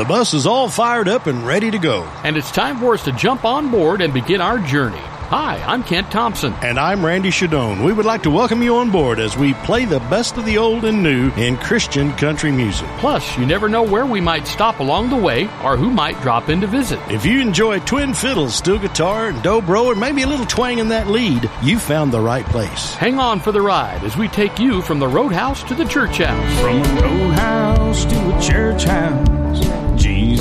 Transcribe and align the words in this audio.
The 0.00 0.06
bus 0.06 0.32
is 0.32 0.46
all 0.46 0.70
fired 0.70 1.08
up 1.08 1.26
and 1.26 1.46
ready 1.46 1.70
to 1.70 1.78
go. 1.78 2.04
And 2.24 2.34
it's 2.38 2.50
time 2.50 2.78
for 2.78 2.94
us 2.94 3.04
to 3.04 3.12
jump 3.12 3.44
on 3.44 3.70
board 3.70 4.00
and 4.00 4.14
begin 4.14 4.40
our 4.40 4.58
journey. 4.58 4.96
Hi, 4.96 5.62
I'm 5.66 5.84
Kent 5.84 6.10
Thompson. 6.10 6.54
And 6.62 6.80
I'm 6.80 7.04
Randy 7.04 7.28
Shadoan. 7.28 7.84
We 7.84 7.92
would 7.92 8.06
like 8.06 8.22
to 8.22 8.30
welcome 8.30 8.62
you 8.62 8.76
on 8.76 8.90
board 8.90 9.18
as 9.18 9.36
we 9.36 9.52
play 9.52 9.84
the 9.84 10.00
best 10.00 10.38
of 10.38 10.46
the 10.46 10.56
old 10.56 10.86
and 10.86 11.02
new 11.02 11.30
in 11.32 11.58
Christian 11.58 12.12
country 12.12 12.50
music. 12.50 12.88
Plus, 12.96 13.36
you 13.36 13.44
never 13.44 13.68
know 13.68 13.82
where 13.82 14.06
we 14.06 14.22
might 14.22 14.46
stop 14.46 14.80
along 14.80 15.10
the 15.10 15.16
way 15.16 15.50
or 15.62 15.76
who 15.76 15.90
might 15.90 16.18
drop 16.22 16.48
in 16.48 16.62
to 16.62 16.66
visit. 16.66 16.98
If 17.10 17.26
you 17.26 17.38
enjoy 17.42 17.80
twin 17.80 18.14
fiddles, 18.14 18.54
steel 18.54 18.78
guitar, 18.78 19.28
and 19.28 19.38
dobro, 19.40 19.90
and 19.90 20.00
maybe 20.00 20.22
a 20.22 20.26
little 20.26 20.46
twang 20.46 20.78
in 20.78 20.88
that 20.88 21.08
lead, 21.08 21.50
you 21.62 21.78
found 21.78 22.10
the 22.10 22.20
right 22.22 22.46
place. 22.46 22.94
Hang 22.94 23.18
on 23.18 23.38
for 23.38 23.52
the 23.52 23.60
ride 23.60 24.02
as 24.02 24.16
we 24.16 24.28
take 24.28 24.58
you 24.58 24.80
from 24.80 24.98
the 24.98 25.08
roadhouse 25.08 25.62
to 25.64 25.74
the 25.74 25.84
church 25.84 26.16
house. 26.16 26.60
From 26.62 26.80
a 26.80 27.02
roadhouse 27.02 28.06
to 28.06 28.36
a 28.36 28.40
church 28.40 28.84
house, 28.84 29.39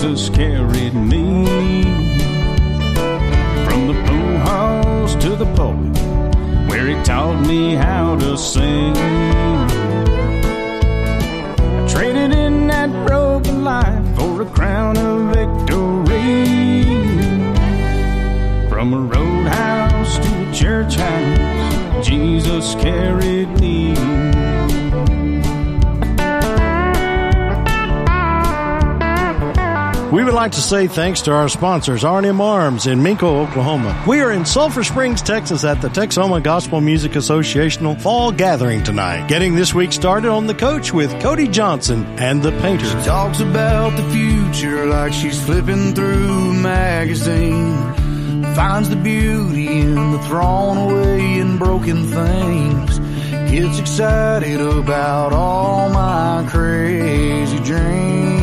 Jesus 0.02 0.30
carried 0.30 0.94
me 0.94 1.44
from 3.66 3.88
the 3.88 3.94
blue 4.08 4.38
house 4.38 5.14
to 5.16 5.36
the 5.36 5.44
pulpit 5.58 5.98
where 6.70 6.88
he 6.88 6.96
taught 7.04 7.46
me 7.46 7.74
how 7.76 8.16
to 8.16 8.38
sing. 8.38 8.96
I 11.76 11.86
traded 11.90 12.32
in 12.34 12.68
that 12.68 12.90
broken 13.06 13.66
life 13.66 14.16
for 14.16 14.42
a 14.42 14.46
crown 14.46 14.98
of 14.98 15.36
victory. 15.36 16.86
From 18.70 18.94
a 18.94 19.02
roadhouse 19.02 20.18
to 20.18 20.50
a 20.50 20.54
church 20.54 20.96
house, 20.96 22.08
Jesus 22.08 22.74
carried 22.76 23.50
me. 23.60 24.39
We 30.12 30.24
would 30.24 30.34
like 30.34 30.54
to 30.54 30.62
say 30.62 30.88
thanks 30.88 31.22
to 31.22 31.32
our 31.32 31.48
sponsors, 31.50 32.04
R&M 32.04 32.42
Arms 32.42 32.88
in 32.88 32.98
Minco, 33.00 33.48
Oklahoma. 33.48 34.04
We 34.08 34.22
are 34.22 34.32
in 34.32 34.44
Sulphur 34.44 34.84
Springs, 34.84 35.22
Texas 35.22 35.64
at 35.64 35.82
the 35.82 35.88
Texoma 35.88 36.42
Gospel 36.42 36.82
Music 36.82 37.12
Associational 37.12 38.02
Fall 38.02 38.32
Gathering 38.32 38.84
tonight. 38.84 39.28
Getting 39.28 39.54
this 39.54 39.72
week 39.72 39.94
started 39.94 40.32
on 40.32 40.48
the 40.48 40.56
coach 40.56 40.92
with 40.92 41.12
Cody 41.22 41.48
Johnson 41.48 42.06
and 42.18 42.42
the 42.42 42.50
Painter. 42.54 42.88
She 42.88 43.06
talks 43.06 43.40
about 43.40 43.96
the 43.98 44.10
future 44.10 44.88
like 44.88 45.14
she's 45.14 45.40
flipping 45.46 45.94
through 45.94 46.50
a 46.50 46.54
magazine. 46.54 47.76
Finds 48.56 48.90
the 48.90 48.96
beauty 48.96 49.68
in 49.68 50.12
the 50.12 50.20
thrown 50.24 50.78
away 50.90 51.40
and 51.40 51.60
broken 51.60 52.08
things. 52.08 52.98
Gets 53.52 53.78
excited 53.78 54.60
about 54.60 55.34
all 55.34 55.90
my 55.90 56.48
crazy 56.50 57.60
dreams. 57.60 58.39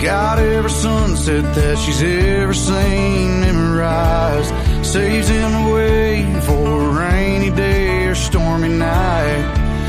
Got 0.00 0.38
every 0.38 0.70
sunset 0.70 1.42
that 1.56 1.76
she's 1.76 2.00
ever 2.04 2.54
seen 2.54 3.40
memorized. 3.40 4.54
Saves 4.86 5.26
him 5.26 5.52
away 5.66 6.22
for 6.46 6.82
a 6.82 6.88
rainy 7.00 7.50
day 7.50 8.06
or 8.06 8.14
stormy 8.14 8.68
night. 8.68 9.42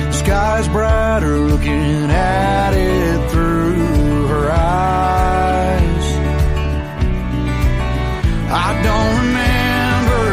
The 0.08 0.12
Sky's 0.14 0.68
brighter 0.70 1.38
looking 1.38 2.10
at 2.10 2.74
it 2.74 3.30
through 3.30 4.28
her 4.30 4.50
eyes. 4.50 6.06
I 8.52 8.82
don't 8.82 9.16
remember 9.26 10.28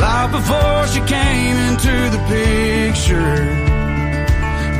life 0.00 0.32
before 0.32 0.86
she 0.88 1.00
came 1.06 1.56
into 1.68 2.10
the 2.10 2.18
picture 2.26 3.77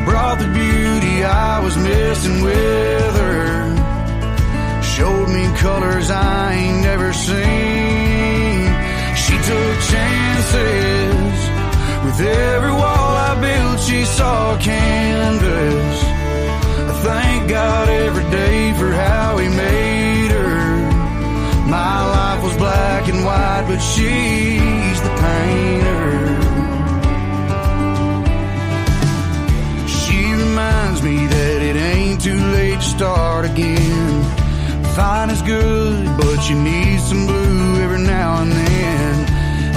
brought 0.09 0.39
the 0.39 0.51
beauty 0.63 1.15
I 1.25 1.61
was 1.61 1.77
missing 1.77 2.41
with 2.41 3.15
her. 3.25 4.83
Showed 4.95 5.29
me 5.37 5.45
colors 5.59 6.09
I 6.11 6.55
ain't 6.61 6.81
never 6.91 7.13
seen. 7.13 8.65
She 9.23 9.35
took 9.51 9.77
chances. 9.93 11.39
With 12.05 12.21
every 12.55 12.75
wall 12.81 13.11
I 13.29 13.33
built, 13.47 13.81
she 13.89 14.01
saw 14.19 14.59
canvas. 14.71 15.97
I 16.91 16.95
thank 17.09 17.51
God 17.51 17.89
every 17.89 18.29
day 18.31 18.73
for 18.79 18.91
how 18.91 19.37
He 19.43 19.49
made 19.49 20.31
her. 20.39 20.59
My 21.77 21.97
life 22.17 22.43
was 22.47 22.57
black 22.57 23.09
and 23.09 23.21
white, 23.27 23.65
but 23.69 23.81
she's 23.93 24.58
start 32.99 33.45
again. 33.45 34.25
Fine 34.97 35.31
is 35.31 35.41
good, 35.43 36.05
but 36.17 36.51
you 36.51 36.57
need 36.57 36.99
some 36.99 37.27
blue 37.27 37.81
every 37.85 38.03
now 38.03 38.43
and 38.43 38.51
then. 38.51 39.25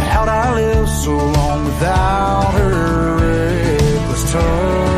How'd 0.09 0.28
I 0.28 0.56
live 0.56 0.90
so 0.90 1.16
long 1.16 1.66
without 1.66 2.52
her 2.56 3.18
reckless 3.18 4.32
touch? 4.32 4.91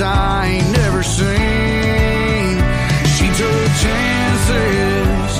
I 0.00 0.46
ain't 0.54 0.70
never 0.80 1.02
seen. 1.02 2.54
She 3.16 3.26
took 3.40 3.68
chances. 3.84 5.32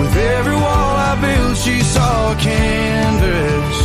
With 0.00 0.16
every 0.36 0.56
wall 0.64 0.92
I 1.10 1.12
built, 1.20 1.56
she 1.58 1.80
saw 1.80 2.32
a 2.32 2.36
canvas. 2.36 3.78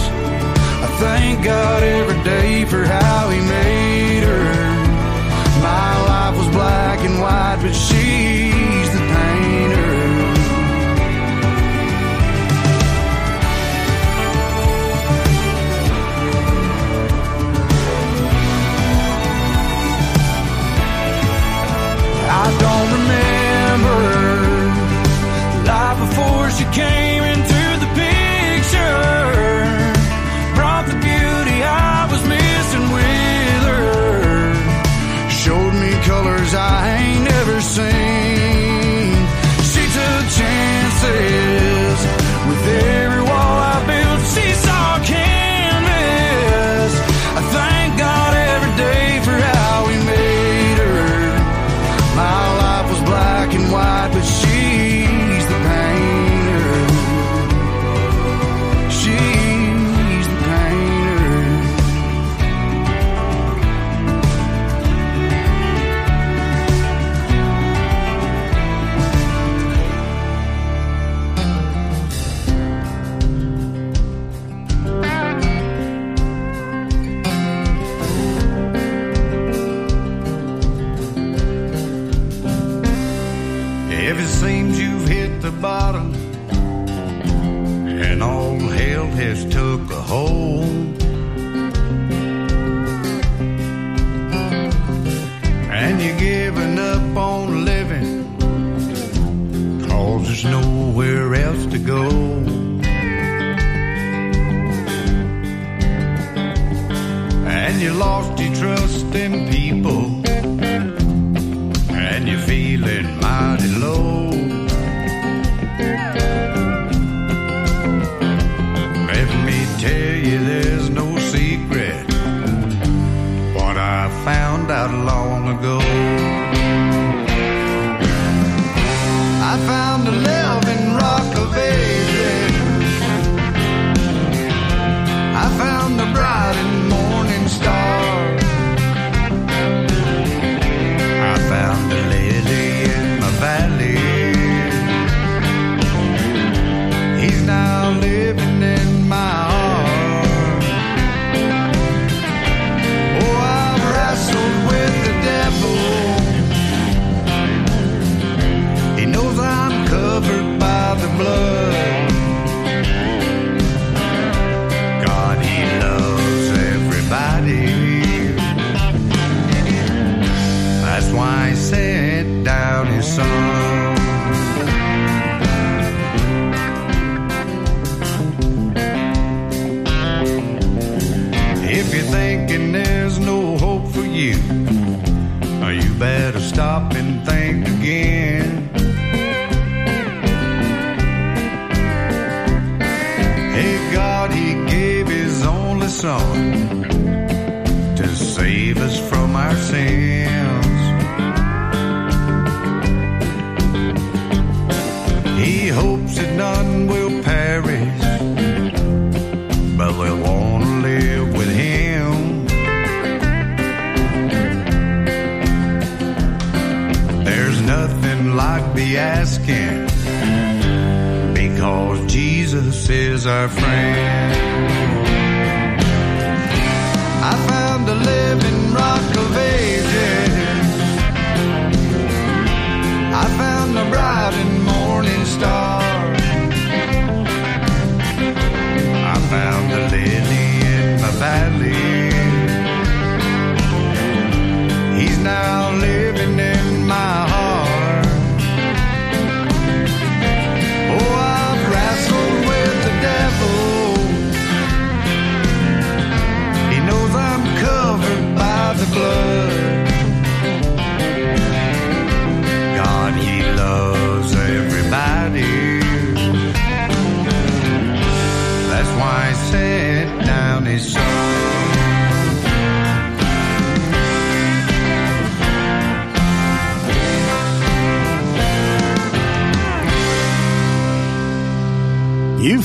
I 0.86 0.88
thank 1.04 1.44
God 1.44 1.84
every 1.84 2.24
day 2.24 2.39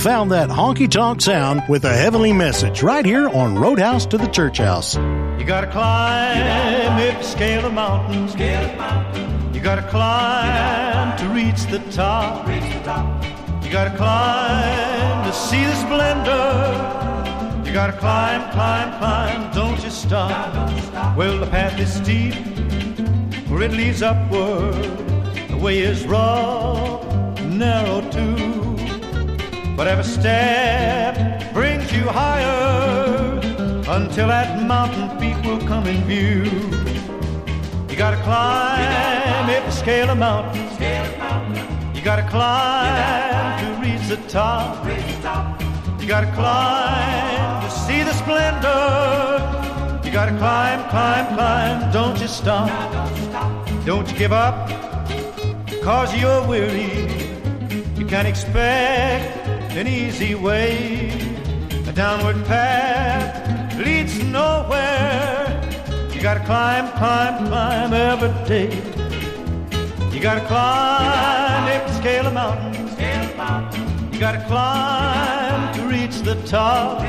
found 0.05 0.33
that 0.33 0.51
honky 0.51 0.87
tonk 0.87 1.23
sound 1.23 1.63
with 1.67 1.83
a 1.87 1.97
heavenly 1.97 2.31
message 2.31 2.83
right 2.83 3.07
here 3.07 3.27
on 3.27 3.55
Roadhouse 3.55 4.05
to 4.05 4.19
the 4.19 4.27
Church 4.27 4.59
House. 4.59 4.97
You 4.97 5.47
gotta 5.47 5.67
climb 5.67 6.99
if 7.01 7.17
you 7.17 7.23
scale 7.23 7.65
a 7.65 7.71
mountain. 7.71 8.29
Scale 8.29 8.69
a 8.69 8.77
mountain. 8.77 9.55
You 9.55 9.63
gotta 9.63 9.89
climb 9.89 11.17
to 11.17 11.29
reach 11.31 11.63
the 11.71 11.79
top. 11.91 12.47
Reach 12.47 12.71
the 12.75 12.81
top. 12.81 13.25
You 13.65 13.73
gotta 13.73 13.97
climb 13.97 15.25
to 15.25 15.33
see 15.33 15.65
the 15.65 15.75
splendor. 15.75 17.67
You 17.67 17.73
gotta 17.73 17.95
climb, 17.95 18.53
climb, 18.53 18.99
climb. 18.99 19.55
Don't 19.55 19.83
you 19.83 19.89
stop. 19.89 20.71
Stop. 20.83 21.17
Well, 21.17 21.39
the 21.39 21.47
path 21.47 21.81
is 21.81 21.95
steep, 21.95 22.35
where 23.49 23.63
it 23.63 23.73
leads 23.73 24.03
upward. 24.03 24.75
The 25.49 25.57
way 25.57 25.79
is 25.79 26.05
rough, 26.05 27.41
narrow 27.41 28.03
too. 28.11 28.54
But 29.77 29.89
every 29.89 30.05
step 30.05 31.53
brings 31.53 31.93
you 31.93 32.03
higher 32.03 33.41
until 33.89 34.29
that 34.29 34.63
mountain 34.63 35.09
peak 35.19 35.37
will 35.45 35.59
come 35.67 35.89
in 35.89 36.05
view. 36.05 36.45
You 37.91 37.97
gotta 37.97 38.23
climb 38.23 39.51
if 39.51 39.65
you 39.65 39.73
scale 39.73 40.11
a 40.11 40.15
mountain. 40.15 40.63
You 41.93 42.03
gotta 42.03 42.23
climb 42.31 43.59
to 43.61 43.83
reach 43.83 44.07
the 44.09 44.17
top. 44.29 44.87
You 46.01 46.07
gotta 46.07 46.31
climb 46.33 47.63
to 47.65 47.71
see 47.71 48.05
the 48.05 48.13
splendor. 48.13 50.05
You 50.05 50.13
gotta 50.13 50.37
climb, 50.39 50.89
climb, 50.91 51.35
climb. 51.35 51.93
Don't 51.93 52.21
you 52.21 52.29
stop. 52.29 52.71
Don't 53.85 54.09
you 54.09 54.17
give 54.17 54.33
up, 54.33 54.69
cause 55.83 56.15
you're 56.15 56.47
weary. 56.47 57.11
You 57.97 58.07
can't 58.07 58.29
expect 58.29 59.44
an 59.77 59.89
easy 59.89 60.35
way. 60.35 61.09
A 61.89 61.93
downward 61.93 62.45
path 62.47 63.77
leads 63.79 64.23
nowhere. 64.23 65.61
You 66.13 66.23
gotta 66.23 66.45
climb, 66.45 66.89
climb, 66.93 67.47
climb 67.49 67.93
every 67.93 68.33
day. 68.49 68.71
You 70.13 70.21
gotta 70.21 70.43
climb 70.47 71.67
you 71.67 71.95
scale 71.95 72.27
a 72.27 72.31
mountain. 72.31 72.75
You 74.13 74.21
gotta 74.21 74.45
climb 74.47 75.75
to 75.75 75.83
reach 75.89 76.21
the 76.21 76.37
top. 76.47 77.03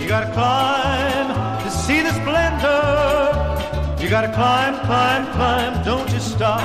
You 0.00 0.06
gotta 0.06 0.32
climb 0.32 1.60
to 1.64 1.70
see 1.70 2.02
the 2.02 2.12
splendor. 2.12 4.02
You 4.02 4.08
gotta 4.08 4.32
climb, 4.32 4.74
climb, 4.86 5.26
climb, 5.32 5.84
don't 5.84 6.08
you 6.12 6.20
stop. 6.20 6.60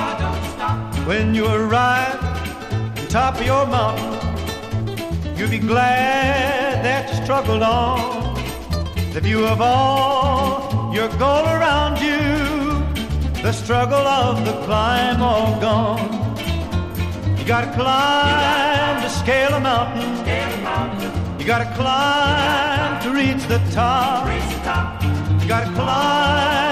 When 1.06 1.34
you 1.34 1.46
arrive 1.46 2.14
on 2.96 3.06
top 3.08 3.40
of 3.40 3.44
your 3.44 3.66
mountain, 3.66 4.23
you'll 5.36 5.50
be 5.50 5.58
glad 5.58 6.84
that 6.84 7.08
you 7.08 7.24
struggled 7.24 7.62
on. 7.62 8.34
The 9.12 9.20
view 9.20 9.46
of 9.46 9.60
all 9.60 10.92
your 10.94 11.08
goal 11.18 11.44
around 11.44 11.98
you, 12.00 12.26
the 13.42 13.52
struggle 13.52 14.06
of 14.06 14.44
the 14.44 14.52
climb 14.64 15.22
all 15.22 15.60
gone. 15.60 16.36
You 17.38 17.44
gotta 17.44 17.72
climb 17.72 19.02
to 19.02 19.10
scale 19.10 19.54
a 19.54 19.60
mountain. 19.60 20.10
You 21.38 21.44
gotta 21.44 21.70
climb 21.74 23.02
to 23.02 23.10
reach 23.10 23.46
the 23.48 23.60
top. 23.70 24.26
You 25.42 25.48
gotta 25.48 25.70
climb 25.72 26.63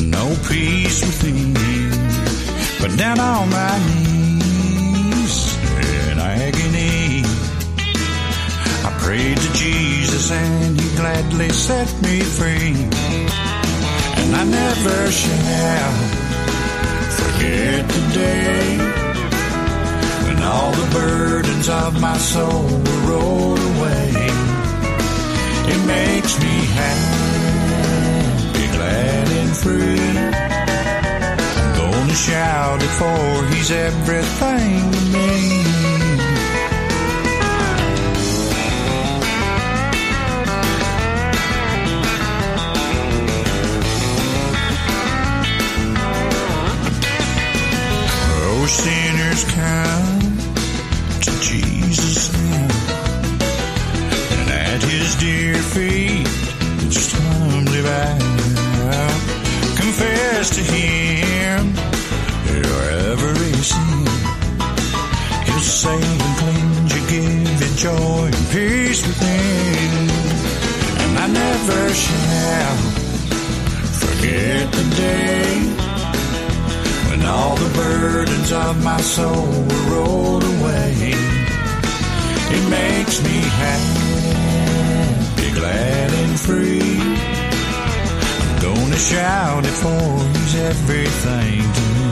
no 0.00 0.24
peace 0.48 1.00
within. 1.06 1.52
me, 1.54 1.74
But 2.80 2.96
down 2.98 3.18
on 3.20 3.48
my 3.50 3.74
knees 3.86 5.36
in 6.10 6.18
agony, 6.18 7.22
I 8.88 8.90
prayed 9.04 9.36
to 9.36 9.50
Jesus 9.52 10.30
and 10.30 10.80
He 10.80 10.88
gladly 10.96 11.50
set 11.50 11.88
me 12.02 12.20
free. 12.20 12.76
And 14.20 14.30
I 14.36 14.44
never 14.44 14.98
shall 15.20 15.92
forget 17.18 17.82
the 17.88 18.02
day 18.14 18.78
when 20.24 20.38
all 20.42 20.72
the 20.72 20.88
burdens 20.98 21.68
of 21.68 22.00
my 22.00 22.16
soul 22.18 22.62
were 22.84 23.02
rolled 23.10 23.58
away. 23.72 24.10
It 25.72 25.80
makes 25.86 26.32
me 26.44 26.54
happy, 26.80 27.23
free. 29.54 29.98
I'm 30.16 31.74
gonna 31.76 32.14
shout 32.14 32.82
it 32.82 32.88
for 32.88 33.46
he's 33.54 33.70
everything 33.70 34.92
to 34.92 35.00
me. 35.12 35.62
Oh, 48.46 48.66
sinners 48.66 49.44
come 49.54 50.20
to 51.20 51.30
Jesus 51.40 52.32
now, 52.32 52.68
and 54.32 54.50
at 54.50 54.82
his 54.82 55.14
dear 55.16 55.54
feet, 55.54 56.26
just 56.90 57.12
humbly 57.16 57.82
bow. 57.82 58.24
Confess 60.44 60.56
to 60.56 60.64
him 60.74 61.62
your 62.52 62.82
every 63.10 63.52
sin. 63.62 64.06
He'll 65.46 65.60
save 65.60 66.42
and 66.50 66.92
you, 66.92 67.00
give 67.08 67.60
you 67.62 67.70
joy 67.76 68.26
and 68.26 68.46
peace 68.52 69.06
within. 69.06 70.10
And 71.02 71.18
I 71.18 71.26
never 71.28 71.94
shall 71.94 72.76
forget 74.02 74.72
the 74.72 74.84
day 74.96 75.52
when 77.08 77.24
all 77.24 77.56
the 77.56 77.70
burdens 77.74 78.52
of 78.52 78.84
my 78.84 79.00
soul 79.00 79.46
were 79.68 79.86
rolled 79.94 80.44
away. 80.44 81.14
It 82.56 82.64
makes 82.68 83.22
me 83.22 83.38
happy, 83.62 85.50
glad 85.54 86.12
and 86.12 86.40
free. 86.40 86.93
Shout 88.96 89.64
it 89.64 89.70
for 89.70 90.38
he's 90.38 90.54
everything 90.54 91.72
to 91.72 91.80
me. 91.98 92.03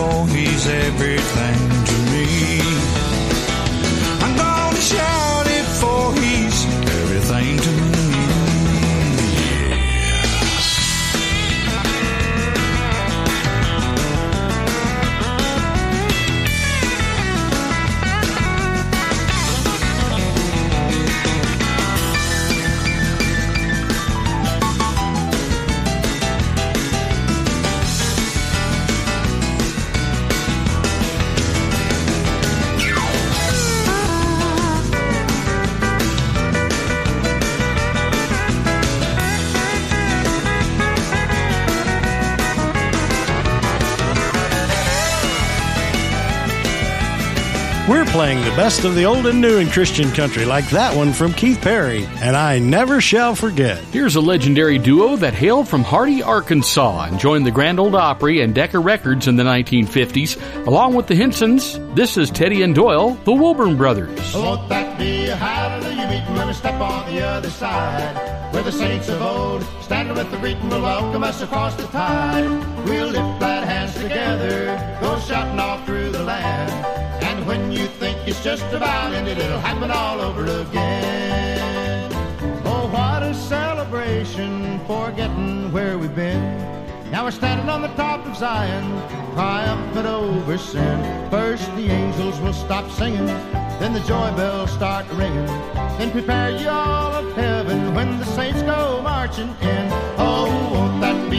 For 0.00 0.26
he's 0.28 0.66
everything 0.66 1.69
playing 48.20 48.44
the 48.44 48.50
best 48.50 48.84
of 48.84 48.94
the 48.94 49.06
old 49.06 49.26
and 49.26 49.40
new 49.40 49.56
in 49.56 49.66
Christian 49.70 50.12
country, 50.12 50.44
like 50.44 50.68
that 50.68 50.94
one 50.94 51.10
from 51.10 51.32
Keith 51.32 51.58
Perry, 51.62 52.04
and 52.20 52.36
I 52.36 52.58
never 52.58 53.00
shall 53.00 53.34
forget. 53.34 53.78
Here's 53.94 54.14
a 54.14 54.20
legendary 54.20 54.76
duo 54.76 55.16
that 55.16 55.32
hailed 55.32 55.66
from 55.66 55.82
Hardy, 55.82 56.22
Arkansas, 56.22 57.04
and 57.04 57.18
joined 57.18 57.46
the 57.46 57.50
Grand 57.50 57.80
Ole 57.80 57.96
Opry 57.96 58.42
and 58.42 58.54
Decca 58.54 58.78
Records 58.78 59.26
in 59.26 59.36
the 59.36 59.42
1950s, 59.44 60.66
along 60.66 60.92
with 60.92 61.06
the 61.06 61.14
Hinsons. 61.14 61.78
This 61.94 62.18
is 62.18 62.30
Teddy 62.30 62.60
and 62.60 62.74
Doyle, 62.74 63.14
the 63.24 63.32
Wilburn 63.32 63.78
Brothers. 63.78 64.34
Won't 64.34 64.68
that 64.68 64.98
be 64.98 65.28
a 65.28 65.36
hallelujah 65.36 66.06
meeting 66.10 66.34
when 66.34 66.46
we 66.46 66.52
step 66.52 66.78
on 66.78 67.10
the 67.10 67.24
other 67.24 67.48
side? 67.48 68.52
Where 68.52 68.62
the 68.62 68.72
saints 68.72 69.08
of 69.08 69.22
old, 69.22 69.64
standing 69.80 70.14
with 70.14 70.30
the 70.30 70.36
greeting, 70.36 70.68
will 70.68 70.82
welcome 70.82 71.24
us 71.24 71.40
across 71.40 71.74
the 71.76 71.86
tide. 71.86 72.50
We'll 72.84 73.06
lift 73.06 73.38
glad 73.38 73.64
hands 73.66 73.94
together, 73.94 74.98
go 75.00 75.18
shouting 75.20 75.58
it's 78.40 78.62
just 78.62 78.72
about 78.72 79.12
ended, 79.12 79.36
it'll 79.36 79.60
happen 79.60 79.90
all 79.90 80.18
over 80.18 80.44
again. 80.44 82.10
Oh, 82.64 82.88
what 82.90 83.22
a 83.22 83.34
celebration, 83.34 84.80
forgetting 84.86 85.70
where 85.72 85.98
we've 85.98 86.14
been. 86.14 86.40
Now 87.10 87.24
we're 87.24 87.32
standing 87.32 87.68
on 87.68 87.82
the 87.82 87.92
top 87.96 88.24
of 88.24 88.34
Zion, 88.34 88.84
triumphant 89.34 90.06
over 90.06 90.56
sin. 90.56 91.30
First 91.30 91.66
the 91.76 91.90
angels 91.90 92.40
will 92.40 92.54
stop 92.54 92.90
singing, 92.90 93.26
then 93.78 93.92
the 93.92 94.00
joy 94.00 94.30
bells 94.34 94.72
start 94.72 95.04
ringing. 95.12 95.46
Then 95.98 96.10
prepare 96.10 96.50
you 96.50 96.68
all 96.70 97.12
of 97.12 97.36
heaven 97.36 97.94
when 97.94 98.18
the 98.18 98.24
saints 98.24 98.62
go 98.62 99.02
marching 99.02 99.50
in. 99.60 99.88
Oh, 100.16 100.29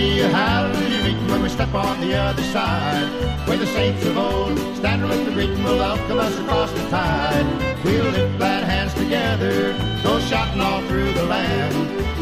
a 0.02 0.28
hallelujah 0.30 1.30
when 1.30 1.42
we 1.44 1.50
step 1.50 1.74
on 1.74 2.02
the 2.02 2.14
other 2.16 2.44
side? 2.44 3.08
Where 3.48 3.58
the 3.58 3.68
saints 3.68 4.06
of 4.06 4.18
old, 4.18 4.58
stand 4.78 5.08
with 5.08 5.26
the 5.26 5.32
greeting, 5.32 5.64
will 5.64 5.78
welcome 5.78 6.20
us 6.20 6.38
across 6.40 6.72
the 6.72 6.90
tide. 6.90 7.46
We'll 7.84 8.12
lift 8.12 8.38
glad 8.38 8.64
hands 8.64 8.94
together, 8.94 9.74
go 10.04 10.20
shouting 10.20 10.62
all 10.62 10.82
through 10.88 11.12
the 11.14 11.24
land. 11.24 11.76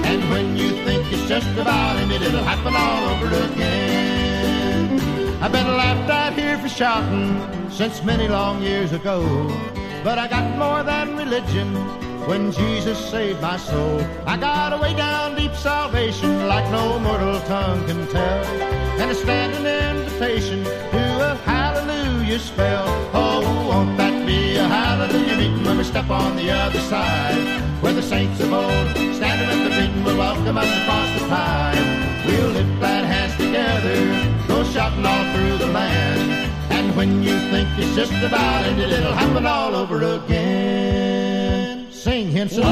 And 0.05 0.29
when 0.29 0.57
you 0.57 0.69
think 0.85 1.11
it's 1.11 1.27
just 1.27 1.49
about 1.57 1.97
ended, 1.97 2.21
it'll 2.21 2.43
happen 2.43 2.73
all 2.75 3.09
over 3.13 3.27
again. 3.53 4.99
I've 5.41 5.51
been 5.51 5.67
laughed 5.67 6.09
at 6.09 6.33
here 6.33 6.57
for 6.57 6.69
shouting 6.69 7.39
since 7.69 8.03
many 8.03 8.27
long 8.27 8.61
years 8.61 8.91
ago. 8.91 9.21
But 10.03 10.17
I 10.17 10.27
got 10.27 10.57
more 10.57 10.83
than 10.83 11.17
religion 11.17 11.75
when 12.27 12.51
Jesus 12.51 12.97
saved 13.11 13.41
my 13.41 13.57
soul. 13.57 13.99
I 14.25 14.37
got 14.37 14.73
a 14.73 14.77
way 14.77 14.93
down 14.93 15.35
deep 15.35 15.53
salvation 15.55 16.47
like 16.47 16.69
no 16.71 16.99
mortal 16.99 17.39
tongue 17.41 17.85
can 17.87 18.07
tell. 18.07 18.45
And 18.99 19.11
a 19.11 19.15
standing 19.15 19.65
invitation 19.65 20.63
to 20.63 21.31
a 21.31 21.35
hallelujah 21.45 22.39
spell. 22.39 22.87
Oh, 23.13 23.41
won't 23.69 23.97
that 23.97 24.25
be 24.25 24.55
a 24.55 24.67
hallelujah 24.67 25.37
meeting 25.37 25.63
when 25.63 25.77
we 25.77 25.83
step 25.83 26.09
on 26.09 26.35
the 26.35 26.49
other 26.51 26.79
side? 26.81 27.61
Where 27.81 27.93
the 27.93 28.03
saints 28.03 28.39
of 28.41 28.51
old, 28.51 28.87
standing 29.15 29.49
at 29.49 29.63
the 29.63 29.73
meeting, 29.79 30.03
will 30.03 30.17
welcome 30.17 30.57
us 30.57 30.71
across 30.81 31.09
the 31.19 31.27
tide. 31.27 32.25
We'll 32.25 32.51
lift 32.51 32.79
glad 32.79 33.05
hands 33.05 33.35
together, 33.37 33.97
go 34.47 34.63
shouting 34.63 35.05
all 35.05 35.25
through 35.33 35.57
the 35.57 35.71
land. 35.71 36.31
And 36.71 36.95
when 36.95 37.23
you 37.23 37.39
think 37.51 37.69
it's 37.77 37.95
just 37.95 38.11
about 38.11 38.65
ended, 38.65 38.91
it'll 38.91 39.13
happen 39.13 39.45
all 39.45 39.75
over 39.75 40.01
again. 40.03 40.88
Henson. 42.39 42.63
When 42.63 42.71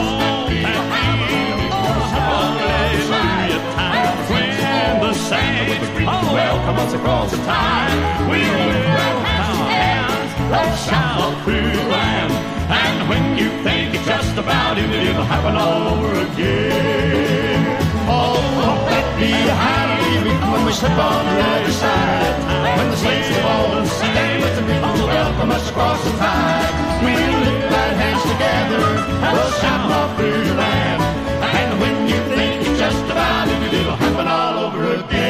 the 5.02 5.14
saints 5.14 5.88
oh, 6.08 6.34
welcome 6.34 6.78
us 6.78 6.94
across 6.94 7.32
the 7.32 7.38
tide, 7.38 8.30
we 8.32 8.40
will 8.40 9.20
have 9.28 9.58
hands 9.68 10.32
that 10.52 10.72
shout 10.88 11.44
through 11.44 11.76
land. 11.92 12.32
And 12.72 13.10
when 13.10 13.38
you 13.38 13.50
think 13.64 13.96
it's 13.96 14.06
just 14.06 14.38
about 14.38 14.78
it, 14.78 14.90
it'll 14.90 15.26
happen 15.26 15.56
all 15.58 15.96
over 15.96 16.14
again. 16.32 17.78
Oh, 18.08 18.40
hope 18.64 18.90
that 18.90 19.20
have 19.20 19.97
when 20.52 20.66
we 20.66 20.72
step 20.72 20.98
on 20.98 21.26
the 21.26 21.42
other 21.42 21.72
side. 21.72 22.78
When 22.78 22.90
the 22.92 22.98
saints 22.98 23.28
have 23.30 23.46
all 23.46 23.86
sang, 23.86 24.42
with 24.42 24.56
the 24.56 24.62
people 24.62 25.08
welcome 25.08 25.52
us 25.52 25.70
across 25.70 26.04
the 26.04 26.12
tide. 26.12 27.04
We'll 27.04 27.40
lift 27.46 27.72
our 27.72 27.94
hands 28.02 28.24
together, 28.24 28.84
we'll 29.34 29.52
shout 29.62 29.92
all 29.92 30.10
through 30.16 30.44
the 30.44 30.56
land. 30.56 31.02
And 31.44 31.80
when 31.82 32.08
you 32.08 32.20
think 32.36 32.68
it's 32.68 32.80
just 32.80 33.04
about 33.06 33.48
it, 33.48 33.74
it'll 33.74 33.96
happen 33.96 34.28
all 34.28 34.66
over 34.66 34.84
again. 34.96 35.28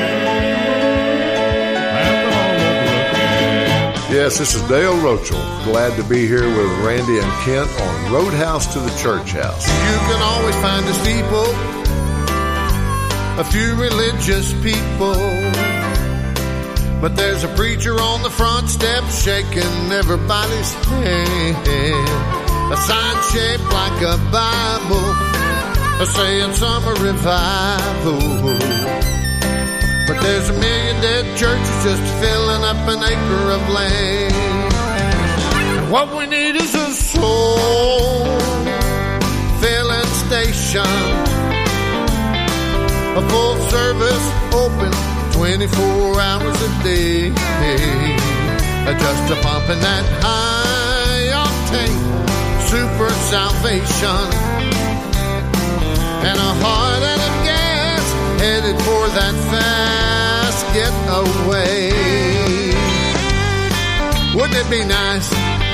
Yes, 4.09 4.37
this 4.39 4.55
is 4.55 4.61
Dale 4.69 4.95
Rochel. 4.95 5.41
Glad 5.65 5.95
to 5.97 6.03
be 6.03 6.27
here 6.27 6.47
with 6.47 6.85
Randy 6.85 7.19
and 7.19 7.31
Kent 7.43 7.69
on 7.81 8.11
Roadhouse 8.11 8.65
to 8.73 8.79
the 8.79 8.89
Church 8.97 9.31
House. 9.33 9.67
You 9.67 9.97
can 10.09 10.21
always 10.21 10.55
find 10.55 10.85
a 10.85 10.93
steeple, 10.93 11.45
a 13.37 13.43
few 13.43 13.75
religious 13.75 14.51
people. 14.63 15.13
But 16.99 17.15
there's 17.15 17.43
a 17.43 17.47
preacher 17.49 17.93
on 17.93 18.23
the 18.23 18.31
front 18.31 18.67
step 18.67 19.03
shaking 19.11 19.91
everybody's 19.91 20.73
hand. 20.73 21.57
A 22.73 22.77
sign 22.77 23.17
shaped 23.31 23.69
like 23.71 24.01
a 24.01 24.17
Bible, 24.31 25.13
saying 26.05 26.53
summer 26.53 26.95
revival. 26.95 28.19
But 30.07 30.19
there's 30.23 30.49
a 30.49 30.53
million 30.53 31.01
dead 31.01 31.37
churches 31.37 31.83
just 31.83 32.01
filling 32.19 32.63
up 32.63 32.87
an 32.87 33.03
acre 33.03 33.51
of 33.51 33.69
land. 33.69 34.33
What 35.91 36.15
we 36.17 36.25
need 36.25 36.55
is 36.55 36.73
a 36.73 36.91
soul 36.91 38.25
filling 39.61 40.11
station. 40.25 41.26
A 43.17 43.29
full 43.29 43.57
service 43.71 44.25
open 44.53 44.91
24 45.33 46.21
hours 46.21 46.61
a 46.61 46.83
day. 46.83 47.33
Just 48.85 49.31
a 49.31 49.35
pumping 49.41 49.81
that 49.81 50.05
high 50.21 51.33
octane 51.33 51.97
super 52.69 53.09
salvation. 53.25 54.21
And 56.29 56.37
a 56.37 56.51
heart 56.61 57.01
and 57.01 57.21
a 57.29 57.31
gas 57.41 58.05
headed 58.39 58.77
for 58.85 59.09
that 59.17 59.33
fast 59.49 60.61
getaway. 60.77 61.89
Wouldn't 64.35 64.59
it 64.61 64.69
be 64.69 64.85
nice 64.85 65.31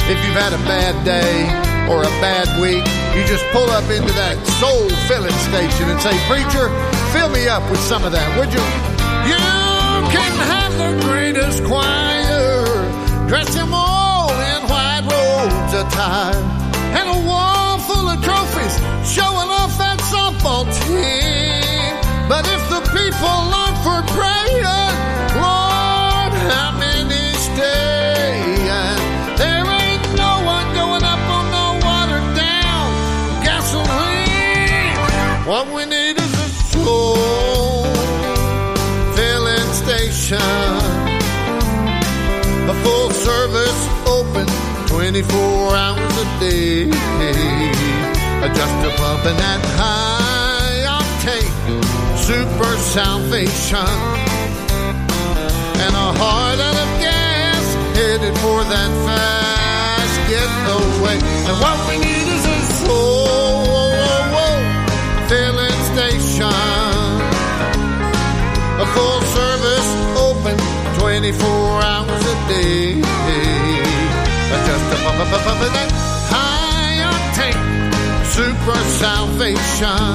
if 0.08 0.18
you've 0.24 0.40
had 0.40 0.54
a 0.54 0.64
bad 0.64 0.96
day 1.04 1.92
or 1.92 2.04
a 2.04 2.14
bad 2.24 2.48
week? 2.62 3.03
You 3.14 3.22
just 3.30 3.46
pull 3.54 3.70
up 3.70 3.86
into 3.94 4.12
that 4.18 4.42
soul 4.58 4.90
filling 5.06 5.38
station 5.46 5.86
and 5.86 6.02
say, 6.02 6.18
Preacher, 6.26 6.74
fill 7.14 7.30
me 7.30 7.46
up 7.48 7.62
with 7.70 7.78
some 7.86 8.02
of 8.04 8.12
that, 8.12 8.26
would 8.42 8.50
you? 8.50 8.58
You 9.30 9.38
can 10.10 10.34
have 10.50 10.74
the 10.82 10.98
greatest 11.06 11.62
choir, 11.62 12.66
dressed 13.30 13.54
them 13.54 13.70
all 13.70 14.34
in 14.34 14.66
white 14.66 15.06
robes 15.06 15.78
attire, 15.78 16.42
and 16.98 17.06
a 17.06 17.20
wall 17.30 17.78
full 17.86 18.10
of 18.10 18.18
trophies 18.26 18.82
showing 19.06 19.50
off 19.62 19.78
that 19.78 20.02
softball 20.10 20.66
team. 20.82 21.94
But 22.26 22.50
if 22.50 22.62
the 22.74 22.82
people 22.98 23.38
aren't 23.54 23.78
for 23.86 24.02
praying, 24.18 24.66
station, 40.34 40.94
a 42.70 42.74
full 42.84 43.10
service 43.12 43.82
open 44.08 44.48
24 44.88 45.76
hours 45.76 46.18
a 46.18 46.40
day. 46.40 46.90
Just 48.54 48.86
a 48.86 48.92
pumping 48.98 49.38
that 49.38 49.62
high 49.80 50.86
octane 51.00 51.84
super 52.18 52.78
salvation 52.78 53.94
and 55.84 55.94
a 55.96 56.10
heart 56.22 56.60
out 56.60 56.76
of 56.76 56.90
gas 57.02 57.66
headed 57.98 58.36
for 58.40 58.64
that 58.66 58.92
fast 59.06 60.16
getaway. 60.30 61.18
And 61.48 61.56
what 61.64 61.78
we 61.90 61.96
need 61.98 62.28
is 62.38 62.46
a 62.46 62.60
soul 62.86 63.90
filling 65.28 65.80
station, 65.94 66.54
a 68.80 68.86
full 68.94 69.22
service 69.22 69.43
24 71.24 71.48
hours 71.48 72.22
a 72.22 72.38
day. 72.50 73.00
Just 74.68 74.92
a 74.92 74.98
pump, 75.08 75.24
pump, 75.32 75.44
pump 75.48 75.62
that 75.72 75.90
high 76.28 77.00
octane 77.12 77.64
super 78.36 78.80
salvation 79.00 80.12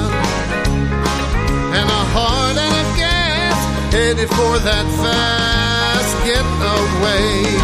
and 1.73 1.89
a 1.89 2.03
heart 2.13 2.57
and 2.61 2.75
a 2.77 2.85
gas 3.01 3.57
headed 3.91 4.29
for 4.29 4.53
that 4.69 4.85
fast 5.01 6.13
getaway. 6.29 7.57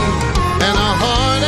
And 0.66 0.78
a 0.90 0.92
heart 1.04 1.45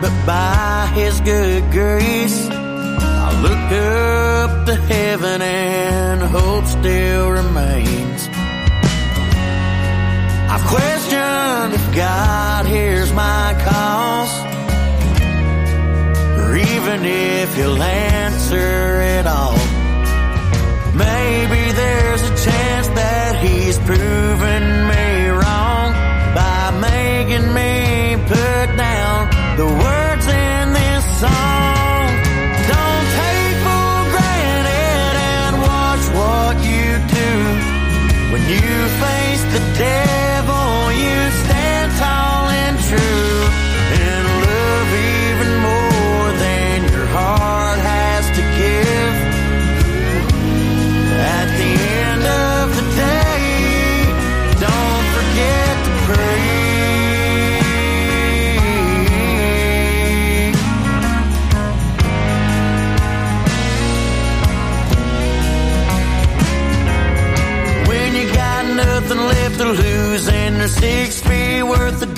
but 0.00 0.26
by 0.26 0.90
His 0.94 1.20
good 1.20 1.70
grace, 1.70 2.48
I 2.50 3.28
look 3.42 3.72
up 3.72 4.66
to 4.66 4.74
heaven 4.74 5.42
and 5.42 6.22
hope 6.22 6.64
still 6.66 7.30
remains. 7.30 8.28
I've 10.52 10.66
questioned 10.66 11.74
if 11.74 11.94
God 11.94 12.66
hears 12.66 13.12
my 13.12 13.54
calls, 13.66 14.32
or 16.40 16.56
even 16.56 17.04
if 17.04 17.54
He'll 17.54 17.82
answer 17.82 18.99
Don't 31.20 33.06
take 33.20 33.56
for 33.64 33.92
granted 34.10 35.16
and 35.32 35.54
watch 35.60 36.04
what 36.16 36.56
you 36.64 36.96
do 37.18 37.30
when 38.32 38.42
you 38.48 38.88
face 39.02 39.42
the 39.52 39.60
day. 39.78 40.09
six 70.70 71.20
feet 71.20 71.62
worth 71.62 72.02
of 72.02 72.09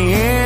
the 0.00 0.14
end. 0.14 0.39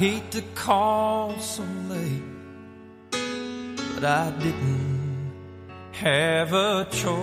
hate 0.00 0.30
to 0.30 0.40
call 0.54 1.38
so 1.40 1.62
late, 1.90 2.22
but 3.10 4.02
I 4.02 4.30
didn't 4.38 5.30
have 5.92 6.54
a 6.54 6.86
choice. 6.90 7.20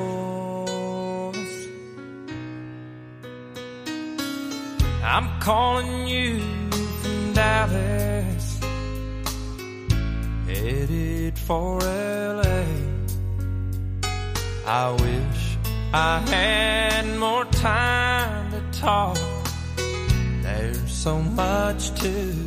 I'm 5.04 5.28
calling 5.40 6.08
you 6.08 6.40
from 7.02 7.34
Dallas, 7.34 8.60
headed 10.46 11.40
for 11.40 11.80
LA. 11.80 12.64
I 14.68 14.92
wish 14.92 15.58
I 15.94 16.20
had 16.30 17.18
more 17.18 17.46
time 17.46 18.52
to 18.52 18.80
talk. 18.80 19.18
There's 20.44 20.92
so 20.92 21.20
much 21.20 21.90
to 22.02 22.47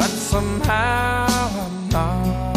but 0.00 0.08
somehow 0.08 1.26
I'm 1.64 1.88
not. 1.90 2.56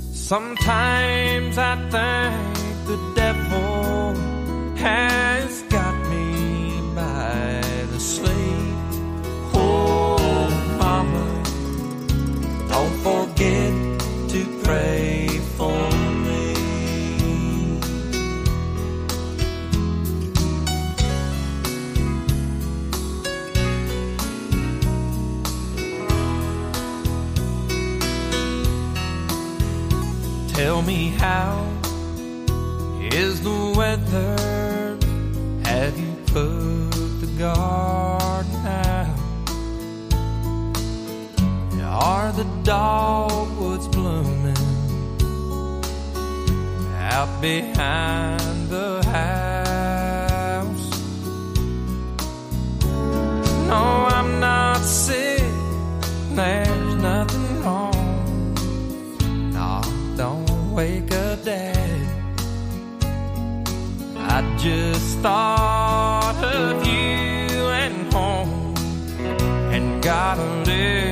Sometimes 0.00 1.56
I 1.58 1.74
think 1.94 2.56
the 2.90 2.98
devil 3.14 4.14
has 4.76 5.61
how 31.22 31.64
is 33.00 33.42
the 33.42 33.58
weather? 33.76 34.98
Have 35.70 35.94
you 35.96 36.12
put 36.26 36.90
the 37.22 37.30
garden 37.38 38.66
out? 38.66 39.18
Are 42.10 42.32
the 42.32 42.48
dogwoods 42.64 43.86
blooming 43.86 44.64
out 47.12 47.32
behind 47.40 48.68
the 48.76 48.90
house? 49.18 50.86
No, 53.68 53.82
I'm 54.16 54.40
not 54.40 54.80
sick. 54.80 55.44
There's 56.34 56.81
just 64.62 65.18
thought 65.18 66.36
of 66.40 66.86
you 66.86 67.66
and 67.82 68.12
home 68.12 68.76
and 69.74 70.00
got 70.00 70.38
a 70.38 70.62
little 70.62 71.11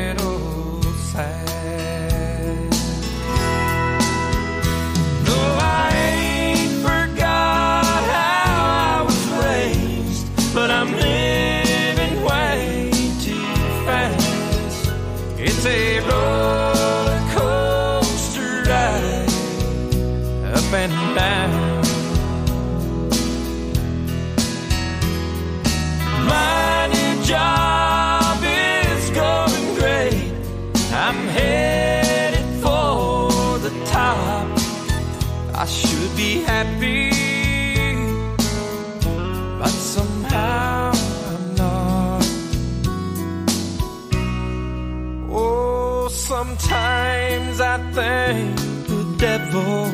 devil 49.21 49.85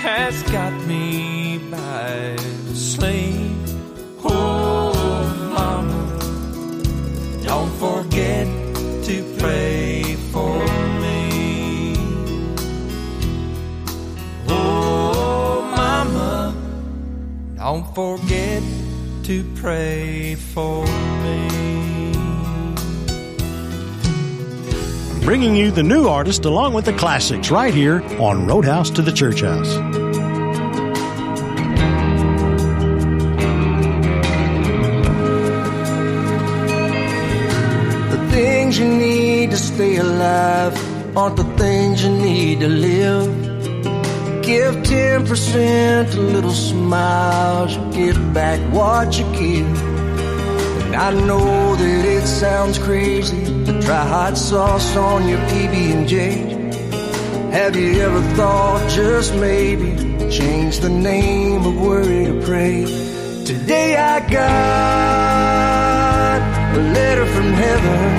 has 0.00 0.42
got 0.44 0.72
me 0.86 1.58
by 1.70 2.34
the 2.66 2.74
sleeve. 2.74 3.54
Oh, 4.24 4.94
mama, 5.54 6.02
don't 7.44 7.70
forget 7.72 8.46
to 9.04 9.36
pray 9.38 10.16
for 10.32 10.58
me. 11.02 11.94
Oh, 14.48 15.60
mama, 15.76 16.54
don't 17.58 17.94
forget 17.94 18.62
to 19.24 19.44
pray 19.54 20.34
for 20.36 20.86
me. 20.86 21.01
Bringing 25.24 25.54
you 25.54 25.70
the 25.70 25.84
new 25.84 26.08
artist 26.08 26.44
along 26.46 26.74
with 26.74 26.84
the 26.84 26.92
classics 26.92 27.48
right 27.52 27.72
here 27.72 28.02
on 28.18 28.44
Roadhouse 28.44 28.90
to 28.90 29.02
the 29.02 29.12
Church 29.12 29.40
House. 29.40 29.72
The 38.10 38.28
things 38.32 38.80
you 38.80 38.88
need 38.88 39.52
to 39.52 39.56
stay 39.56 39.98
alive 39.98 40.76
aren't 41.16 41.36
the 41.36 41.44
things 41.56 42.02
you 42.02 42.10
need 42.10 42.58
to 42.58 42.68
live. 42.68 44.42
Give 44.42 44.74
10% 44.74 46.10
to 46.10 46.20
little 46.20 46.50
smiles, 46.50 47.76
you 47.76 47.92
get 47.92 48.34
back 48.34 48.60
what 48.74 49.16
you 49.16 49.24
give. 49.32 49.82
And 50.86 50.96
I 50.96 51.12
know 51.12 51.76
that 51.76 52.04
it 52.04 52.26
sounds 52.26 52.76
crazy 52.76 53.51
try 53.84 54.04
hot 54.06 54.36
sauce 54.38 54.96
on 54.96 55.28
your 55.28 55.38
PB&J. 55.50 56.16
Have 57.50 57.74
you 57.76 58.00
ever 58.00 58.22
thought 58.36 58.88
just 58.88 59.34
maybe 59.34 59.96
change 60.30 60.78
the 60.78 60.88
name 60.88 61.66
of 61.66 61.80
worry 61.80 62.26
to 62.26 62.40
pray? 62.46 62.84
Today 63.44 63.96
I 63.96 64.20
got 64.30 64.42
a 66.76 66.80
letter 66.96 67.26
from 67.26 67.52
heaven 67.64 68.10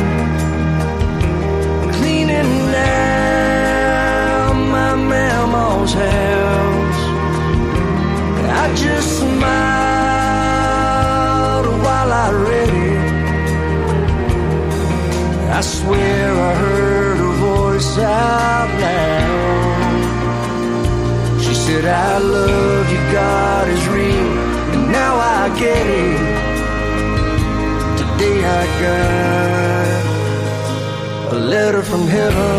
cleaning 1.93 2.76
out 2.76 4.54
my 4.78 4.95
mama's 4.95 5.93
house. 5.93 7.02
I 8.63 8.76
just 8.76 9.19
smiled 9.19 9.43
while 11.86 12.12
I 12.12 12.32
read 12.47 12.62
swear 15.63 16.34
I 16.34 16.54
heard 16.56 17.17
her 17.17 17.34
voice 17.49 17.97
out 17.97 18.69
loud. 18.84 20.02
She 21.41 21.54
said, 21.56 21.86
I 21.86 22.17
love 22.17 22.91
you, 22.91 23.02
God 23.12 23.67
is 23.69 23.88
real, 23.88 24.32
and 24.73 24.91
now 24.91 25.15
I 25.15 25.49
get 25.58 25.86
it. 26.06 26.19
Today 28.02 28.39
I 28.60 28.63
got 28.86 30.04
a 31.34 31.36
letter 31.39 31.82
from 31.82 32.08
heaven. 32.08 32.52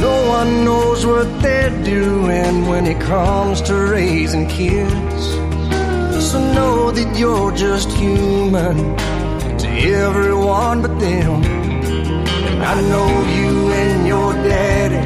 No 0.00 0.16
one 0.28 0.64
knows 0.64 1.04
what 1.04 1.28
they're 1.42 1.76
doing 1.84 2.66
when 2.66 2.86
it 2.86 3.00
comes 3.00 3.60
to 3.62 3.74
raising 3.74 4.46
kids 4.48 5.07
also 6.28 6.52
know 6.52 6.90
that 6.90 7.18
you're 7.18 7.52
just 7.52 7.90
human 7.92 8.76
to 9.56 9.66
everyone 9.66 10.82
but 10.82 11.00
them. 11.00 11.42
And 11.42 12.62
I 12.62 12.74
know 12.92 13.08
you 13.38 13.72
and 13.72 14.06
your 14.06 14.34
daddy 14.34 15.04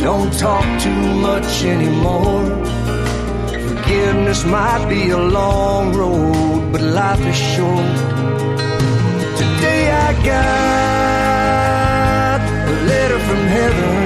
don't 0.00 0.32
talk 0.38 0.64
too 0.80 1.04
much 1.28 1.64
anymore. 1.64 2.44
Forgiveness 3.68 4.44
might 4.44 4.86
be 4.88 5.10
a 5.10 5.18
long 5.18 5.92
road, 5.92 6.70
but 6.70 6.82
life 6.82 7.26
is 7.32 7.36
short. 7.54 7.96
Today 9.40 9.90
I 10.06 10.12
got 10.32 11.30
a 12.70 12.72
letter 12.90 13.18
from 13.18 13.40
heaven. 13.56 14.03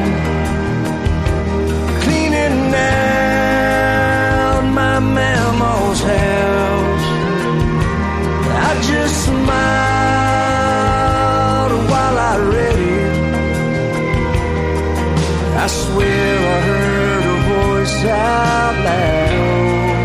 swear 15.68 16.38
I 16.38 16.60
heard 16.68 17.22
her 17.28 17.40
voice 17.54 18.04
out 18.04 18.76
loud. 18.88 19.98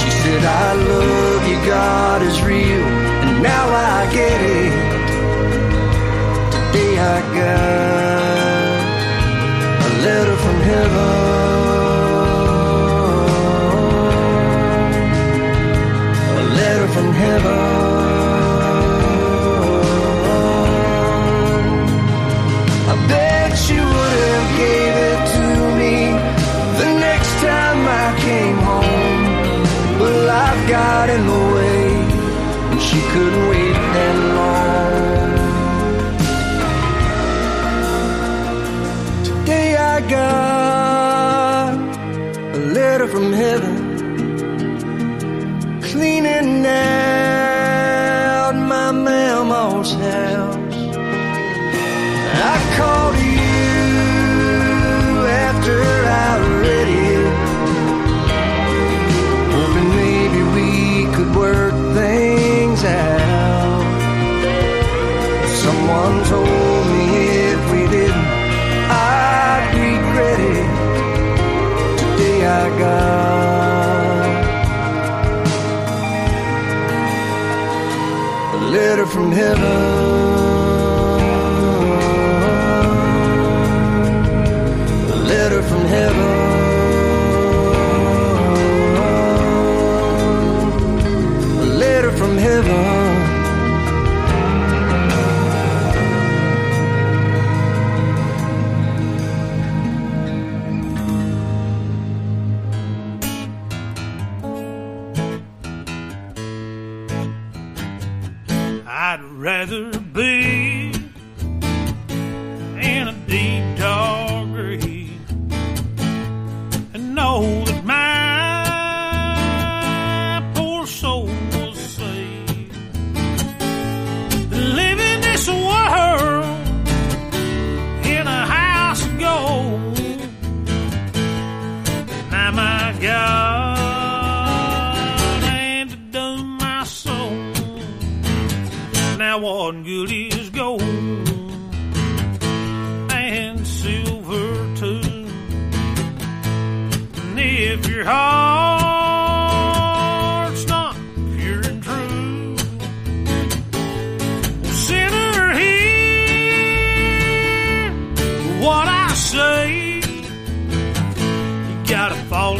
She 0.00 0.10
said, 0.10 0.42
I 0.44 0.74
love 0.74 1.42
you, 1.50 1.58
God 1.66 2.22
is 2.22 2.36
real, 2.42 2.84
and 3.26 3.42
now 3.42 3.66
I 3.68 4.06
get 4.12 4.40
it. 4.58 4.72
Today 6.54 6.92
I 6.98 7.20
got 7.40 8.76
a 9.86 9.90
letter 10.06 10.36
from 10.44 10.58
heaven. 10.70 11.14
A 16.40 16.42
letter 16.58 16.88
from 16.88 17.08
heaven. 17.12 17.75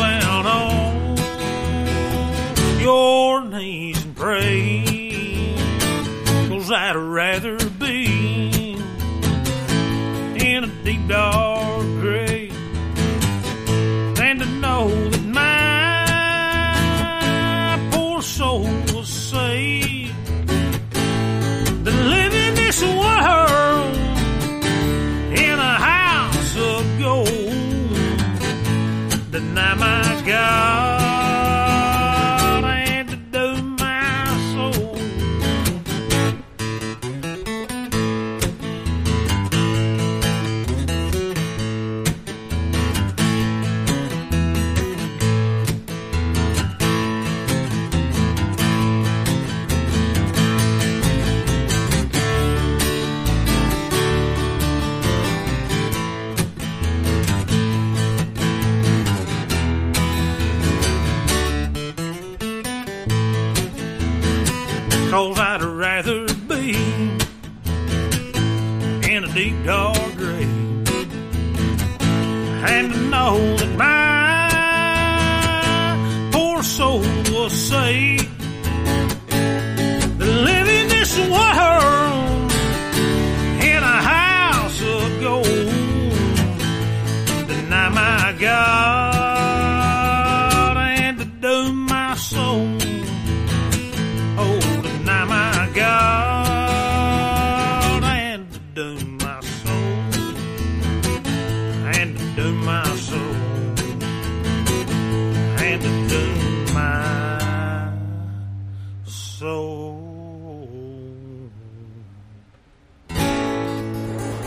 down 0.06 0.46
on 0.46 1.16
your 2.80 3.44
knees 3.44 4.04
and 4.04 4.14
pray. 4.16 5.54
Cause 6.48 6.70
I'd 6.70 6.96
rather 6.96 7.58
be 7.70 8.74
in 10.36 10.64
a 10.64 10.70
deep 10.84 11.08
dark 11.08 11.75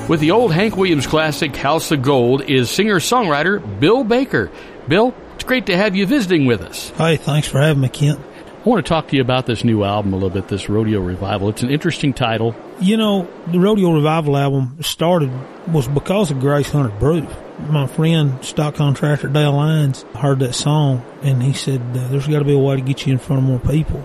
With 0.09 0.21
the 0.21 0.31
old 0.31 0.51
Hank 0.51 0.75
Williams 0.75 1.05
classic 1.05 1.55
House 1.55 1.91
of 1.91 2.01
Gold 2.01 2.41
is 2.41 2.71
singer-songwriter 2.71 3.79
Bill 3.79 4.03
Baker. 4.03 4.49
Bill, 4.87 5.13
it's 5.35 5.43
great 5.43 5.67
to 5.67 5.77
have 5.77 5.95
you 5.95 6.07
visiting 6.07 6.47
with 6.47 6.61
us. 6.61 6.89
Hi, 6.97 7.15
thanks 7.15 7.47
for 7.47 7.59
having 7.61 7.83
me, 7.83 7.89
Kent. 7.89 8.19
I 8.19 8.67
want 8.67 8.83
to 8.83 8.89
talk 8.89 9.09
to 9.09 9.15
you 9.15 9.21
about 9.21 9.45
this 9.45 9.63
new 9.63 9.83
album 9.83 10.13
a 10.13 10.15
little 10.15 10.31
bit, 10.31 10.47
this 10.47 10.67
Rodeo 10.67 10.99
Revival. 10.99 11.49
It's 11.49 11.61
an 11.61 11.69
interesting 11.69 12.13
title. 12.13 12.55
You 12.81 12.97
know, 12.97 13.27
the 13.51 13.59
Rodeo 13.59 13.93
Revival 13.93 14.35
album 14.35 14.77
started 14.81 15.29
was 15.71 15.87
because 15.87 16.31
of 16.31 16.39
Grace 16.39 16.71
Hunter 16.71 16.95
Booth. 16.99 17.31
My 17.69 17.85
friend, 17.85 18.43
stock 18.43 18.73
contractor 18.73 19.27
Dale 19.27 19.53
Lyons, 19.53 20.05
heard 20.15 20.39
that 20.39 20.55
song 20.55 21.03
and 21.21 21.43
he 21.43 21.53
said, 21.53 21.93
"There's 21.93 22.25
got 22.25 22.39
to 22.39 22.45
be 22.45 22.55
a 22.55 22.57
way 22.57 22.77
to 22.77 22.81
get 22.81 23.05
you 23.05 23.13
in 23.13 23.19
front 23.19 23.43
of 23.43 23.47
more 23.47 23.59
people." 23.59 24.03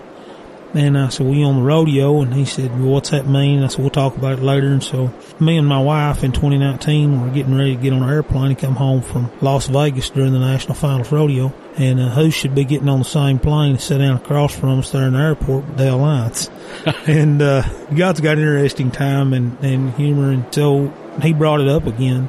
And 0.75 0.97
I 0.97 1.07
said, 1.07 1.25
well, 1.25 1.33
you 1.33 1.45
on 1.45 1.55
the 1.55 1.61
rodeo? 1.61 2.21
And 2.21 2.33
he 2.33 2.43
said, 2.43 2.69
well, 2.77 2.89
what's 2.89 3.11
that 3.11 3.25
mean? 3.27 3.63
I 3.63 3.67
said, 3.67 3.79
we'll 3.79 3.89
talk 3.89 4.17
about 4.17 4.39
it 4.39 4.41
later. 4.41 4.67
And 4.67 4.83
so 4.83 5.09
me 5.39 5.57
and 5.57 5.65
my 5.65 5.81
wife 5.81 6.21
in 6.21 6.33
2019 6.33 7.21
were 7.21 7.29
getting 7.29 7.55
ready 7.55 7.77
to 7.77 7.81
get 7.81 7.93
on 7.93 8.03
an 8.03 8.09
airplane 8.09 8.47
and 8.47 8.59
come 8.59 8.75
home 8.75 9.01
from 9.01 9.31
Las 9.39 9.67
Vegas 9.67 10.09
during 10.09 10.33
the 10.33 10.39
National 10.39 10.73
Finals 10.73 11.13
Rodeo. 11.13 11.53
And 11.77 12.01
uh, 12.01 12.09
who 12.09 12.29
should 12.29 12.53
be 12.53 12.65
getting 12.65 12.89
on 12.89 12.99
the 12.99 13.05
same 13.05 13.39
plane 13.39 13.71
and 13.71 13.81
sit 13.81 13.99
down 13.99 14.17
across 14.17 14.53
from 14.53 14.79
us 14.79 14.91
there 14.91 15.07
in 15.07 15.13
the 15.13 15.19
airport 15.19 15.65
with 15.65 15.77
Dale 15.77 15.97
Lyons. 15.97 16.49
and, 17.07 17.41
uh, 17.41 17.63
God's 17.95 18.19
got 18.19 18.37
an 18.37 18.43
interesting 18.43 18.91
time 18.91 19.31
and, 19.31 19.57
and 19.63 19.93
humor. 19.93 20.31
And 20.31 20.53
so 20.53 20.89
he 21.21 21.31
brought 21.31 21.61
it 21.61 21.69
up 21.69 21.87
again. 21.87 22.27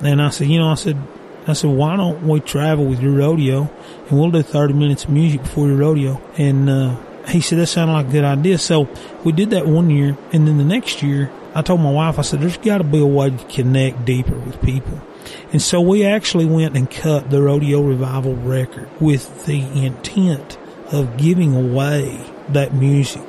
And 0.00 0.22
I 0.22 0.30
said, 0.30 0.48
you 0.48 0.58
know, 0.58 0.68
I 0.68 0.74
said, 0.74 0.96
I 1.46 1.52
said, 1.52 1.68
why 1.68 1.96
don't 1.96 2.26
we 2.26 2.40
travel 2.40 2.86
with 2.86 3.02
your 3.02 3.12
rodeo 3.12 3.70
and 4.08 4.18
we'll 4.18 4.30
do 4.30 4.40
30 4.40 4.72
minutes 4.72 5.04
of 5.04 5.10
music 5.10 5.42
before 5.42 5.66
your 5.66 5.76
rodeo? 5.76 6.22
And, 6.38 6.70
uh, 6.70 6.96
he 7.28 7.40
said 7.40 7.58
that 7.58 7.66
sounded 7.66 7.92
like 7.92 8.06
a 8.06 8.10
good 8.10 8.24
idea. 8.24 8.58
So 8.58 8.88
we 9.24 9.32
did 9.32 9.50
that 9.50 9.66
one 9.66 9.90
year, 9.90 10.16
and 10.32 10.46
then 10.46 10.58
the 10.58 10.64
next 10.64 11.02
year, 11.02 11.30
I 11.54 11.62
told 11.62 11.80
my 11.80 11.90
wife, 11.90 12.18
I 12.18 12.22
said, 12.22 12.40
"There's 12.40 12.56
got 12.56 12.78
to 12.78 12.84
be 12.84 12.98
a 12.98 13.06
way 13.06 13.30
to 13.30 13.44
connect 13.44 14.04
deeper 14.04 14.36
with 14.36 14.60
people." 14.62 15.00
And 15.52 15.62
so 15.62 15.80
we 15.80 16.04
actually 16.04 16.46
went 16.46 16.76
and 16.76 16.90
cut 16.90 17.30
the 17.30 17.40
Rodeo 17.40 17.80
Revival 17.80 18.34
record 18.34 18.88
with 19.00 19.46
the 19.46 19.60
intent 19.84 20.58
of 20.92 21.16
giving 21.16 21.54
away 21.54 22.20
that 22.50 22.74
music. 22.74 23.22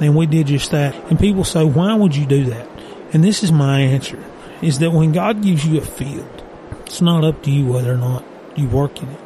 And 0.00 0.16
we 0.16 0.26
did 0.26 0.46
just 0.46 0.70
that. 0.70 0.94
And 1.10 1.18
people 1.18 1.44
say, 1.44 1.64
why 1.64 1.94
would 1.94 2.16
you 2.16 2.26
do 2.26 2.44
that? 2.46 2.68
And 3.12 3.24
this 3.24 3.42
is 3.42 3.52
my 3.52 3.80
answer, 3.80 4.22
is 4.62 4.78
that 4.78 4.92
when 4.92 5.12
God 5.12 5.42
gives 5.42 5.66
you 5.66 5.78
a 5.78 5.82
field, 5.82 6.42
it's 6.86 7.00
not 7.00 7.24
up 7.24 7.42
to 7.42 7.50
you 7.50 7.66
whether 7.66 7.92
or 7.92 7.98
not 7.98 8.24
you 8.56 8.68
work 8.68 9.02
in 9.02 9.08
it. 9.08 9.20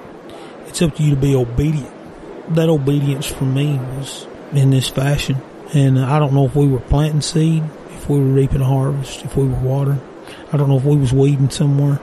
It's 0.66 0.82
up 0.82 0.96
to 0.96 1.02
you 1.02 1.10
to 1.10 1.20
be 1.20 1.34
obedient 1.34 1.92
that 2.50 2.68
obedience 2.68 3.26
for 3.26 3.44
me 3.44 3.78
was 3.78 4.26
in 4.52 4.70
this 4.70 4.88
fashion. 4.88 5.40
And 5.72 5.98
I 5.98 6.18
don't 6.18 6.34
know 6.34 6.46
if 6.46 6.54
we 6.54 6.68
were 6.68 6.80
planting 6.80 7.20
seed, 7.20 7.62
if 7.90 8.08
we 8.08 8.18
were 8.18 8.24
reaping 8.24 8.60
a 8.60 8.66
harvest, 8.66 9.24
if 9.24 9.36
we 9.36 9.44
were 9.46 9.60
watering. 9.60 10.00
I 10.52 10.56
don't 10.56 10.68
know 10.68 10.76
if 10.76 10.84
we 10.84 10.96
was 10.96 11.12
weeding 11.12 11.50
somewhere. 11.50 12.00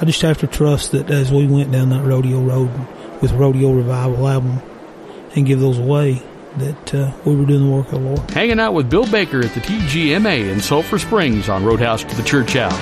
I 0.00 0.04
just 0.04 0.22
have 0.22 0.38
to 0.38 0.46
trust 0.46 0.92
that 0.92 1.10
as 1.10 1.32
we 1.32 1.46
went 1.46 1.72
down 1.72 1.90
that 1.90 2.04
rodeo 2.04 2.40
road 2.40 2.70
with 3.20 3.32
Rodeo 3.32 3.72
Revival 3.72 4.28
album 4.28 4.62
and 5.34 5.44
give 5.44 5.58
those 5.58 5.78
away, 5.78 6.22
that 6.58 6.94
uh, 6.94 7.12
we 7.24 7.34
were 7.34 7.44
doing 7.44 7.68
the 7.68 7.70
work 7.70 7.86
of 7.86 7.92
the 7.92 7.98
Lord. 8.00 8.30
Hanging 8.30 8.60
out 8.60 8.74
with 8.74 8.88
Bill 8.88 9.10
Baker 9.10 9.44
at 9.44 9.52
the 9.54 9.60
TGMA 9.60 10.50
in 10.50 10.60
Sulphur 10.60 10.98
Springs 10.98 11.48
on 11.48 11.64
Roadhouse 11.64 12.04
to 12.04 12.16
the 12.16 12.22
Church 12.22 12.54
House. 12.54 12.72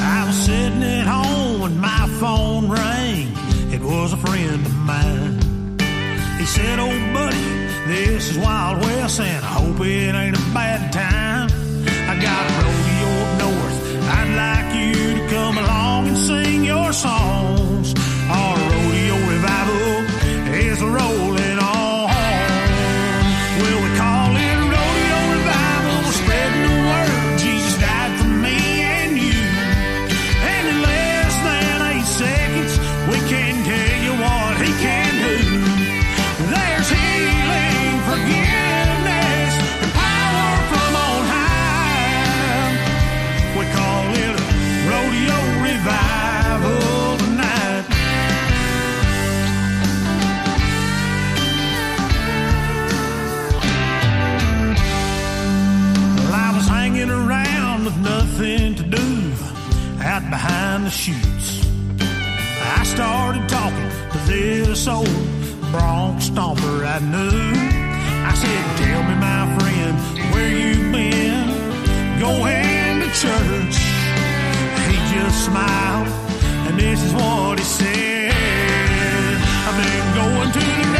I 0.00 0.24
was 0.26 0.36
sitting 0.36 0.82
at 0.82 1.06
home 1.06 1.60
when 1.60 1.78
my 1.78 2.08
phone 2.18 2.70
rang. 2.70 3.35
Was 3.86 4.12
a 4.12 4.16
friend 4.16 4.66
of 4.66 4.76
mine. 4.78 5.78
He 6.38 6.44
said, 6.44 6.78
Oh, 6.80 7.12
buddy, 7.14 7.46
this 7.86 8.30
is 8.30 8.38
Wild 8.38 8.82
West, 8.82 9.20
and 9.20 9.44
I 9.44 9.48
hope 9.48 9.80
it 9.80 10.12
ain't 10.12 10.36
a 10.36 10.40
bad 10.52 10.92
time. 10.92 11.48
I 12.10 12.20
got 12.20 12.42
a 12.50 12.54
rodeo 12.62 13.10
up 13.22 13.30
north. 13.44 13.78
I'd 14.18 14.30
like 14.44 14.74
you 14.74 15.14
to 15.18 15.28
come 15.28 15.58
along 15.58 16.08
and 16.08 16.18
sing 16.18 16.64
your 16.64 16.92
songs. 16.92 17.55
The 60.86 60.92
chutes. 60.92 61.66
I 62.78 62.84
started 62.84 63.48
talking 63.48 63.90
to 64.12 64.18
this 64.30 64.86
old 64.86 65.08
bronc 65.72 66.20
stomper 66.20 66.86
I 66.86 67.00
knew. 67.12 67.50
I 68.30 68.32
said, 68.42 68.62
Tell 68.80 69.02
me, 69.08 69.14
my 69.28 69.42
friend, 69.58 69.96
where 70.32 70.52
you 70.62 70.74
been? 70.92 71.46
Going 72.20 73.00
to 73.02 73.08
church. 73.22 73.76
He 74.86 74.96
just 75.14 75.46
smiled, 75.46 76.08
and 76.66 76.78
this 76.78 77.02
is 77.02 77.12
what 77.14 77.58
he 77.58 77.64
said. 77.64 79.36
I've 79.66 79.76
been 79.82 80.06
going 80.20 80.52
to 80.52 80.90
the 80.92 80.95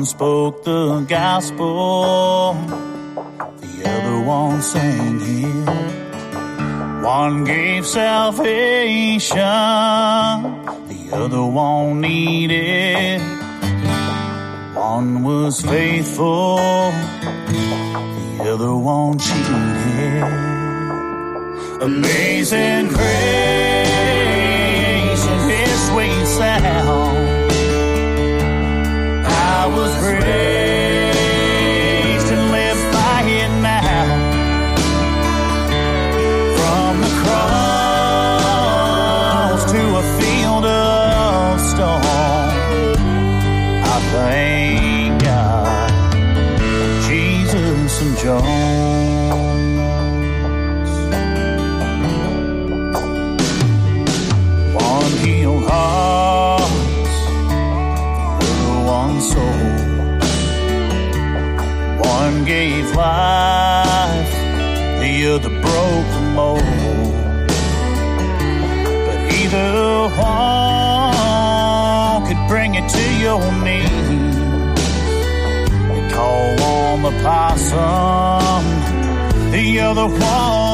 One 0.00 0.06
spoke 0.06 0.64
the 0.64 1.04
gospel, 1.06 2.54
the 3.60 3.82
other 3.84 4.18
one 4.24 4.62
sang 4.62 5.20
it. 5.20 7.04
One 7.04 7.44
gave 7.44 7.86
salvation, 7.86 9.36
the 9.36 11.10
other 11.12 11.44
one 11.44 12.00
needed. 12.00 13.20
One 14.74 15.22
was 15.22 15.60
faithful, 15.60 16.56
the 18.38 18.52
other 18.54 18.74
one 18.74 19.18
cheated. 19.18 20.22
Amazing 21.82 22.88
grace 22.88 23.19
possum, 77.22 78.64
the 79.50 79.80
other 79.80 80.06
one 80.06 80.69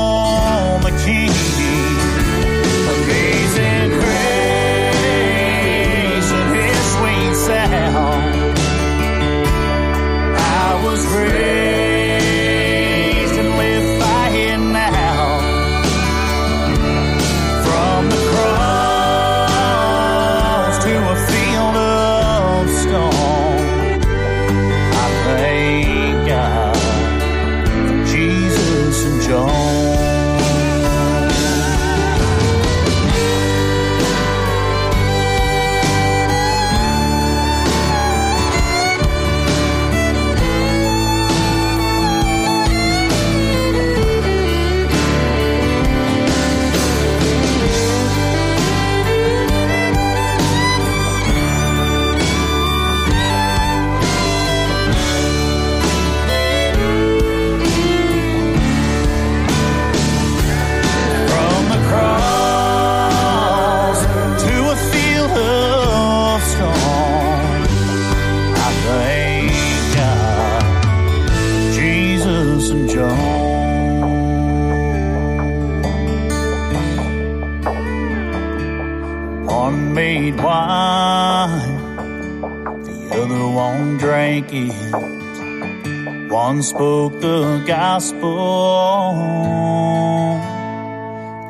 drank. 84.40 86.30
One 86.30 86.62
spoke 86.62 87.20
the 87.20 87.62
gospel 87.66 89.14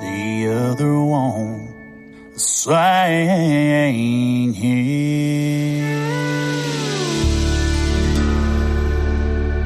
the 0.01 0.49
other 0.49 1.01
one 1.01 1.75
sang. 2.37 4.55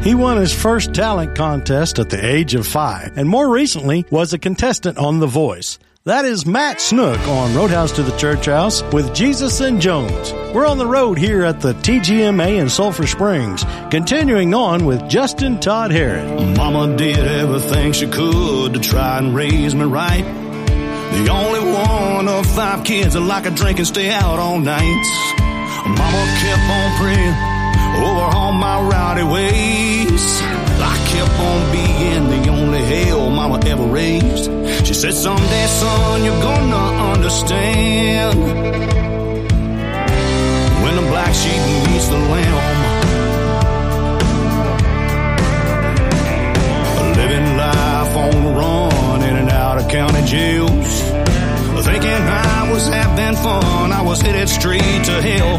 He 0.03 0.15
won 0.15 0.39
his 0.39 0.55
first 0.55 0.95
talent 0.95 1.37
contest 1.37 1.99
at 1.99 2.09
the 2.09 2.25
age 2.25 2.55
of 2.55 2.67
five, 2.67 3.19
and 3.19 3.29
more 3.29 3.51
recently 3.51 4.07
was 4.11 4.33
a 4.33 4.39
contestant 4.39 4.97
on 4.97 5.21
The 5.21 5.27
Voice. 5.27 5.79
That 6.05 6.25
is 6.25 6.47
Matt 6.47 6.81
Snook 6.81 7.21
on 7.29 7.55
Roadhouse 7.55 7.93
to 7.93 8.03
the 8.03 8.17
Church 8.17 8.47
House 8.47 8.83
with 8.93 9.15
Jesus 9.15 9.61
and 9.61 9.79
Jones. 9.79 10.33
We're 10.53 10.67
on 10.67 10.79
the 10.79 10.87
road 10.87 11.17
here 11.17 11.45
at 11.45 11.61
the 11.61 11.75
TGMA 11.75 12.59
in 12.59 12.69
Sulphur 12.69 13.07
Springs, 13.07 13.65
continuing 13.89 14.53
on 14.53 14.85
with 14.85 15.09
Justin 15.09 15.61
Todd 15.61 15.93
Harris. 15.93 16.57
Mama 16.57 16.97
did 16.97 17.19
everything 17.19 17.93
she 17.93 18.09
could 18.09 18.75
to 18.75 18.81
try 18.81 19.19
and 19.19 19.33
raise 19.33 19.77
me 19.77 19.85
right. 19.85 20.25
The 20.25 21.29
only 21.31 21.61
one 21.73 22.27
of 22.27 22.47
five 22.47 22.83
kids 22.83 23.15
that 23.15 23.21
like 23.21 23.47
a 23.47 23.53
drink 23.53 23.79
and 23.79 23.87
stay 23.87 24.11
out 24.11 24.41
all 24.41 24.59
nights. 24.59 25.11
Mama 25.39 26.23
kept 26.43 26.67
on 26.69 26.99
praying 26.99 27.37
over 28.03 28.37
all 28.37 28.53
my 28.53 28.89
rowdy 28.91 29.23
ways. 29.23 30.41
I 30.83 30.97
kept 31.13 31.31
on 31.39 31.71
being 31.71 32.43
the 32.43 32.51
only 32.51 32.81
hell 32.81 33.31
mama 33.31 33.61
ever 33.67 33.85
raised. 33.85 34.51
She 34.85 34.95
said, 34.95 35.15
someday 35.15 35.67
son, 35.67 36.25
you're 36.25 36.43
gonna 36.43 37.13
understand. 37.13 39.10
The 41.01 41.07
black 41.09 41.35
sheep 41.35 41.63
meets 41.89 42.09
the 42.09 42.19
lamb. 42.19 42.61
Living 47.17 47.57
life 47.57 48.17
on 48.17 48.45
the 48.45 48.53
run, 48.53 49.23
in 49.23 49.37
and 49.37 49.51
out 49.51 49.79
of 49.79 49.89
county 49.89 50.23
jails. 50.27 51.03
Thinking 51.85 52.11
I 52.11 52.71
was 52.71 52.87
having 52.89 53.37
fun, 53.43 53.93
I 53.93 54.03
was 54.03 54.21
headed 54.21 54.49
straight 54.51 55.05
to 55.05 55.23
hell. 55.23 55.59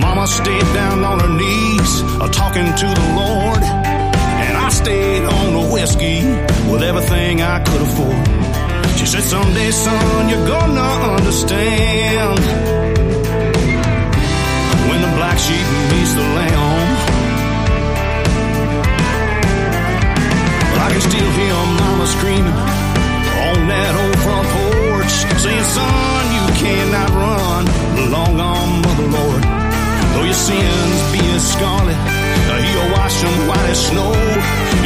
Mama 0.00 0.26
stayed 0.28 0.68
down 0.74 1.02
on 1.02 1.18
her 1.18 1.28
knees, 1.28 2.02
talking 2.30 2.66
to 2.66 2.86
the 2.86 3.14
Lord. 3.16 3.62
And 3.62 4.56
I 4.56 4.68
stayed 4.68 5.24
on 5.24 5.52
the 5.54 5.72
whiskey 5.72 6.22
with 6.70 6.82
everything 6.82 7.42
I 7.42 7.58
could 7.64 7.82
afford. 7.82 8.26
She 8.96 9.06
said, 9.06 9.24
someday, 9.24 9.70
son, 9.72 10.28
you're 10.28 10.46
gonna 10.46 11.16
understand. 11.16 12.38
Black 15.36 15.48
sheep 15.48 15.68
meets 15.92 16.14
the 16.14 16.22
lamb. 16.22 16.96
But 20.72 20.80
I 20.80 20.88
can 20.92 21.00
still 21.00 21.30
hear 21.36 21.54
mama 21.76 22.06
screaming 22.06 22.56
on 23.44 23.68
that 23.68 23.92
old 24.00 24.18
front 24.24 24.46
porch, 24.56 25.14
saying, 25.44 25.66
son, 25.76 26.24
you 26.36 26.44
cannot 26.56 27.10
run 27.20 27.64
long 28.10 28.40
on 28.40 28.80
mother 28.80 29.08
Lord. 29.12 29.42
Though 30.14 30.24
your 30.24 30.40
sins 30.48 30.96
be 31.12 31.20
as 31.36 31.44
scarlet, 31.52 32.00
he'll 32.64 32.90
wash 32.96 33.20
them 33.20 33.36
white 33.48 33.68
as 33.68 33.80
snow. 33.88 34.12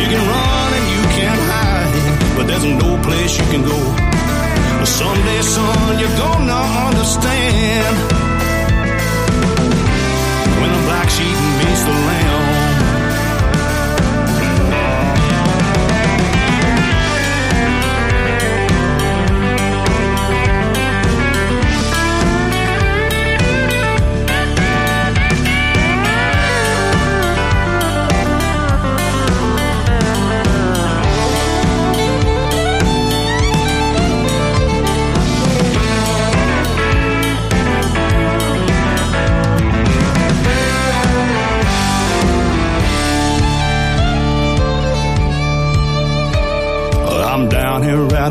You 0.03 0.07
can 0.11 0.23
run 0.35 0.71
and 0.79 0.87
you 0.95 1.03
can 1.15 1.39
hide, 1.47 1.95
but 2.37 2.45
there's 2.49 2.67
no 2.67 2.99
place 3.07 3.39
you 3.39 3.47
can 3.55 3.63
go. 3.63 3.79
Someday, 4.83 5.43
son, 5.43 5.99
you're 6.01 6.17
gonna 6.19 6.61
understand. 6.91 8.30
When 11.19 11.50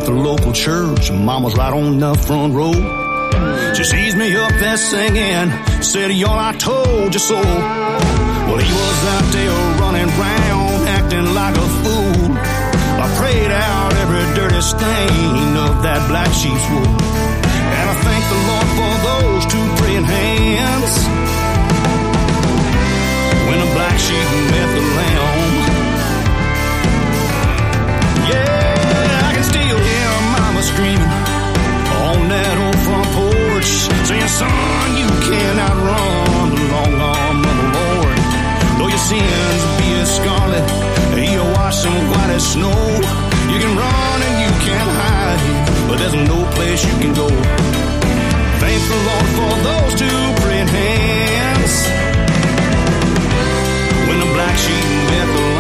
the 0.10 0.16
local 0.16 0.52
church. 0.54 1.12
Mama's 1.12 1.56
right 1.56 1.74
on 1.74 2.00
the 2.00 2.14
front 2.16 2.54
row. 2.54 2.74
She 3.76 3.84
sees 3.84 4.16
me 4.16 4.36
up 4.36 4.52
there 4.60 4.78
singing, 4.78 5.50
said, 5.82 6.12
y'all, 6.12 6.40
I 6.40 6.52
told 6.54 7.14
you 7.14 7.20
so. 7.20 7.40
Well, 8.48 8.58
he 8.58 8.74
was 8.82 9.00
out 9.16 9.28
there 9.36 9.58
running 9.82 10.10
round, 10.26 10.90
acting 10.98 11.28
like 11.34 11.56
a 11.56 11.68
fool. 11.82 12.26
I 13.04 13.08
prayed 13.20 13.52
out 13.52 13.94
every 14.04 14.26
dirty 14.36 14.62
stain 14.62 15.52
of 15.68 15.84
that 15.86 16.02
black 16.10 16.32
sheep's 16.34 16.66
wool. 16.74 16.96
And 17.78 17.86
I 17.94 17.96
thank 18.08 18.24
the 18.34 18.40
Lord 18.50 18.70
for 18.78 18.94
those 19.10 19.44
two 19.54 19.66
praying 19.80 20.08
hands. 20.10 20.94
When 23.48 23.58
the 23.64 23.70
black 23.78 23.98
sheep 24.00 24.28
met 24.52 24.70
the 24.76 24.84
lamb. 24.98 25.39
Son, 34.40 34.88
you 35.02 35.10
cannot 35.28 35.76
run 35.90 36.48
the 36.56 36.66
long 36.74 36.96
arm 37.12 37.40
of 37.52 37.56
the 37.62 37.68
Lord. 37.78 38.18
Though 38.78 38.92
your 38.96 39.06
sins 39.12 39.62
be 39.80 39.88
as 40.00 40.10
scarlet, 40.20 40.66
he'll 41.20 41.52
wash 41.60 41.84
them 41.84 41.98
white 42.12 42.32
as 42.38 42.46
snow. 42.56 42.80
You 43.52 43.58
can 43.64 43.74
run 43.84 44.18
and 44.28 44.36
you 44.46 44.52
can 44.68 44.88
hide, 45.02 45.42
but 45.88 45.96
there's 46.00 46.20
no 46.34 46.40
place 46.56 46.82
you 46.90 46.96
can 47.04 47.14
go. 47.22 47.28
Thank 48.64 48.82
the 48.94 49.00
Lord 49.10 49.28
for 49.38 49.54
those 49.70 49.94
two 50.02 50.22
praying 50.42 50.72
hands. 50.80 51.76
When 54.08 54.18
the 54.24 54.30
black 54.36 54.56
sheep 54.64 54.86
met 55.12 55.28
the 55.36 55.59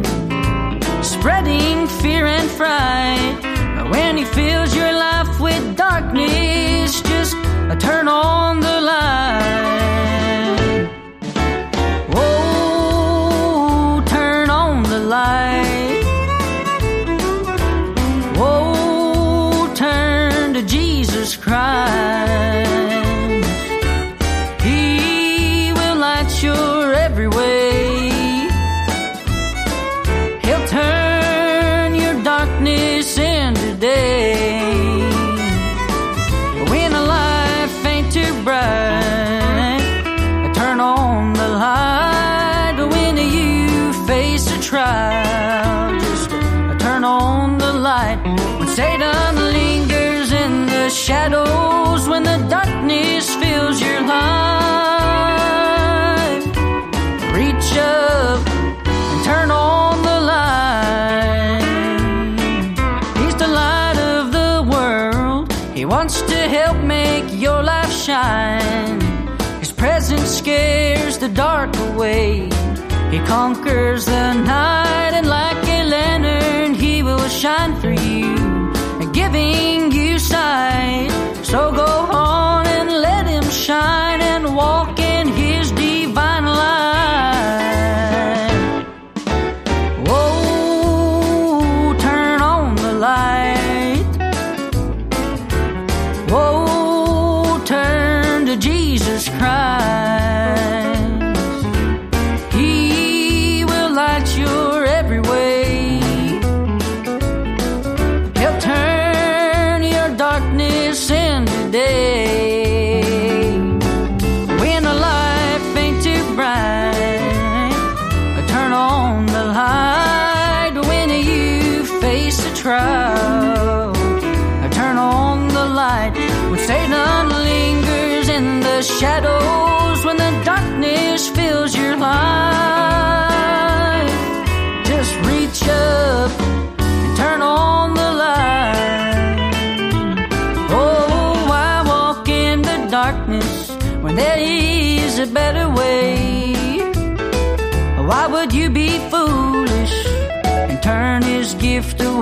rampant, 0.00 1.04
spreading 1.04 1.86
fear 1.86 2.26
and 2.26 2.48
fright. 2.50 3.90
When 3.90 4.16
he 4.16 4.24
fills 4.24 4.74
your 4.74 4.92
life 4.92 5.40
with 5.40 5.76
darkness, 5.76 7.00
just 7.02 7.36
turn 7.80 8.08
on 8.08 8.41
His 69.60 69.72
presence 69.72 70.38
scares 70.38 71.18
the 71.18 71.28
dark 71.28 71.74
away. 71.88 72.48
He 73.10 73.18
conquers 73.26 74.04
the 74.06 74.32
night, 74.34 75.12
and 75.18 75.26
like 75.28 75.62
a 75.78 75.84
lantern, 75.84 76.74
he 76.74 77.02
will 77.02 77.28
shine 77.28 77.74
for 77.80 77.90
you, 77.90 78.34
giving 79.12 79.92
you 79.92 80.18
sight. 80.18 81.10
So 81.42 81.70
go 81.72 81.84
on 81.84 82.66
and 82.66 82.90
let 82.90 83.26
him 83.26 83.44
shine 83.50 84.01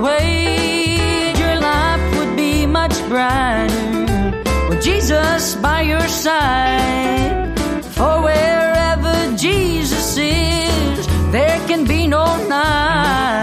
away? 0.01 1.33
Your 1.41 1.55
life 1.59 2.17
would 2.17 2.35
be 2.35 2.65
much 2.65 2.95
brighter 3.07 4.41
with 4.69 4.81
Jesus 4.81 5.55
by 5.55 5.81
your 5.81 6.07
side. 6.07 7.59
For 7.95 8.13
wherever 8.27 9.15
Jesus 9.37 10.17
is, 10.17 11.07
there 11.31 11.59
can 11.67 11.85
be 11.85 12.07
no 12.07 12.25
night. 12.47 13.40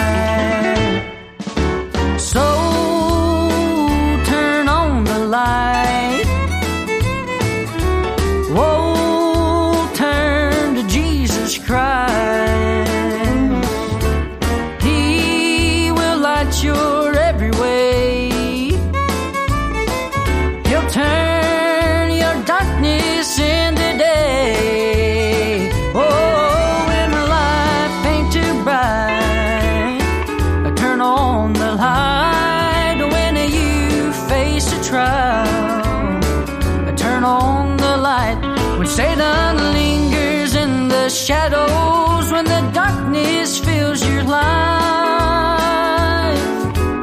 Shadows, 41.29 42.33
when 42.33 42.47
the 42.47 42.71
darkness 42.73 43.59
fills 43.59 44.03
your 44.09 44.23
life, 44.25 44.41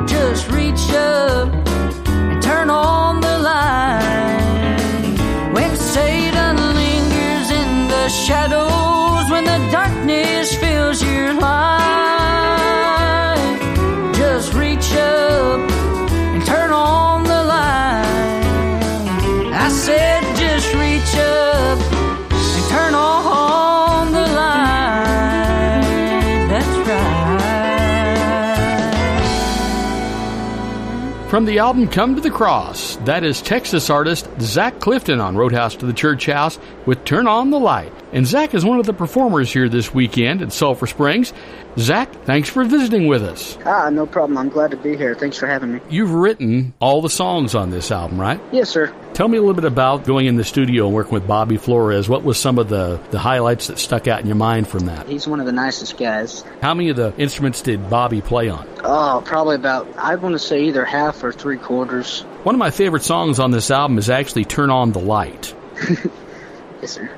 just 0.07 0.49
reach 0.49 0.89
up 0.95 1.53
and 2.07 2.41
turn 2.41 2.71
on 2.71 3.21
the 3.21 3.37
light. 3.37 5.13
When 5.53 5.75
Satan 5.77 6.55
lingers 6.73 7.51
in 7.51 7.87
the 7.87 8.07
shadows, 8.09 9.29
when 9.29 9.43
the 9.43 9.59
darkness 9.71 10.55
fills 10.55 11.03
your 11.03 11.33
life, 11.35 12.04
From 31.35 31.43
the 31.43 31.59
album 31.59 31.89
Come 31.89 32.15
to 32.15 32.21
the 32.21 32.31
Cross, 32.31 32.84
that 33.05 33.23
is 33.23 33.41
Texas 33.41 33.89
artist 33.89 34.27
Zach 34.39 34.79
Clifton 34.79 35.19
on 35.19 35.35
Roadhouse 35.35 35.75
to 35.77 35.85
the 35.85 35.93
Church 35.93 36.25
House 36.25 36.57
with 36.85 37.05
Turn 37.05 37.27
On 37.27 37.51
the 37.51 37.59
Light. 37.59 37.93
And 38.11 38.25
Zach 38.25 38.53
is 38.53 38.65
one 38.65 38.79
of 38.79 38.85
the 38.85 38.93
performers 38.93 39.51
here 39.51 39.69
this 39.69 39.93
weekend 39.93 40.41
at 40.41 40.51
Sulphur 40.51 40.87
Springs. 40.87 41.33
Zach, 41.77 42.11
thanks 42.23 42.49
for 42.49 42.63
visiting 42.63 43.07
with 43.07 43.21
us. 43.21 43.57
Ah, 43.65 43.89
no 43.89 44.05
problem. 44.05 44.37
I'm 44.37 44.49
glad 44.49 44.71
to 44.71 44.77
be 44.77 44.95
here. 44.95 45.13
Thanks 45.13 45.37
for 45.37 45.45
having 45.45 45.73
me. 45.73 45.81
You've 45.89 46.13
written 46.13 46.73
all 46.79 47.01
the 47.01 47.09
songs 47.09 47.53
on 47.53 47.69
this 47.69 47.91
album, 47.91 48.19
right? 48.19 48.39
Yes, 48.51 48.69
sir. 48.69 48.95
Tell 49.13 49.27
me 49.27 49.37
a 49.37 49.41
little 49.41 49.55
bit 49.55 49.65
about 49.65 50.05
going 50.05 50.25
in 50.25 50.35
the 50.35 50.43
studio 50.43 50.85
and 50.85 50.95
working 50.95 51.13
with 51.13 51.27
Bobby 51.27 51.57
Flores. 51.57 52.07
What 52.07 52.23
was 52.23 52.39
some 52.39 52.57
of 52.57 52.69
the, 52.69 52.99
the 53.11 53.19
highlights 53.19 53.67
that 53.67 53.77
stuck 53.77 54.07
out 54.07 54.21
in 54.21 54.27
your 54.27 54.35
mind 54.35 54.67
from 54.67 54.85
that? 54.85 55.07
He's 55.07 55.27
one 55.27 55.39
of 55.39 55.45
the 55.45 55.51
nicest 55.51 55.97
guys. 55.97 56.43
How 56.61 56.73
many 56.73 56.89
of 56.89 56.95
the 56.95 57.13
instruments 57.17 57.61
did 57.61 57.89
Bobby 57.89 58.21
play 58.21 58.49
on? 58.49 58.67
Oh, 58.83 59.21
probably 59.25 59.55
about, 59.55 59.87
I 59.97 60.15
want 60.15 60.33
to 60.33 60.39
say 60.39 60.63
either 60.63 60.85
half 60.85 61.23
or 61.23 61.33
three 61.33 61.57
quarters. 61.57 62.25
One 62.45 62.53
of 62.53 62.59
my 62.59 62.69
favorite 62.69 63.01
songs 63.01 63.39
on 63.39 63.49
this 63.49 63.71
album 63.71 63.97
is 63.97 64.07
actually 64.07 64.45
Turn 64.45 64.69
On 64.69 64.91
the 64.91 64.99
Light. 64.99 65.55
Yes, 66.81 66.91
sir. 66.91 67.09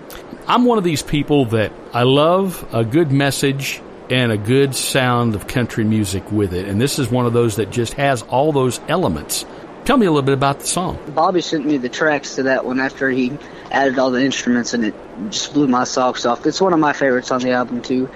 I'm 0.47 0.63
one 0.63 0.77
of 0.77 0.85
these 0.85 1.01
people 1.01 1.47
that 1.47 1.73
I 1.91 2.03
love 2.03 2.65
a 2.73 2.85
good 2.85 3.11
message 3.11 3.81
and 4.09 4.31
a 4.31 4.37
good 4.37 4.73
sound 4.75 5.35
of 5.35 5.47
country 5.47 5.83
music 5.83 6.31
with 6.31 6.53
it. 6.53 6.69
And 6.69 6.79
this 6.79 6.99
is 6.99 7.09
one 7.11 7.25
of 7.25 7.33
those 7.33 7.57
that 7.57 7.71
just 7.71 7.95
has 7.95 8.21
all 8.21 8.53
those 8.53 8.79
elements. 8.87 9.45
Tell 9.83 9.97
me 9.97 10.05
a 10.05 10.11
little 10.11 10.25
bit 10.25 10.35
about 10.35 10.61
the 10.61 10.67
song. 10.67 10.97
Bobby 11.13 11.41
sent 11.41 11.65
me 11.65 11.77
the 11.77 11.89
tracks 11.89 12.35
to 12.35 12.43
that 12.43 12.63
one 12.63 12.79
after 12.79 13.09
he 13.09 13.37
added 13.69 13.99
all 13.99 14.11
the 14.11 14.23
instruments, 14.23 14.73
and 14.73 14.85
it 14.85 14.95
just 15.29 15.53
blew 15.53 15.67
my 15.67 15.83
socks 15.83 16.25
off. 16.25 16.45
It's 16.45 16.61
one 16.61 16.71
of 16.71 16.79
my 16.79 16.93
favorites 16.93 17.31
on 17.31 17.41
the 17.41 17.51
album, 17.51 17.81
too. 17.81 18.09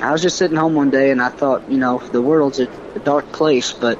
I 0.00 0.12
was 0.12 0.20
just 0.20 0.36
sitting 0.36 0.58
home 0.58 0.74
one 0.74 0.90
day, 0.90 1.12
and 1.12 1.22
I 1.22 1.30
thought, 1.30 1.70
you 1.70 1.78
know, 1.78 1.98
the 1.98 2.20
world's 2.20 2.60
a, 2.60 2.68
a 2.94 2.98
dark 2.98 3.32
place, 3.32 3.72
but 3.72 3.98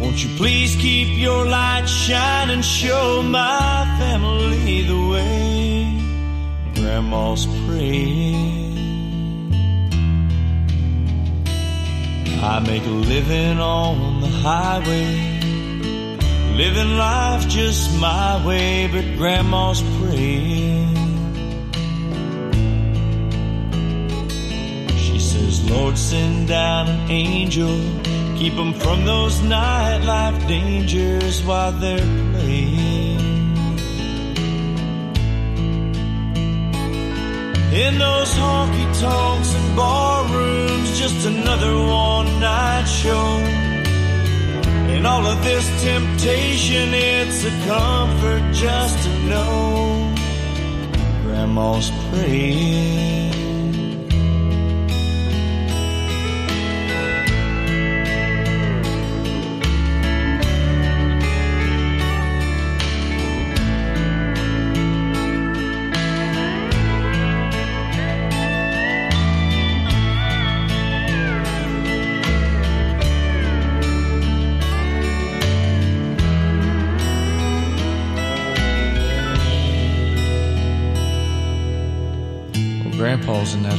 Won't 0.00 0.22
you 0.22 0.36
please 0.36 0.76
keep 0.76 1.18
your 1.18 1.46
light 1.46 1.86
shining, 1.86 2.60
show 2.60 3.22
my 3.22 3.96
family 3.98 4.82
the 4.82 5.08
way? 5.08 6.00
Grandma's 6.74 7.46
praying. 7.66 8.46
I 12.42 12.60
make 12.60 12.84
a 12.84 12.90
living 12.90 13.58
on 13.58 14.20
the 14.20 14.28
highway, 14.28 15.06
living 16.54 16.96
life 16.98 17.48
just 17.48 17.98
my 17.98 18.46
way, 18.46 18.88
but 18.92 19.04
Grandma's 19.16 19.82
praying. 19.98 20.94
She 24.96 25.18
says, 25.18 25.68
Lord, 25.70 25.96
send 25.96 26.48
down 26.48 26.88
an 26.88 27.10
angel. 27.10 27.80
Keep 28.38 28.54
them 28.56 28.74
from 28.74 29.06
those 29.06 29.40
nightlife 29.40 30.46
dangers 30.46 31.42
while 31.42 31.72
they're 31.72 31.98
playing. 32.32 33.16
In 37.72 37.98
those 37.98 38.32
honky 38.34 39.00
tonks 39.00 39.54
and 39.54 39.76
barrooms, 39.76 40.98
just 40.98 41.26
another 41.26 41.74
one 41.76 42.26
night 42.38 42.84
show. 42.84 43.38
In 44.94 45.06
all 45.06 45.26
of 45.26 45.42
this 45.42 45.66
temptation, 45.82 46.92
it's 46.92 47.42
a 47.44 47.50
comfort 47.66 48.52
just 48.52 49.02
to 49.04 49.10
know 49.30 50.14
Grandma's 51.22 51.90
praying. 52.10 53.45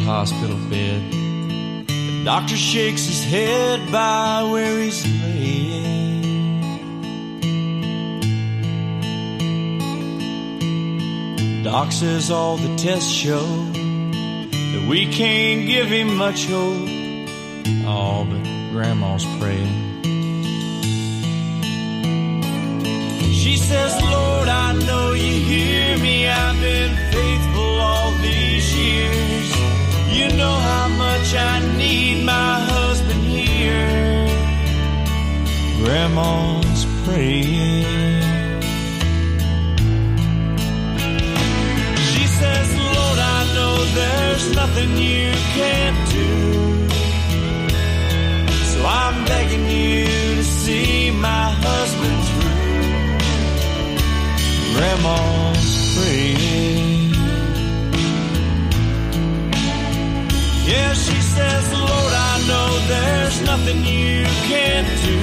Hospital 0.07 0.57
bed. 0.69 1.11
The 1.87 2.21
doctor 2.23 2.55
shakes 2.55 3.05
his 3.05 3.23
head 3.25 3.91
by 3.91 4.41
where 4.49 4.79
he's 4.79 5.05
laying. 5.05 5.87
Doc 11.63 11.91
says 11.91 12.31
all 12.31 12.55
the 12.55 12.73
tests 12.77 13.11
show 13.11 13.45
that 13.73 14.87
we 14.89 15.11
can't 15.11 15.67
give 15.67 15.87
him 15.87 16.15
much 16.15 16.45
hope. 16.45 16.87
Oh, 17.85 18.25
but 18.29 18.43
Grandma's 18.71 19.25
praying. 19.39 19.87
She 23.33 23.57
says, 23.57 23.93
Lord, 24.01 24.47
I 24.47 24.71
know 24.87 25.11
you 25.11 25.35
hear 25.51 25.97
me. 25.97 26.27
I've 26.29 26.59
been 26.61 26.95
faithful 27.11 27.79
all 27.89 28.11
these 28.21 28.73
years. 28.73 29.46
You 30.27 30.35
know 30.35 30.59
how 30.71 30.89
much 30.89 31.35
I 31.35 31.59
need 31.77 32.25
my 32.25 32.59
husband 32.59 33.23
here. 33.23 34.27
Grandma's 35.79 36.85
praying. 37.05 37.85
She 42.09 42.25
says, 42.39 42.67
Lord, 42.95 43.19
I 43.37 43.39
know 43.55 43.75
there's 43.99 44.45
nothing 44.53 44.91
you 44.97 45.31
can't 45.55 45.99
do. 46.11 46.29
So 48.71 48.85
I'm 48.85 49.23
begging 49.25 49.65
you 49.69 50.05
to 50.35 50.43
see 50.43 51.11
my 51.11 51.51
husband 51.65 52.17
through. 52.27 52.63
Grandma's 54.75 55.67
praying. 55.95 56.66
Yeah, 60.67 60.93
she 60.93 61.19
says, 61.21 61.71
Lord, 61.71 62.13
I 62.29 62.33
know 62.49 62.67
there's 62.93 63.41
nothing 63.41 63.79
you 63.85 64.25
can't 64.51 64.87
do. 65.07 65.19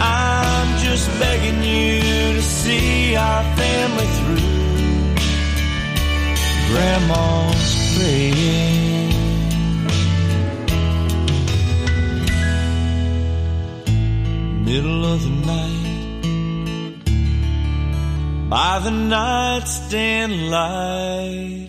I'm 0.00 0.78
just 0.78 1.06
begging 1.20 1.62
you 1.62 2.00
to 2.32 2.42
see 2.42 3.14
our 3.14 3.44
family 3.60 4.06
through. 4.16 4.58
Grandma's 6.68 7.72
praying. 7.94 9.12
Middle 14.64 15.04
of 15.12 15.22
the 15.22 15.34
night, 15.52 15.84
by 18.48 18.78
the 18.80 18.90
nightstand 18.90 20.50
light, 20.50 21.67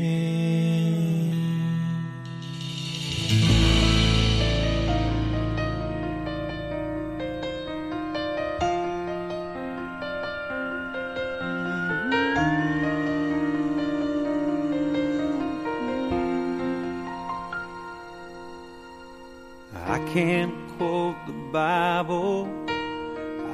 I 19.74 19.98
can't 20.12 20.52
quote 20.76 21.16
the 21.26 21.32
Bible. 21.50 22.50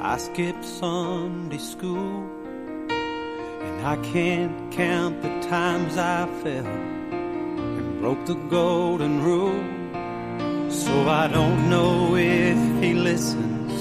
I 0.00 0.16
skipped 0.18 0.64
Sunday 0.64 1.58
school. 1.58 2.41
I 3.84 3.96
can't 3.96 4.70
count 4.70 5.22
the 5.22 5.40
times 5.48 5.98
I 5.98 6.28
fell 6.44 6.64
and 6.64 8.00
broke 8.00 8.24
the 8.26 8.34
golden 8.34 9.24
rule. 9.24 9.60
So 10.70 11.08
I 11.08 11.26
don't 11.26 11.68
know 11.68 12.14
if 12.14 12.56
he 12.80 12.94
listens. 12.94 13.72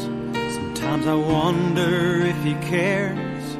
Sometimes 0.55 1.05
I 1.05 1.13
wonder 1.13 2.25
if 2.25 2.43
he 2.43 2.55
cares. 2.55 3.57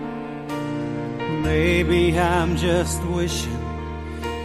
Maybe 1.43 2.17
I'm 2.17 2.57
just 2.57 3.03
wishing. 3.03 3.61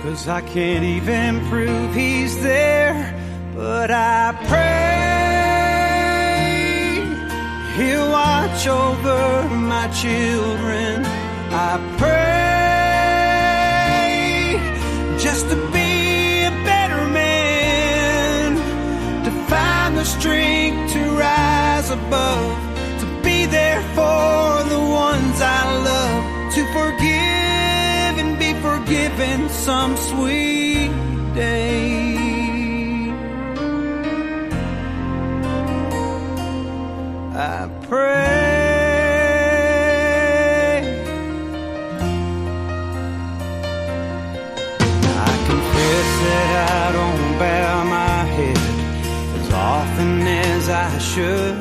Cause 0.03 0.29
I 0.29 0.43
can't 0.43 0.85
even 0.85 1.49
prove 1.49 1.95
he's 1.95 2.39
there. 2.43 3.15
But 3.55 3.91
I 3.91 4.35
pray 4.51 4.67
he'll 7.79 8.11
watch 8.11 8.67
over 8.67 9.49
my 9.49 9.89
children. 9.89 11.26
I 11.51 11.79
pray 11.99 12.37
just 15.19 15.49
to 15.49 15.57
be 15.73 16.45
a 16.45 16.51
better 16.65 17.05
man, 17.09 18.57
to 19.25 19.31
find 19.49 19.97
the 19.97 20.05
strength 20.05 20.93
to 20.93 21.01
rise 21.17 21.91
above, 21.91 22.59
to 23.01 23.07
be 23.23 23.47
there 23.47 23.83
for 23.95 24.65
the 24.69 24.79
ones 24.79 25.41
I 25.41 25.65
love, 25.91 26.25
to 26.55 26.65
forgive 26.79 28.19
and 28.23 28.39
be 28.39 28.53
forgiven 28.61 29.49
some 29.49 29.97
sweet 29.97 30.91
day. 31.35 32.17
I 37.35 37.69
pray. 37.89 38.56
Bow 47.39 47.85
my 47.85 48.25
head 48.37 48.59
as 49.41 49.53
often 49.53 50.27
as 50.27 50.69
I 50.69 50.99
should. 50.99 51.59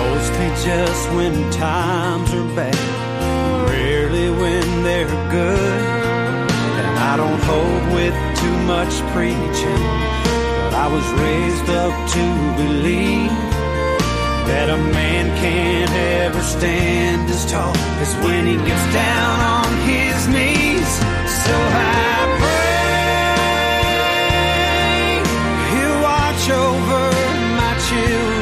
Mostly 0.00 0.48
just 0.66 1.02
when 1.16 1.34
times 1.52 2.30
are 2.34 2.48
bad, 2.56 2.76
rarely 3.70 4.28
when 4.30 4.66
they're 4.82 5.16
good. 5.30 5.82
And 6.80 6.98
I 7.10 7.16
don't 7.16 7.42
hold 7.50 7.84
with 7.96 8.16
too 8.40 8.56
much 8.74 8.94
preaching, 9.14 9.84
but 10.62 10.74
I 10.84 10.86
was 10.94 11.06
raised 11.24 11.68
up 11.82 11.94
to 12.14 12.24
believe 12.60 13.32
that 14.48 14.68
a 14.68 14.80
man 14.92 15.26
can't 15.40 15.94
ever 16.24 16.42
stand 16.42 17.30
as 17.30 17.50
tall 17.50 17.74
as 18.04 18.12
when 18.24 18.46
he 18.46 18.56
gets 18.68 18.86
down 18.92 19.36
on 19.56 19.70
his 19.88 20.28
knees. 20.28 20.90
So 21.44 21.54
I 21.56 22.36
pray 22.40 22.53
over 26.50 27.10
my 27.56 27.74
children. 27.88 28.33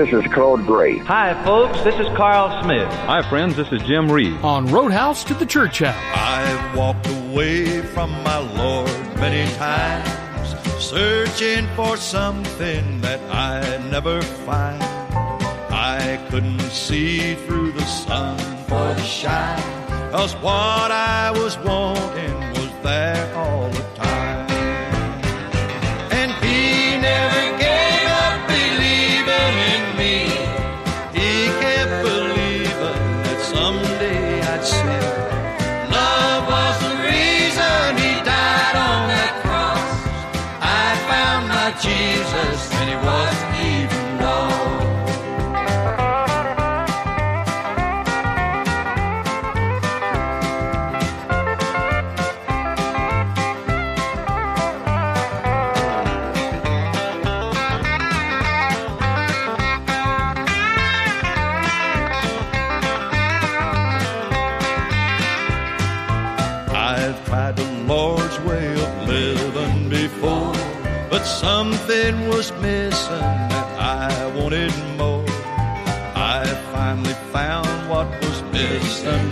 This 0.00 0.24
is 0.24 0.32
Claude 0.32 0.64
Gray. 0.66 0.96
Hi, 0.96 1.34
folks. 1.44 1.78
This 1.82 1.94
is 2.00 2.06
Carl 2.16 2.62
Smith. 2.62 2.90
Hi, 3.04 3.20
friends. 3.28 3.54
This 3.54 3.70
is 3.70 3.82
Jim 3.82 4.10
Reed. 4.10 4.32
On 4.42 4.64
Roadhouse 4.64 5.22
to 5.24 5.34
the 5.34 5.44
Church 5.44 5.80
House. 5.80 5.94
I 5.94 6.30
I've 6.40 6.74
walked 6.74 7.06
away 7.06 7.82
from 7.82 8.10
my 8.24 8.38
Lord 8.38 8.88
many 9.16 9.52
times, 9.56 10.82
searching 10.82 11.66
for 11.76 11.98
something 11.98 13.02
that 13.02 13.20
I'd 13.30 13.90
never 13.90 14.22
find. 14.22 14.82
I 15.70 16.26
couldn't 16.30 16.60
see 16.70 17.34
through 17.34 17.72
the 17.72 17.84
sun 17.84 18.38
for 18.68 18.94
the 18.94 19.02
shine, 19.02 19.60
cause 20.12 20.34
what 20.36 20.90
I 20.90 21.30
was 21.32 21.58
wanting 21.58 22.38
was 22.52 22.70
there 22.82 23.34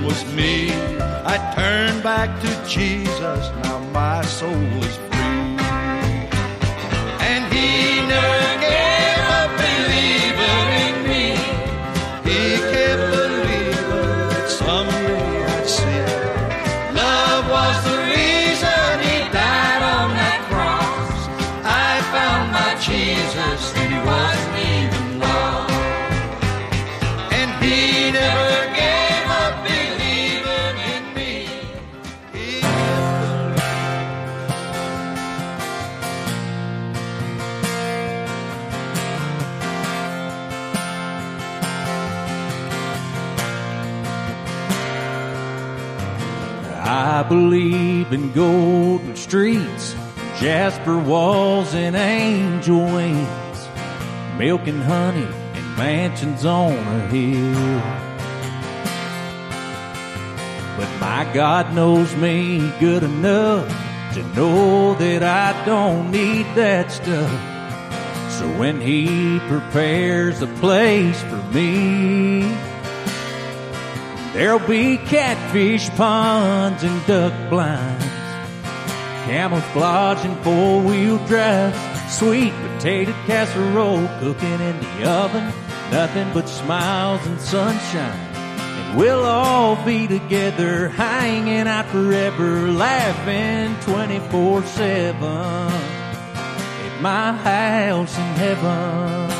was 0.04 0.24
me. 0.34 0.70
I 1.00 1.36
turned 1.54 2.02
back 2.02 2.40
to 2.40 2.68
Jesus, 2.68 3.50
now 3.62 3.78
my 3.92 4.24
soul 4.24 4.52
is 4.84 5.07
believe 47.28 48.12
in 48.12 48.32
golden 48.32 49.14
streets, 49.16 49.94
jasper 50.40 50.98
walls, 50.98 51.74
and 51.74 51.94
angel 51.94 52.80
wings, 52.80 53.68
milk 54.38 54.66
and 54.66 54.82
honey, 54.82 55.28
and 55.54 55.76
mansions 55.76 56.44
on 56.44 56.72
a 56.72 57.00
hill. 57.08 58.08
But 60.78 61.00
my 61.00 61.30
God 61.34 61.74
knows 61.74 62.14
me 62.16 62.72
good 62.78 63.02
enough 63.02 63.68
to 64.14 64.22
know 64.34 64.94
that 64.94 65.22
I 65.22 65.64
don't 65.64 66.10
need 66.10 66.46
that 66.54 66.90
stuff. 66.90 67.58
So 68.38 68.48
when 68.58 68.80
He 68.80 69.40
prepares 69.48 70.40
a 70.40 70.46
place 70.46 71.20
for 71.22 71.42
me, 71.52 72.42
There'll 74.39 74.61
be 74.61 74.99
catfish 74.99 75.91
ponds 75.97 76.84
and 76.84 77.05
duck 77.09 77.32
blinds, 77.51 78.05
camouflage 79.24 80.24
and 80.24 80.39
four 80.45 80.80
wheel 80.80 81.18
drives, 81.26 81.76
sweet 82.16 82.53
potato 82.53 83.11
casserole 83.26 84.07
cooking 84.20 84.61
in 84.61 84.78
the 84.78 85.11
oven, 85.11 85.53
nothing 85.91 86.32
but 86.32 86.49
smiles 86.49 87.26
and 87.26 87.41
sunshine. 87.41 88.36
And 88.36 88.97
we'll 88.97 89.24
all 89.24 89.74
be 89.84 90.07
together, 90.07 90.89
hanging 90.91 91.66
out 91.66 91.86
forever, 91.86 92.70
laughing 92.70 93.74
24 93.93 94.62
7 94.62 95.24
at 95.24 97.03
my 97.03 97.32
house 97.32 98.16
in 98.16 98.34
heaven. 98.36 99.38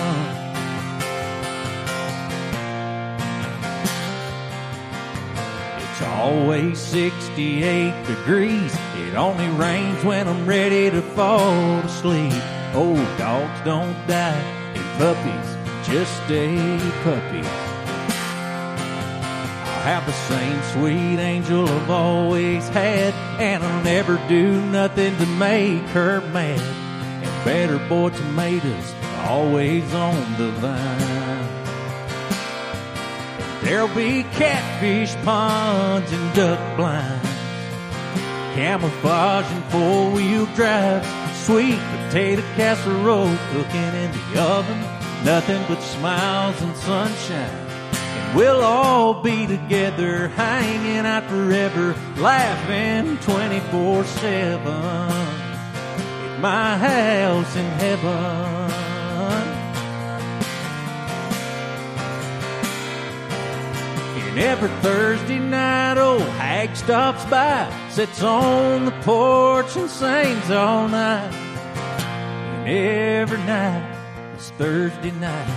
Always 6.29 6.79
68 6.79 8.07
degrees. 8.07 8.75
It 8.97 9.15
only 9.15 9.49
rains 9.49 10.05
when 10.05 10.29
I'm 10.29 10.47
ready 10.47 10.91
to 10.91 11.01
fall 11.01 11.79
asleep. 11.81 12.43
Old 12.75 13.09
dogs 13.17 13.61
don't 13.65 13.97
die, 14.07 14.43
and 14.75 14.99
puppies 14.99 15.49
just 15.89 16.13
stay 16.25 16.57
puppies. 17.03 17.47
I'll 19.65 19.85
have 19.85 20.05
the 20.05 20.13
same 20.13 20.63
sweet 20.75 21.19
angel 21.19 21.67
I've 21.67 21.91
always 21.91 22.69
had, 22.69 23.15
and 23.41 23.63
I'll 23.65 23.85
never 23.85 24.21
do 24.29 24.61
nothing 24.67 25.17
to 25.17 25.27
make 25.27 25.83
her 25.95 26.21
mad. 26.21 26.61
And 26.61 27.45
better 27.45 27.79
boy 27.89 28.11
tomatoes 28.11 28.95
always 29.27 29.95
on 29.95 30.37
the 30.37 30.51
vine. 30.61 31.18
There'll 33.69 33.95
be 33.95 34.23
catfish 34.23 35.15
ponds 35.27 36.11
and 36.11 36.35
duck 36.35 36.59
blinds, 36.79 37.29
camouflage 38.55 39.45
and 39.45 39.65
four 39.65 40.11
wheel 40.11 40.47
drives, 40.55 41.07
sweet 41.45 41.79
potato 41.79 42.41
casserole 42.57 43.37
cooking 43.53 43.93
in 44.03 44.11
the 44.11 44.41
oven, 44.41 44.81
nothing 45.23 45.63
but 45.69 45.83
smiles 45.83 46.59
and 46.63 46.75
sunshine. 46.79 47.69
And 47.93 48.39
we'll 48.39 48.63
all 48.63 49.23
be 49.23 49.47
together, 49.47 50.29
hanging 50.29 51.05
out 51.05 51.25
forever, 51.25 51.95
laughing 52.17 53.19
24 53.19 54.05
7 54.05 54.67
at 54.67 56.41
my 56.41 56.79
house 56.79 57.55
in 57.55 57.67
heaven. 57.73 58.58
Every 64.39 64.69
Thursday 64.83 65.39
night, 65.39 65.99
old 65.99 66.23
hag 66.23 66.75
stops 66.77 67.25
by, 67.27 67.69
sits 67.91 68.23
on 68.23 68.85
the 68.85 68.93
porch 69.03 69.77
and 69.77 69.91
sings 69.91 70.51
all 70.51 70.89
night. 70.89 71.33
And 71.33 72.69
every 72.69 73.39
night 73.39 74.37
is 74.37 74.51
Thursday 74.51 75.11
night. 75.11 75.49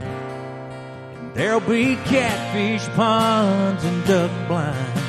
And 0.00 1.34
there'll 1.34 1.60
be 1.60 1.96
catfish 1.96 2.88
ponds 2.96 3.84
and 3.84 4.04
duck 4.06 4.30
blinds, 4.48 5.00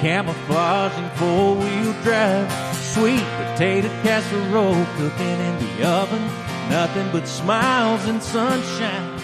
camouflaging 0.00 1.10
four 1.16 1.54
wheel 1.54 1.92
drive, 2.02 2.50
sweet 2.76 3.24
potato 3.36 3.88
casserole 4.02 4.86
cooking 4.96 5.38
in 5.48 5.58
the 5.58 5.86
oven, 5.86 6.22
nothing 6.70 7.12
but 7.12 7.28
smiles 7.28 8.06
and 8.06 8.22
sunshine. 8.22 9.15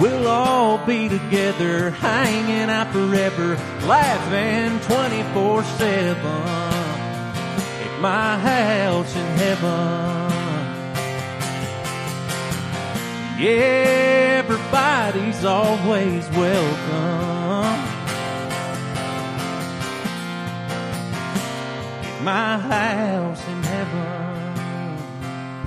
We'll 0.00 0.26
all 0.26 0.78
be 0.84 1.08
together, 1.08 1.90
hanging 1.90 2.70
out 2.70 2.92
forever, 2.92 3.56
laughing 3.86 4.80
24 4.80 5.64
7 5.64 6.26
at 6.26 8.00
my 8.00 8.38
house 8.38 9.14
in 9.14 9.26
heaven. 9.38 10.32
Yeah, 13.38 14.42
everybody's 14.44 15.44
always 15.44 16.28
welcome 16.30 16.92
at 22.02 22.22
my 22.22 22.58
house 22.58 23.46
in 23.48 23.62
heaven. 23.62 24.21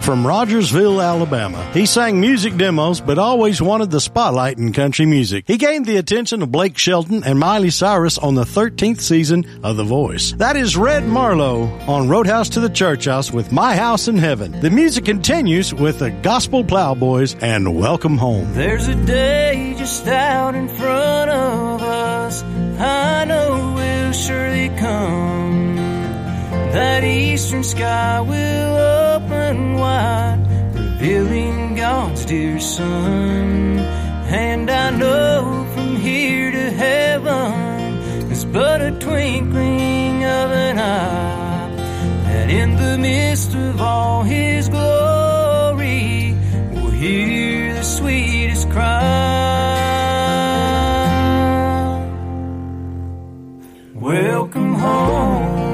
From 0.05 0.25
Rogersville, 0.25 1.01
Alabama. 1.01 1.67
He 1.73 1.87
sang 1.87 2.21
music 2.21 2.57
demos, 2.57 3.01
but 3.01 3.17
always 3.17 3.59
wanted 3.59 3.89
the 3.89 3.99
spotlight 3.99 4.59
in 4.59 4.71
country 4.71 5.07
music. 5.07 5.45
He 5.47 5.57
gained 5.57 5.87
the 5.87 5.97
attention 5.97 6.43
of 6.43 6.51
Blake 6.51 6.77
Shelton 6.77 7.23
and 7.23 7.39
Miley 7.39 7.71
Cyrus 7.71 8.19
on 8.19 8.35
the 8.35 8.43
13th 8.43 9.01
season 9.01 9.61
of 9.63 9.77
The 9.77 9.83
Voice. 9.83 10.33
That 10.33 10.57
is 10.57 10.77
Red 10.77 11.07
Marlow 11.07 11.63
on 11.87 12.07
Roadhouse 12.07 12.49
to 12.49 12.59
the 12.59 12.69
Church 12.69 13.05
House 13.05 13.31
with 13.31 13.51
My 13.51 13.75
House 13.75 14.07
in 14.07 14.19
Heaven. 14.19 14.51
The 14.59 14.69
music 14.69 15.05
continues 15.05 15.73
with 15.73 15.97
the 15.97 16.11
Gospel 16.11 16.63
Plowboys 16.63 17.33
and 17.41 17.75
Welcome 17.75 18.19
Home. 18.19 18.53
There's 18.53 18.87
a 18.87 19.05
day 19.07 19.73
just 19.75 20.05
out 20.05 20.53
in 20.53 20.67
front 20.69 21.31
of 21.31 21.81
us. 21.81 22.43
I 22.43 23.25
know 23.25 23.73
will 23.75 24.11
surely 24.11 24.69
come. 24.77 25.75
That 26.73 27.03
eastern 27.03 27.63
sky 27.63 28.21
will 28.21 28.94
open 29.25 29.73
wide, 29.75 30.39
revealing 30.73 31.75
God's 31.75 32.25
dear 32.25 32.59
Son. 32.59 33.79
And 34.27 34.69
I 34.69 34.89
know 34.91 35.67
from 35.73 35.95
here 35.95 36.51
to 36.51 36.71
heaven 36.71 37.51
is 38.31 38.45
but 38.45 38.81
a 38.81 38.91
twinkling 38.91 40.23
of 40.23 40.51
an 40.51 40.77
eye. 40.79 41.75
That 42.25 42.49
in 42.49 42.75
the 42.75 42.97
midst 42.97 43.55
of 43.55 43.81
all 43.81 44.23
His 44.23 44.69
glory, 44.69 46.35
we'll 46.71 46.91
hear 46.91 47.73
the 47.73 47.83
sweetest 47.83 48.69
cry. 48.69 49.11
Welcome 53.95 54.73
home. 54.75 55.64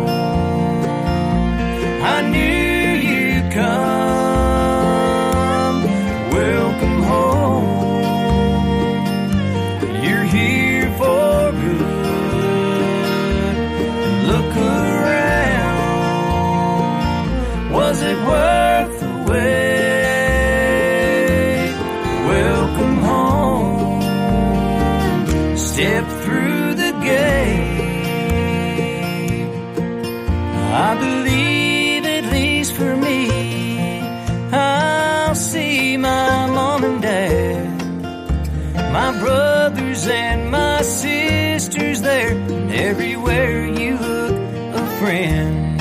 My 40.82 40.88
sisters 40.88 42.02
there, 42.02 42.32
and 42.32 42.72
everywhere 42.72 43.68
you 43.68 44.00
look, 44.00 44.34
a 44.82 44.86
friend. 44.98 45.80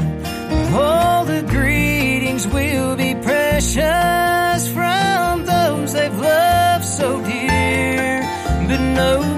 All 0.74 1.24
the 1.24 1.40
greetings 1.48 2.46
will 2.46 2.96
be 2.96 3.14
precious 3.14 4.68
from 4.70 5.46
those 5.46 5.94
they've 5.94 6.18
loved 6.18 6.84
so 6.84 7.18
dear, 7.24 8.20
but 8.68 8.80
no 9.00 9.29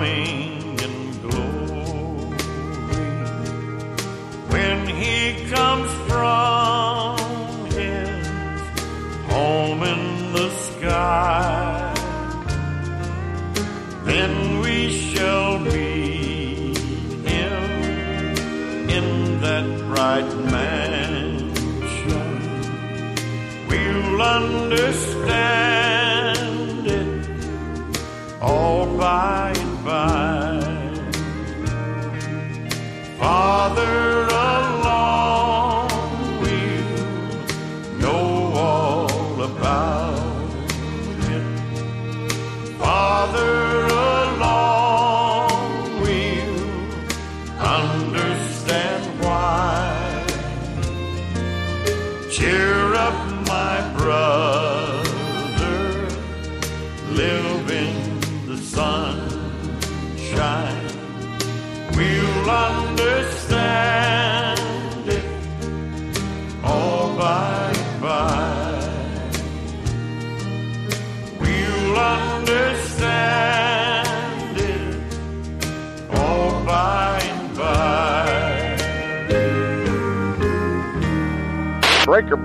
coming. 0.00 0.59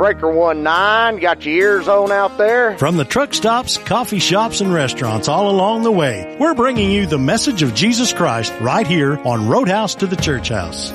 Breaker 0.06 0.54
19. 0.54 1.20
Got 1.20 1.44
your 1.48 1.56
ears 1.56 1.88
on 1.88 2.12
out 2.12 2.38
there. 2.38 2.78
From 2.78 2.96
the 2.96 3.06
truck 3.06 3.34
stops, 3.34 3.80
coffee 3.80 4.20
shops, 4.20 4.62
and 4.62 4.72
restaurants 4.72 5.28
all 5.28 5.50
along 5.50 5.82
the 5.82 5.92
way, 5.92 6.38
we're 6.40 6.54
bringing 6.54 6.92
you 6.92 7.08
the 7.08 7.18
message 7.18 7.64
of 7.64 7.74
Jesus 7.74 8.14
Christ 8.14 8.54
right 8.62 8.86
here 8.86 9.18
on 9.26 9.48
Roadhouse 9.48 9.96
to 9.96 10.06
the 10.06 10.16
Church 10.16 10.50
House. 10.50 10.92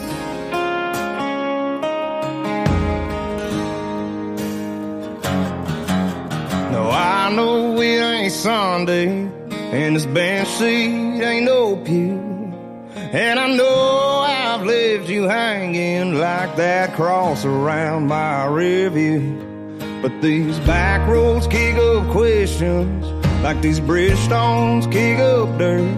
No, 6.71 6.91
I 6.93 7.33
know 7.35 7.81
it 7.81 8.01
ain't 8.01 8.33
Sunday, 8.33 9.09
and 9.09 9.97
this 9.97 10.07
bench 10.07 10.49
seat 10.51 11.21
ain't 11.21 11.47
no 11.47 11.75
pew, 11.79 12.53
and 12.95 13.41
I 13.41 13.57
know 13.57 14.20
I've 14.61 14.67
left 14.67 15.09
you 15.09 15.23
hanging 15.23 16.17
like 16.19 16.55
that 16.57 16.93
cross 16.93 17.47
around 17.47 18.09
my 18.09 18.45
review. 18.45 19.79
But 20.03 20.21
these 20.21 20.59
back 20.61 21.09
roads 21.09 21.47
kick 21.47 21.77
up 21.77 22.07
questions, 22.11 23.07
like 23.43 23.63
these 23.63 23.81
bridgestones 23.81 24.85
kick 24.93 25.19
up 25.19 25.57
dirt. 25.57 25.97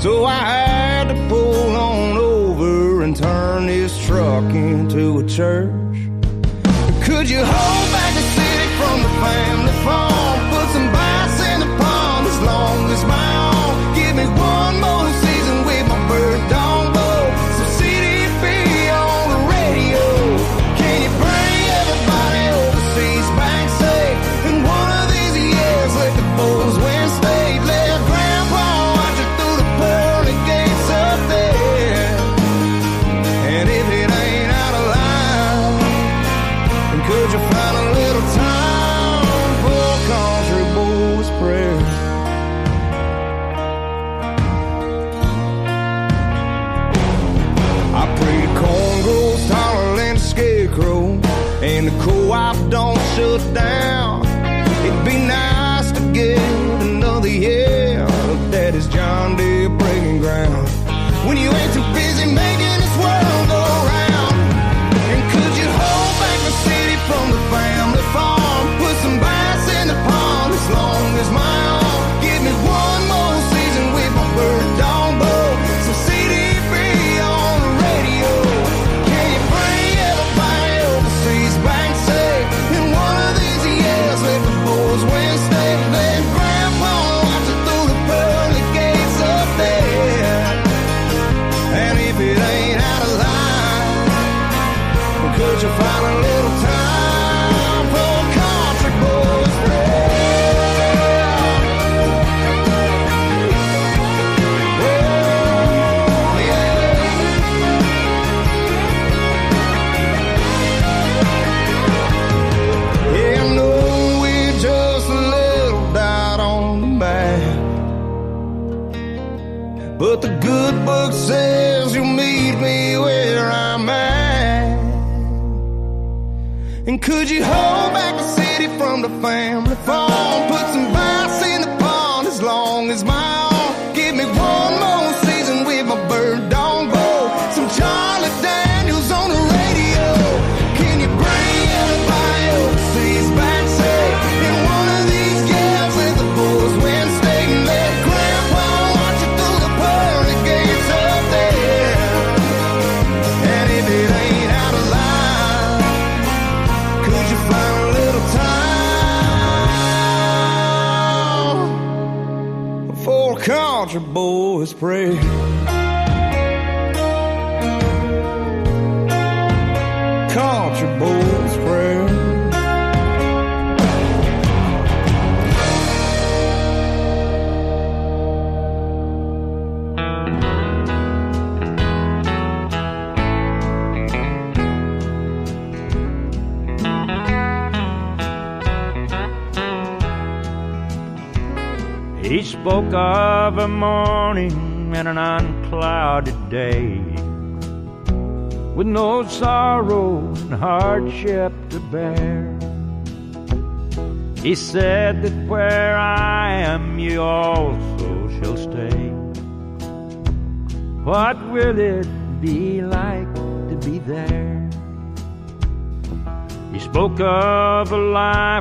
So 0.00 0.24
I 0.24 0.36
had 0.36 1.08
to 1.08 1.28
pull 1.28 1.74
on 1.74 2.16
over 2.16 3.02
and 3.02 3.16
turn 3.16 3.66
this 3.66 4.06
truck 4.06 4.44
into 4.54 5.18
a 5.18 5.26
church. 5.26 5.72
Could 7.02 7.28
you 7.28 7.44
hold 7.44 7.92
back 7.92 8.14
the 8.14 8.20
city 8.20 8.68
from 8.76 9.02
the 9.02 9.08
fans? 9.20 9.53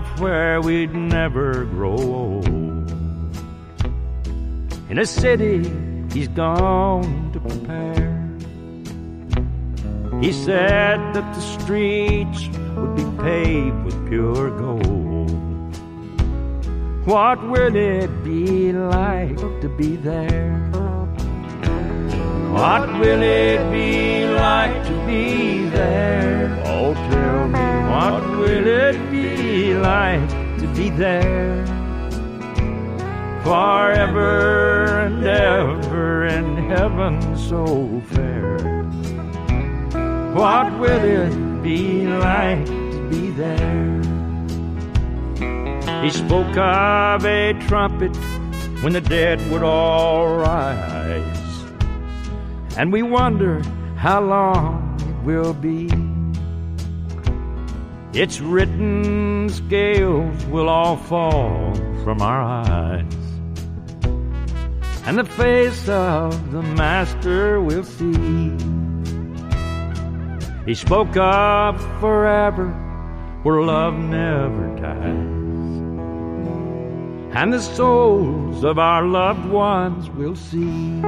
Life 0.04 0.20
where 0.20 0.62
we'd 0.62 0.94
never 0.94 1.66
grow 1.66 1.98
old. 1.98 2.46
In 4.90 5.00
a 5.00 5.06
city 5.06 5.72
he's 6.14 6.28
gone 6.28 7.32
to 7.34 7.40
prepare. 7.40 8.20
He 10.22 10.32
said 10.32 11.00
that 11.14 11.36
the 11.36 11.42
streets 11.42 12.48
would 12.76 12.96
be 12.96 13.04
paved 13.22 13.84
with 13.84 14.08
pure 14.08 14.50
gold. 14.58 15.32
What 17.06 17.42
will 17.50 17.76
it 17.76 18.24
be 18.24 18.72
like 18.72 19.38
to 19.62 19.70
be 19.78 19.98
there? 19.98 20.60
What 22.54 22.88
will 23.00 23.22
it 23.24 23.72
be 23.72 24.28
like 24.28 24.86
to 24.86 25.06
be 25.06 25.66
there? 25.70 26.62
Oh, 26.66 26.94
tell 26.94 27.48
me, 27.48 27.66
what 27.92 28.38
will 28.38 28.68
it 28.68 29.03
to 29.84 30.74
be 30.76 30.90
there? 30.90 31.66
Forever 33.44 35.00
and 35.02 35.26
ever 35.26 36.26
in 36.26 36.56
heaven 36.70 37.38
so 37.38 38.02
fair. 38.08 38.84
What 40.34 40.80
will 40.80 41.04
it 41.04 41.62
be 41.62 42.08
like 42.08 42.66
to 42.66 43.10
be 43.10 43.32
there? 43.32 44.02
He 46.02 46.10
spoke 46.10 46.56
of 46.56 47.26
a 47.26 47.54
trumpet 47.68 48.16
when 48.82 48.94
the 48.94 49.02
dead 49.02 49.40
would 49.52 49.64
all 49.64 50.38
rise. 50.38 51.66
And 52.78 52.92
we 52.94 53.04
wonder 53.04 53.62
how 53.98 54.22
long 54.22 54.98
it 55.02 55.26
will 55.26 55.54
be. 55.54 55.93
It's 58.16 58.40
written 58.40 59.50
scales 59.50 60.46
will 60.46 60.70
all 60.70 60.98
fall 60.98 61.74
from 62.04 62.22
our 62.22 62.44
eyes. 62.44 63.12
And 65.08 65.18
the 65.18 65.26
face 65.26 65.90
of 65.90 66.52
the 66.52 66.62
Master 66.62 67.60
we'll 67.60 67.84
see. 67.84 68.56
He 70.68 70.76
spoke 70.76 71.18
of 71.18 71.82
forever 72.00 72.70
where 73.42 73.64
love 73.64 73.96
never 73.96 74.76
dies. 74.76 75.34
And 77.36 77.52
the 77.52 77.62
souls 77.62 78.64
of 78.64 78.78
our 78.78 79.08
loved 79.08 79.50
ones 79.50 80.08
we'll 80.12 80.36
see. 80.36 81.02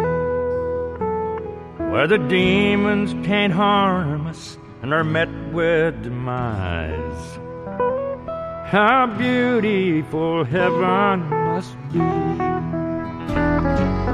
Where 1.91 2.07
the 2.07 2.17
demons 2.17 3.13
can't 3.27 3.53
harm 3.53 4.25
us 4.25 4.57
and 4.81 4.91
are 4.91 5.03
met 5.03 5.29
with 5.55 6.03
demise. 6.03 7.39
How 8.67 9.07
beautiful 9.17 10.43
heaven 10.43 11.29
must 11.29 11.77
be. 11.93 11.99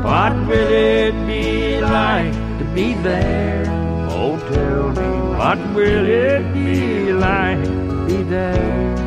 What 0.05 0.33
will 0.47 0.71
it 0.71 1.15
be 1.25 1.81
like 1.81 2.33
to 2.59 2.65
be 2.75 2.93
there? 3.01 3.65
Oh, 4.11 4.37
tell 4.53 4.89
me, 4.89 5.09
what 5.39 5.57
will 5.73 6.05
it 6.05 6.53
be 6.53 7.11
like 7.11 7.63
to 7.63 8.05
be 8.05 8.21
there? 8.21 8.97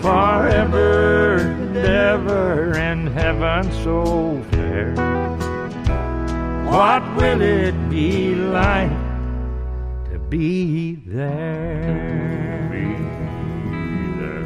Forever 0.00 1.36
and 1.36 1.76
ever 1.76 2.78
in 2.78 3.08
heaven 3.08 3.70
so 3.84 4.42
fair. 4.50 4.94
What 6.64 7.02
will 7.16 7.42
it 7.42 7.76
be 7.90 8.34
like 8.34 9.01
be 10.32 10.94
there? 10.94 12.22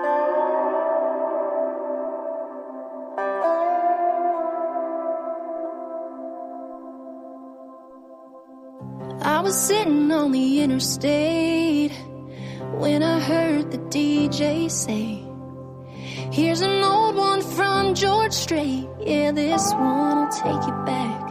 Was 9.47 9.67
sitting 9.67 10.11
on 10.11 10.33
the 10.33 10.59
interstate 10.61 11.93
when 12.83 13.01
I 13.01 13.17
heard 13.17 13.71
the 13.71 13.77
DJ 13.77 14.69
say, 14.69 15.23
Here's 16.33 16.59
an 16.59 16.83
old 16.83 17.15
one 17.15 17.41
from 17.41 17.95
George 17.95 18.33
Strait. 18.33 18.89
Yeah, 18.99 19.31
this 19.31 19.71
one 19.71 20.17
will 20.17 20.27
take 20.33 20.67
you 20.67 20.73
back. 20.85 21.29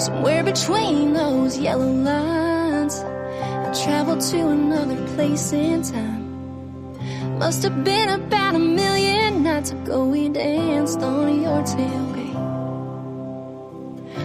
Somewhere 0.00 0.42
between 0.42 1.12
those 1.12 1.56
yellow 1.56 1.92
lines, 1.92 2.98
I 2.98 3.72
traveled 3.84 4.22
to 4.32 4.48
another 4.48 4.96
place 5.14 5.52
in 5.52 5.84
time. 5.84 7.38
Must 7.38 7.62
have 7.62 7.84
been 7.84 8.08
about 8.08 8.56
a 8.56 8.58
million 8.58 9.44
nights 9.44 9.70
ago 9.70 10.04
we 10.04 10.28
danced 10.30 11.00
on 11.00 11.42
your 11.42 11.62
tailgate. 11.62 12.17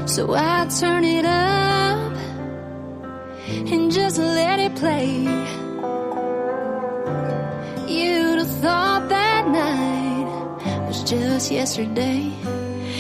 So 0.06 0.34
I 0.36 0.68
turn 0.80 1.04
it 1.06 1.26
up 1.26 2.14
and 3.72 3.92
just 3.92 4.18
let 4.18 4.60
it 4.60 4.76
play. 4.76 5.22
You'd 7.88 8.38
have 8.38 8.56
thought 8.62 9.10
that 9.10 9.48
night 9.48 10.86
was 10.88 11.04
just 11.04 11.52
yesterday. 11.52 12.32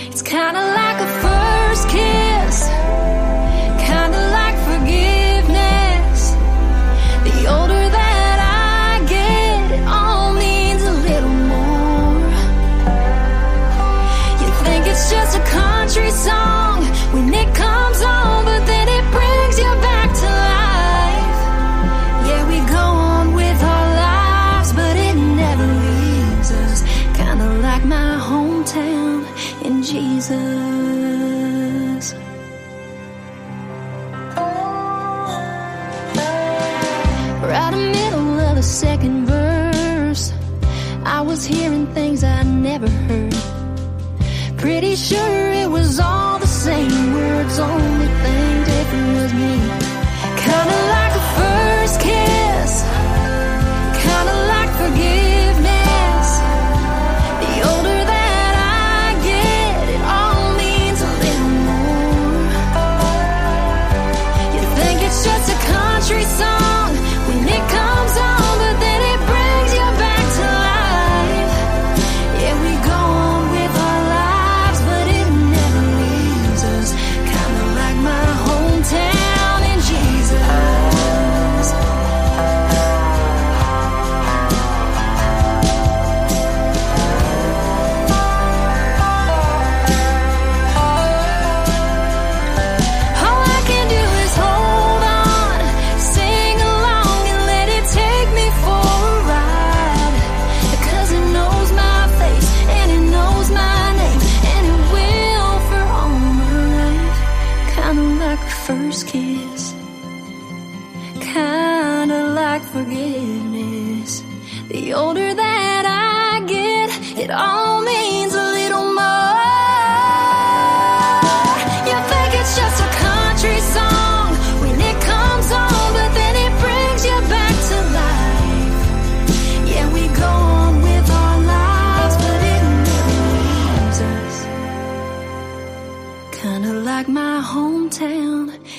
It's 0.07 0.21
kinda 0.21 0.59
like 0.59 1.01
a 1.01 1.09
first 1.25 1.89
kiss, 1.89 2.69
second 38.73 39.27
verse, 39.27 40.33
I 41.05 41.21
was 41.21 41.45
hearing 41.45 41.85
things 41.93 42.23
I 42.23 42.41
never 42.41 42.89
heard. 42.89 43.35
Pretty 44.57 44.95
sure 44.95 45.53
it 45.53 45.69
was 45.69 45.99
all 45.99 46.39
the 46.39 46.47
same 46.47 47.13
words 47.13 47.59
on 47.59 47.92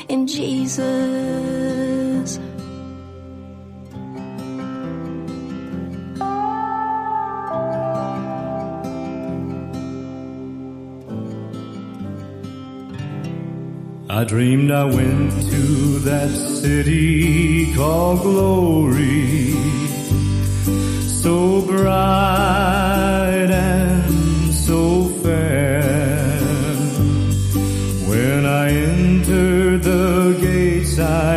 in 0.09 0.27
Jesus. 0.27 0.85
I 14.09 14.23
dreamed 14.23 14.71
I 14.71 14.85
went 14.85 15.33
to 15.51 15.99
that 16.01 16.31
city 16.31 17.75
called 17.75 18.21
Glory, 18.23 19.51
so 21.03 21.63
bright 21.67 23.04
desire. 30.95 31.34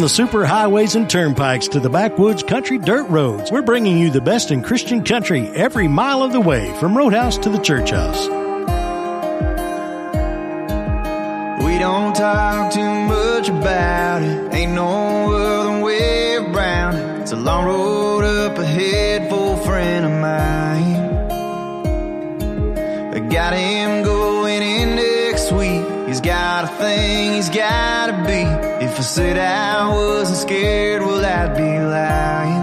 The 0.00 0.08
super 0.08 0.46
highways 0.46 0.94
and 0.94 1.10
turnpikes 1.10 1.68
to 1.68 1.78
the 1.78 1.90
backwoods 1.90 2.42
country 2.42 2.78
dirt 2.78 3.06
roads, 3.10 3.52
we're 3.52 3.60
bringing 3.60 3.98
you 3.98 4.08
the 4.08 4.22
best 4.22 4.50
in 4.50 4.62
Christian 4.62 5.04
country 5.04 5.48
every 5.48 5.88
mile 5.88 6.22
of 6.22 6.32
the 6.32 6.40
way, 6.40 6.72
from 6.80 6.96
Roadhouse 6.96 7.36
to 7.36 7.50
the 7.50 7.58
Church 7.58 7.90
House. 7.90 8.26
We 11.62 11.78
don't 11.78 12.16
talk 12.16 12.72
too 12.72 12.80
much 12.80 13.50
about 13.50 14.22
it, 14.22 14.54
ain't 14.54 14.72
no 14.72 15.34
other 15.34 15.84
way 15.84 16.36
around 16.36 16.96
it. 16.96 17.20
It's 17.20 17.32
a 17.32 17.36
long 17.36 17.66
road 17.66 18.24
up 18.24 18.56
ahead 18.56 19.28
for 19.28 19.60
a 19.60 19.64
friend 19.66 20.06
of 20.06 20.12
mine. 20.12 20.96
I 23.14 23.18
got 23.28 23.52
him 23.52 24.02
going 24.02 24.62
in 24.62 24.96
next 24.96 25.52
week, 25.52 25.84
he's 26.08 26.22
got 26.22 26.64
a 26.64 26.68
thing 26.78 27.34
he's 27.34 27.50
gotta 27.50 28.14
be. 28.26 28.69
I 29.00 29.02
said 29.02 29.38
I 29.38 29.88
wasn't 29.88 30.36
scared, 30.36 31.00
well 31.00 31.24
I'd 31.24 31.56
be 31.56 31.80
lying? 31.80 32.59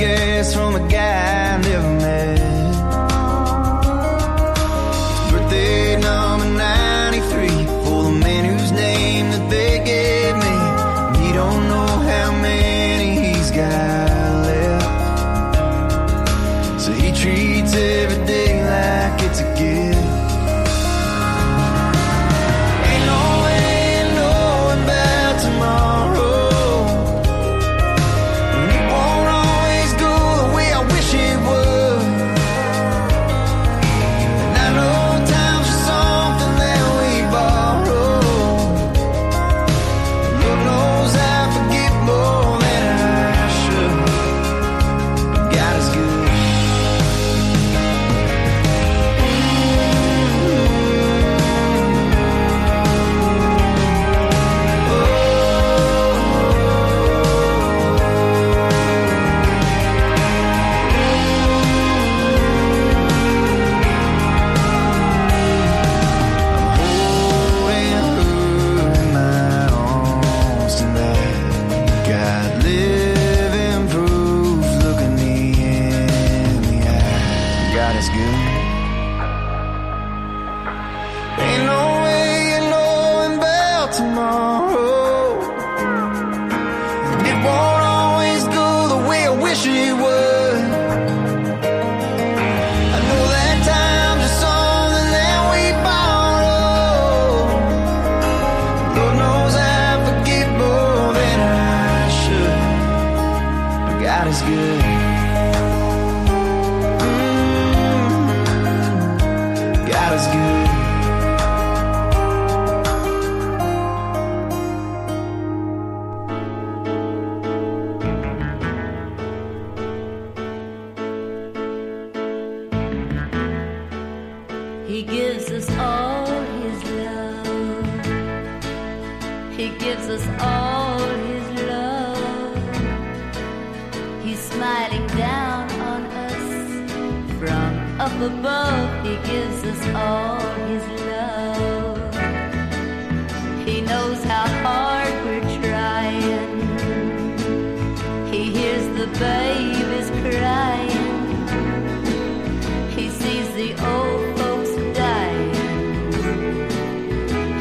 guess 0.00 0.54
from 0.54 0.69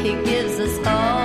He 0.09 0.15
gives 0.23 0.59
us 0.59 0.87
all. 0.87 1.18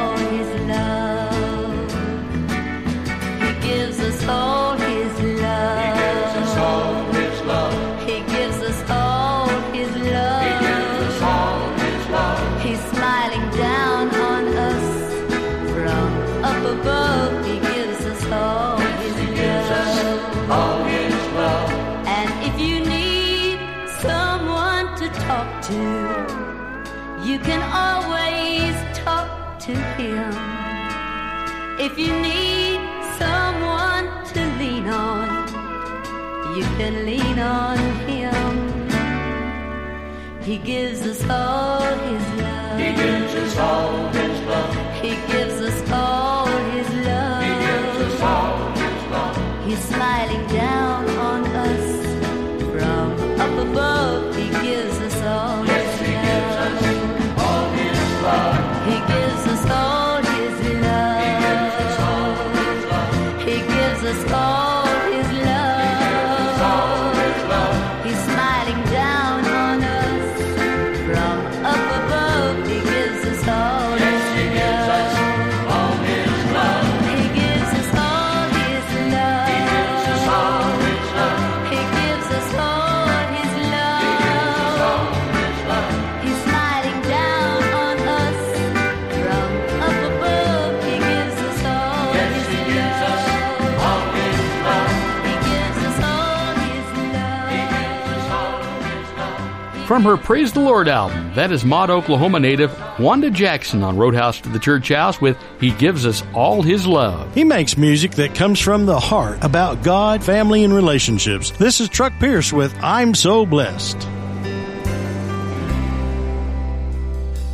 From 99.94 100.02
her 100.02 100.16
Praise 100.16 100.52
the 100.52 100.58
Lord 100.58 100.88
album. 100.88 101.32
That 101.36 101.52
is 101.52 101.64
Maud, 101.64 101.88
Oklahoma 101.88 102.40
native 102.40 102.76
Wanda 102.98 103.30
Jackson 103.30 103.84
on 103.84 103.96
Roadhouse 103.96 104.40
to 104.40 104.48
the 104.48 104.58
Church 104.58 104.88
House 104.88 105.20
with 105.20 105.38
He 105.60 105.70
Gives 105.70 106.04
Us 106.04 106.24
All 106.34 106.62
His 106.62 106.84
Love. 106.84 107.32
He 107.32 107.44
makes 107.44 107.76
music 107.76 108.10
that 108.16 108.34
comes 108.34 108.58
from 108.58 108.86
the 108.86 108.98
heart 108.98 109.38
about 109.44 109.84
God, 109.84 110.24
family, 110.24 110.64
and 110.64 110.74
relationships. 110.74 111.52
This 111.52 111.80
is 111.80 111.88
Truck 111.88 112.12
Pierce 112.18 112.52
with 112.52 112.74
I'm 112.82 113.14
So 113.14 113.46
Blessed. 113.46 114.02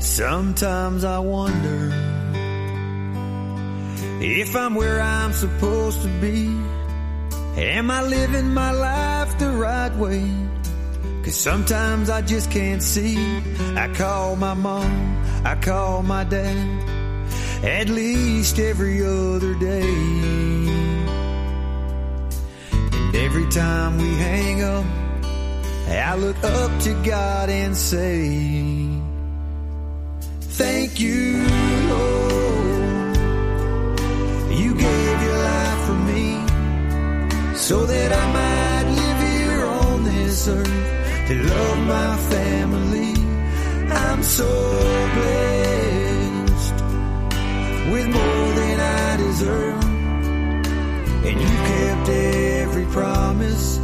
Sometimes 0.03 1.05
I 1.05 1.19
wonder 1.19 1.93
if 4.23 4.57
I'm 4.57 4.77
where 4.77 5.03
I'm 5.03 5.35
supposed 5.35 6.01
to 6.01 6.09
be. 6.23 6.47
Am 7.61 7.91
I 7.91 8.01
living 8.01 8.55
my 8.55 8.71
life 8.71 9.39
the 9.39 9.51
right 9.51 9.95
way? 9.97 10.50
Cause 11.23 11.37
sometimes 11.37 12.09
I 12.09 12.23
just 12.23 12.51
can't 12.51 12.83
see. 12.83 13.19
I 13.77 13.89
call 13.95 14.37
my 14.37 14.55
mom, 14.55 15.23
I 15.45 15.55
call 15.55 16.03
my 16.03 16.25
dad, 16.25 16.57
at 17.63 17.91
least 17.91 18.59
every 18.59 19.05
other 19.05 19.55
day. 19.55 19.83
And 22.73 23.15
every 23.15 23.47
time 23.51 23.99
we 23.99 24.09
hang 24.15 24.63
up, 24.63 24.87
I 25.89 26.15
look 26.17 26.43
up 26.43 26.81
to 26.83 26.95
God 27.05 27.51
and 27.51 27.77
say, 27.77 28.89
Thank 30.41 31.01
you, 31.01 31.47
Lord. 31.91 33.17
You 34.59 34.75
gave 34.75 35.23
your 35.23 35.39
life 35.39 35.85
for 35.87 35.99
me 36.11 37.57
so 37.57 37.85
that 37.85 38.11
I 38.11 38.33
might 38.33 38.91
live 38.91 39.21
here 39.29 39.67
on 39.67 40.05
this 40.05 40.49
earth 40.49 41.00
to 41.31 41.37
love 41.45 41.79
my 41.87 42.17
family. 42.35 43.15
I'm 43.89 44.21
so 44.21 44.51
blessed 45.15 46.75
with 47.93 48.09
more 48.09 48.49
than 48.59 48.81
I 48.81 49.17
deserve. 49.17 49.85
And 51.27 51.41
you 51.41 51.57
kept 51.71 52.09
every 52.09 52.87
promise 52.87 53.79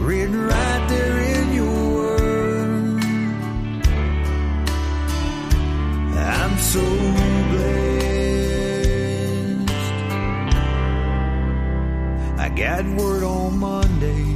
written 0.00 0.42
right 0.42 0.86
there 0.90 1.18
in 1.38 1.54
your 1.54 1.94
word. 1.94 3.02
I'm 6.18 6.58
so 6.58 6.84
blessed. 7.52 7.80
I 12.38 12.48
got 12.50 12.84
word 12.84 13.22
on 13.22 13.58
Monday 13.58 14.29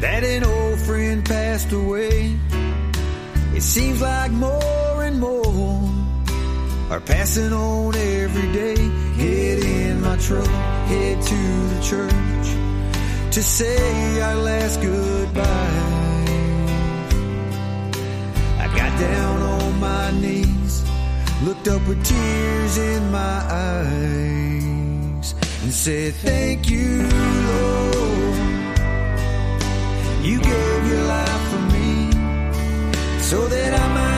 that 0.00 0.24
an 0.24 0.44
old 0.44 0.78
friend 0.80 1.24
passed 1.24 1.72
away. 1.72 2.36
It 3.54 3.62
seems 3.62 4.00
like 4.00 4.30
more 4.30 5.04
and 5.04 5.18
more 5.20 5.90
are 6.90 7.00
passing 7.00 7.52
on 7.52 7.94
every 7.96 8.52
day. 8.52 8.76
Get 9.16 9.64
in 9.64 10.00
my 10.02 10.16
truck, 10.18 10.46
head 10.46 11.22
to 11.22 11.34
the 11.74 11.80
church 11.82 13.32
to 13.32 13.42
say 13.42 14.20
our 14.20 14.36
last 14.36 14.80
goodbye. 14.80 15.44
I 18.58 18.66
got 18.76 19.00
down 19.00 19.42
on 19.42 19.80
my 19.80 20.10
knees, 20.12 20.84
looked 21.42 21.68
up 21.68 21.86
with 21.88 22.04
tears 22.04 22.78
in 22.78 23.10
my 23.10 23.38
eyes, 23.72 25.34
and 25.62 25.72
said, 25.72 26.14
Thank 26.14 26.70
you, 26.70 27.02
Lord. 27.02 28.25
You 30.26 30.40
gave 30.40 30.86
your 30.88 31.02
life 31.04 31.42
for 31.50 31.62
me 31.72 32.10
so 33.20 33.46
that 33.46 33.80
I 33.80 33.86
might 33.94 34.15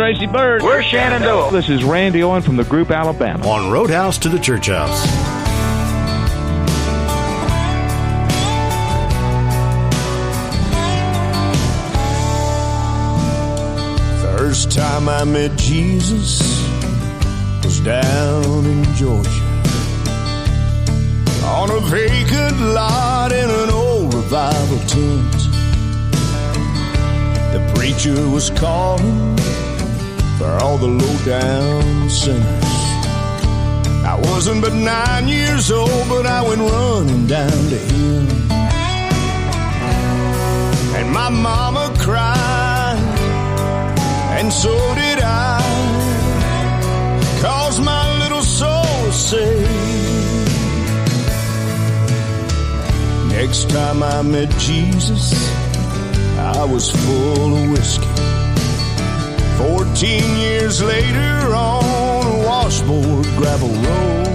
Tracy 0.00 0.24
Byrd. 0.24 0.62
We're 0.62 0.82
Shenandoah. 0.82 1.52
This 1.52 1.68
is 1.68 1.84
Randy 1.84 2.22
Owen 2.22 2.40
from 2.40 2.56
the 2.56 2.64
group 2.64 2.90
Alabama. 2.90 3.46
On 3.46 3.70
Roadhouse 3.70 4.16
to 4.20 4.30
the 4.30 4.38
Church 4.38 4.68
House. 4.68 5.04
First 14.22 14.72
time 14.72 15.06
I 15.06 15.24
met 15.24 15.58
Jesus 15.58 16.40
was 17.62 17.78
down 17.80 18.64
in 18.64 18.82
Georgia 18.94 19.28
on 21.44 21.70
a 21.70 21.80
vacant 21.90 22.58
lot 22.72 23.32
in 23.32 23.50
an 23.50 23.68
old 23.68 24.14
revival 24.14 24.78
tent. 24.88 25.32
The 27.52 27.72
preacher 27.74 28.26
was 28.30 28.48
calling 28.48 29.36
for 30.40 30.56
all 30.64 30.78
the 30.78 30.86
low 30.88 31.16
down 31.26 32.08
sinners. 32.08 32.64
I 34.12 34.18
wasn't 34.28 34.62
but 34.62 34.72
nine 34.72 35.28
years 35.28 35.70
old, 35.70 36.08
but 36.08 36.24
I 36.24 36.40
went 36.48 36.62
running 36.62 37.26
down 37.26 37.60
to 37.72 37.78
him. 37.90 38.26
And 40.96 41.12
my 41.12 41.28
mama 41.28 41.94
cried, 41.98 42.96
and 44.38 44.50
so 44.50 44.72
did 44.94 45.18
I. 45.20 45.60
Cause 47.42 47.78
my 47.78 48.04
little 48.22 48.42
soul 48.42 48.90
was 49.04 49.18
saved. 49.32 50.48
Next 53.28 53.68
time 53.68 54.02
I 54.02 54.22
met 54.22 54.50
Jesus, 54.58 55.34
I 56.38 56.64
was 56.64 56.90
full 56.90 57.56
of 57.58 57.70
whiskey. 57.72 58.09
Fourteen 59.60 60.38
years 60.38 60.82
later 60.82 61.54
on 61.54 62.24
a 62.24 62.46
washboard 62.46 63.26
gravel 63.36 63.68
road. 63.68 64.26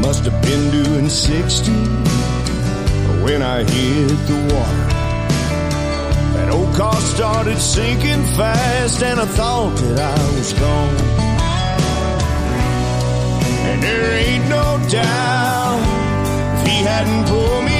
Must 0.00 0.24
have 0.24 0.40
been 0.40 0.70
doing 0.70 1.08
60 1.10 1.72
when 3.24 3.42
I 3.42 3.58
hit 3.64 4.16
the 4.30 4.38
water. 4.54 4.86
That 6.36 6.48
old 6.50 6.74
car 6.74 6.98
started 7.14 7.58
sinking 7.58 8.22
fast 8.38 9.02
and 9.02 9.20
I 9.20 9.26
thought 9.26 9.76
that 9.76 9.98
I 9.98 10.18
was 10.36 10.52
gone. 10.54 10.96
And 13.68 13.82
there 13.82 14.12
ain't 14.24 14.48
no 14.48 14.66
doubt 14.88 15.80
if 16.54 16.66
he 16.68 16.76
hadn't 16.90 17.26
pulled 17.28 17.64
me 17.64 17.75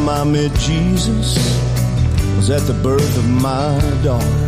time 0.00 0.08
I 0.08 0.24
met 0.24 0.52
Jesus 0.58 1.36
was 2.36 2.50
at 2.50 2.62
the 2.62 2.74
birth 2.82 3.16
of 3.18 3.28
my 3.28 3.78
daughter. 4.02 4.46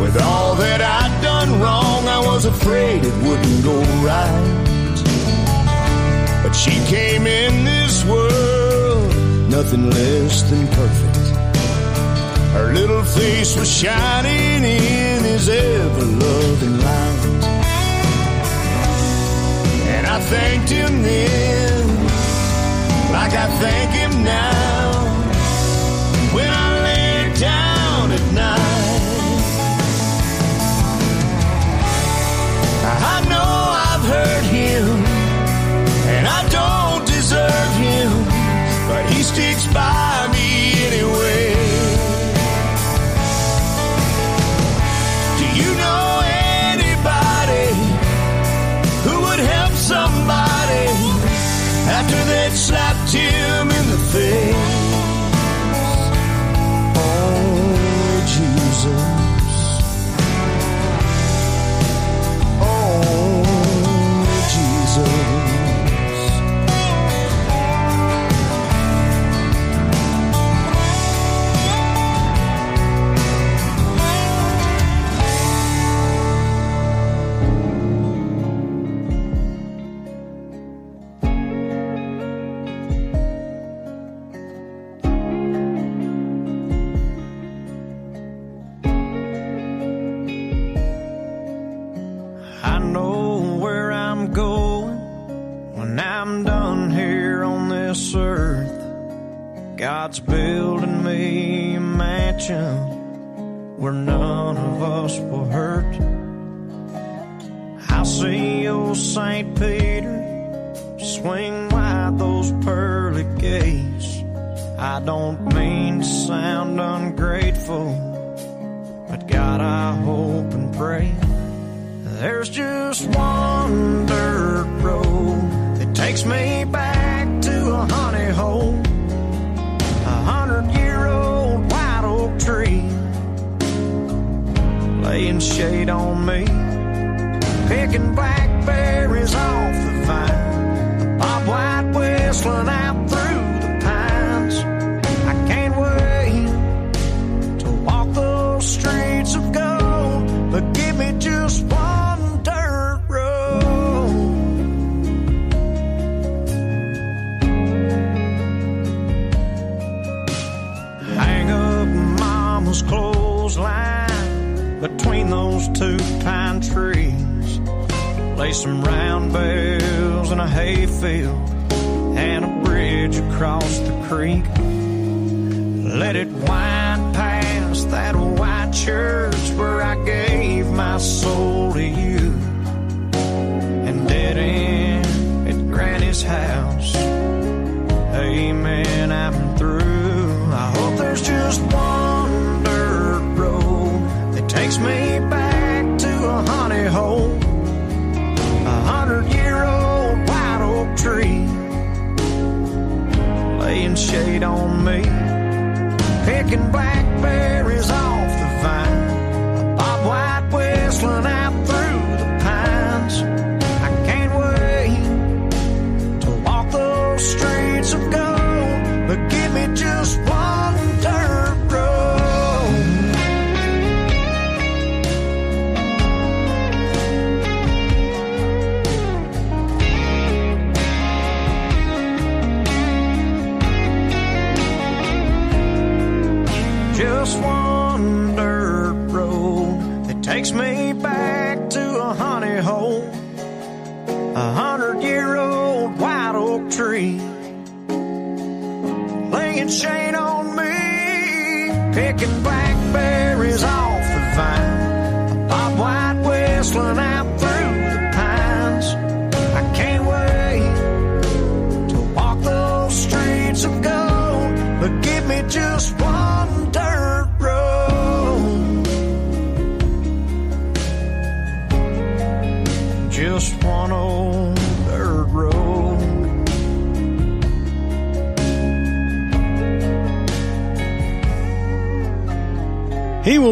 With 0.00 0.20
all 0.20 0.54
that 0.56 0.80
I'd 0.80 1.22
done 1.22 1.60
wrong, 1.60 2.06
I 2.06 2.20
was 2.26 2.44
afraid 2.44 3.04
it 3.04 3.16
wouldn't 3.26 3.64
go 3.64 3.78
right. 4.04 4.62
But 6.42 6.52
she 6.52 6.74
came 6.86 7.26
in 7.26 7.64
this 7.64 8.04
world, 8.04 9.08
nothing 9.50 9.90
less 9.90 10.42
than 10.50 10.66
perfect. 10.68 11.26
Her 12.56 12.72
little 12.72 13.04
face 13.04 13.56
was 13.56 13.70
shining 13.70 14.64
in 14.64 15.24
his 15.24 15.48
ever 15.48 16.04
loving 16.04 16.78
light. 16.86 17.22
And 19.94 20.06
I 20.06 20.20
thanked 20.20 20.70
him 20.70 21.02
then, 21.02 21.75
like 23.16 23.32
I 23.32 23.46
thank 23.64 23.90
him 23.92 24.12
now, 24.24 24.90
when 26.36 26.50
I 26.64 26.66
lay 26.88 27.32
down 27.48 28.12
at 28.18 28.26
night. 28.44 29.42
I 33.14 33.16
know 33.32 33.52
I've 33.88 34.04
hurt 34.14 34.44
him, 34.58 34.86
and 36.14 36.24
I 36.38 36.40
don't 36.58 37.04
deserve 37.16 37.72
him, 37.88 38.10
but 38.88 39.02
he 39.12 39.22
sticks 39.22 39.66
by 39.72 40.28
me 40.34 40.35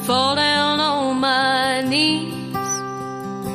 Fall 0.08 0.36
down 0.36 0.80
on 0.80 1.20
my 1.20 1.82
knees, 1.82 2.54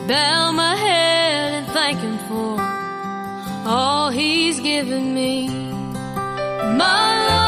bow 0.07 0.51
my 0.51 0.75
head 0.75 1.53
and 1.55 1.67
thank 1.73 1.97
Him 1.97 2.19
for 2.27 2.61
all 3.67 4.11
He's 4.11 4.59
given 4.59 5.15
me. 5.15 5.47
My 5.47 7.09
load's 7.27 7.42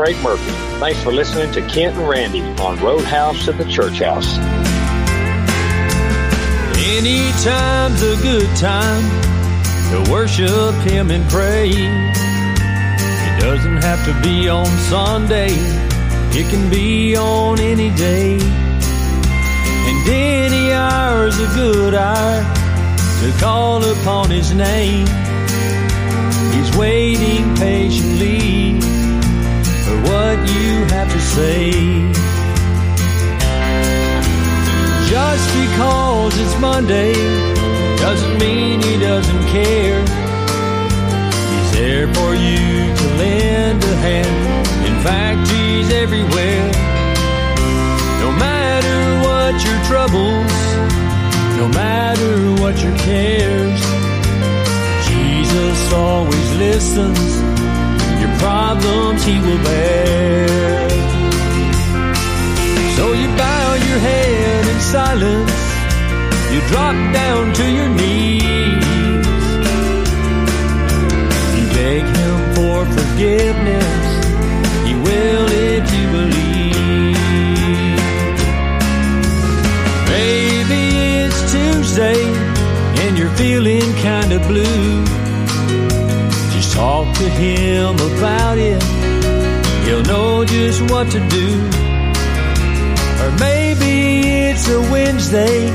Craig 0.00 0.16
Murphy. 0.22 0.50
Thanks 0.80 1.02
for 1.02 1.12
listening 1.12 1.52
to 1.52 1.60
Kent 1.68 1.94
and 1.94 2.08
Randy 2.08 2.40
on 2.62 2.78
Roadhouse 2.78 3.44
to 3.44 3.52
the 3.52 3.66
Church 3.66 3.98
House. 3.98 4.38
Anytime's 6.78 8.02
a 8.02 8.16
good 8.22 8.48
time 8.56 9.02
to 9.90 10.10
worship 10.10 10.74
Him 10.88 11.10
and 11.10 11.28
pray. 11.28 11.68
It 11.68 13.40
doesn't 13.42 13.82
have 13.82 14.02
to 14.06 14.18
be 14.26 14.48
on 14.48 14.64
Sunday, 14.88 15.50
it 15.50 16.48
can 16.48 16.70
be 16.70 17.14
on 17.14 17.60
any 17.60 17.94
day. 17.94 18.38
And 18.40 20.08
any 20.08 20.72
hour's 20.72 21.38
a 21.38 21.46
good 21.54 21.92
hour 21.92 22.40
to 23.20 23.38
call 23.38 23.84
upon 23.84 24.30
His 24.30 24.54
name. 24.54 25.06
He's 26.54 26.74
waiting 26.74 27.54
patiently 27.56 28.79
what 30.30 30.48
you 30.48 30.84
have 30.94 31.10
to 31.12 31.20
say. 31.36 31.72
Just 35.10 35.46
because 35.62 36.32
it's 36.42 36.56
Monday 36.60 37.14
doesn't 37.96 38.38
mean 38.38 38.80
he 38.80 38.96
doesn't 38.98 39.44
care. 39.48 40.00
He's 41.50 41.70
there 41.78 42.06
for 42.14 42.30
you 42.46 42.64
to 43.00 43.06
lend 43.22 43.82
a 43.82 43.96
hand. 44.06 44.86
In 44.90 44.96
fact, 45.02 45.50
he's 45.50 45.90
everywhere. 46.04 46.66
No 48.24 48.30
matter 48.46 48.98
what 49.26 49.54
your 49.66 49.80
troubles, 49.90 50.54
no 51.60 51.66
matter 51.82 52.34
what 52.62 52.74
your 52.84 52.96
cares, 52.98 53.80
Jesus 55.08 55.92
always 55.92 56.48
listens. 56.66 57.49
Problems 58.40 59.22
he 59.22 59.38
will 59.38 59.62
bear. 59.64 60.88
So 62.96 63.12
you 63.12 63.28
bow 63.36 63.74
your 63.74 64.00
head 64.08 64.66
in 64.72 64.80
silence. 64.80 65.60
You 66.52 66.60
drop 66.72 66.96
down 67.12 67.52
to 67.52 67.64
your 67.70 67.88
knees. 67.98 68.40
You 71.56 71.64
beg 71.78 72.04
him 72.20 72.38
for 72.56 72.78
forgiveness. 72.96 74.08
He 74.86 74.94
will 75.06 75.46
if 75.70 75.84
you 75.96 76.06
believe. 76.18 77.16
Maybe 80.14 80.82
it's 81.20 81.40
Tuesday 81.52 82.22
and 83.02 83.18
you're 83.18 83.36
feeling 83.36 83.88
kinda 83.96 84.38
blue. 84.48 85.19
Talk 86.72 87.14
to 87.16 87.28
him 87.28 87.94
about 87.96 88.56
it. 88.56 88.82
He'll 89.84 90.02
know 90.02 90.44
just 90.44 90.80
what 90.90 91.10
to 91.10 91.20
do. 91.28 91.48
Or 93.22 93.30
maybe 93.38 94.48
it's 94.48 94.68
a 94.68 94.80
Wednesday 94.92 95.68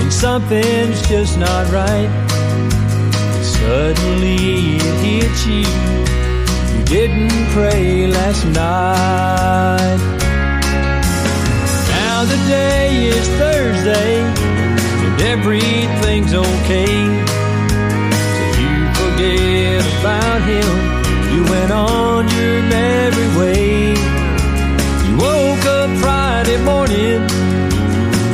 and 0.00 0.12
something's 0.12 1.06
just 1.08 1.38
not 1.38 1.70
right. 1.70 2.10
Suddenly 3.42 4.76
it 4.76 4.98
hits 5.06 5.46
you. 5.46 5.66
You 6.76 6.84
didn't 6.84 7.50
pray 7.52 8.06
last 8.08 8.44
night. 8.46 9.98
Now 11.94 12.24
the 12.24 12.36
day 12.48 13.06
is 13.06 13.28
Thursday 13.40 14.20
and 15.04 15.22
everything's 15.22 16.34
okay. 16.34 17.47
About 20.00 20.42
him. 20.42 20.98
You 21.34 21.42
went 21.44 21.72
on 21.72 22.28
your 22.28 22.62
merry 22.62 23.28
way. 23.36 23.90
You 25.06 25.16
woke 25.16 25.64
up 25.66 25.90
Friday 25.98 26.58
morning. 26.62 27.20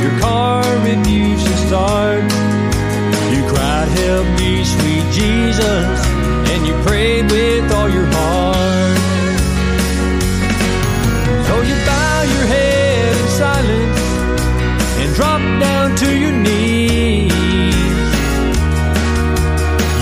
Your 0.03 0.19
car 0.19 0.63
refused 0.83 1.45
to 1.47 1.57
start. 1.67 2.23
You 3.33 3.41
cried, 3.49 3.87
Help 3.87 4.27
me, 4.39 4.63
sweet 4.63 5.05
Jesus. 5.11 5.97
And 6.51 6.67
you 6.67 6.73
prayed 6.83 7.31
with 7.31 7.71
all 7.71 7.89
your 7.89 8.05
heart. 8.13 8.97
So 11.47 11.61
you 11.61 11.75
bow 11.89 12.21
your 12.33 12.45
head 12.45 13.17
in 13.17 13.27
silence 13.43 13.99
and 15.01 15.15
drop 15.15 15.41
down 15.59 15.95
to 15.97 16.15
your 16.15 16.31
knees. 16.31 17.33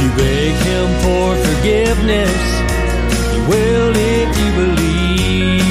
You 0.02 0.10
beg 0.18 0.54
him 0.70 0.88
for 1.04 1.43
forgiveness. 1.64 2.44
He 3.32 3.40
will 3.48 3.94
if 3.96 4.30
you 4.38 4.50
believe. 4.62 5.64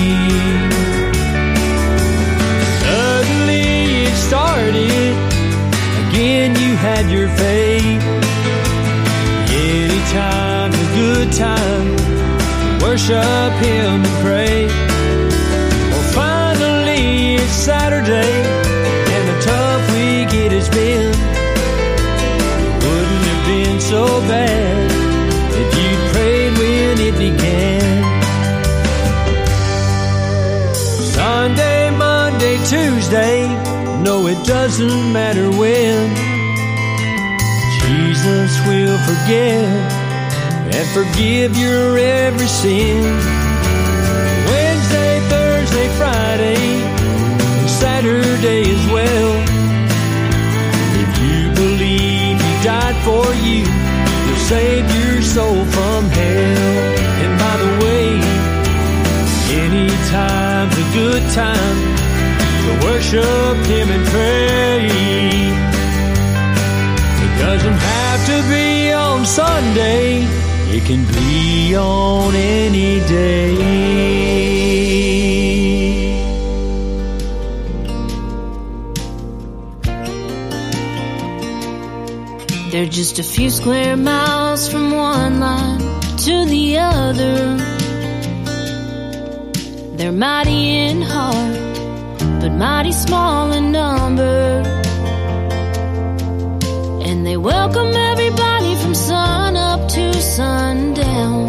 Suddenly 2.80 3.64
it 4.06 4.16
started. 4.16 5.14
Again, 6.08 6.56
you 6.56 6.76
had 6.76 7.10
your 7.10 7.28
faith. 7.28 8.02
Anytime's 9.52 10.76
a 10.76 10.88
good 10.94 11.30
time. 11.32 12.80
Worship 12.80 13.52
him 13.60 14.00
and 14.06 14.24
pray. 14.24 14.61
Tuesday, 33.12 33.46
no, 34.02 34.26
it 34.26 34.42
doesn't 34.46 35.12
matter 35.12 35.50
when. 35.50 36.08
Jesus 37.84 38.52
will 38.66 38.96
forgive 39.04 39.68
and 40.72 40.86
forgive 40.96 41.54
your 41.58 41.98
every 41.98 42.46
sin. 42.46 43.02
Wednesday, 44.48 45.20
Thursday, 45.28 45.88
Friday, 45.98 46.56
Saturday 47.68 48.62
as 48.62 48.84
well. 48.90 49.32
If 51.04 51.12
you 51.20 51.52
believe 51.52 52.40
He 52.40 52.64
died 52.64 52.96
for 53.04 53.28
you, 53.44 53.66
He'll 54.24 54.44
save 54.48 54.88
your 54.88 55.20
soul 55.20 55.62
from 55.66 56.08
hell. 56.08 56.96
And 57.24 57.32
by 57.38 57.56
the 57.60 57.72
way, 57.84 58.08
anytime's 59.60 60.78
a 60.78 60.92
good 60.96 61.30
time 61.34 62.01
to 62.72 62.86
worship 62.86 63.56
Him 63.66 63.88
and 63.90 64.06
pray. 64.08 64.86
It 67.24 67.32
doesn't 67.38 67.78
have 67.92 68.26
to 68.26 68.42
be 68.48 68.92
on 68.92 69.24
Sunday, 69.26 70.22
it 70.76 70.84
can 70.84 71.04
be 71.06 71.76
on 71.76 72.34
any 72.34 73.00
day. 73.08 73.92
They're 82.70 82.86
just 82.86 83.18
a 83.18 83.22
few 83.22 83.50
square 83.50 83.96
miles 83.98 84.66
from 84.68 84.92
one 84.92 85.40
line 85.40 85.80
to 86.26 86.44
the 86.46 86.78
other. 86.78 87.58
They're 89.96 90.10
mighty 90.10 90.78
in 90.78 91.02
heart, 91.02 91.51
mighty 92.62 92.92
small 92.92 93.50
in 93.50 93.72
number. 93.72 94.62
And 97.08 97.26
they 97.26 97.36
welcome 97.36 97.92
everybody 98.12 98.76
from 98.76 98.94
sun 98.94 99.56
up 99.56 99.88
to 99.88 100.04
sundown. 100.14 101.46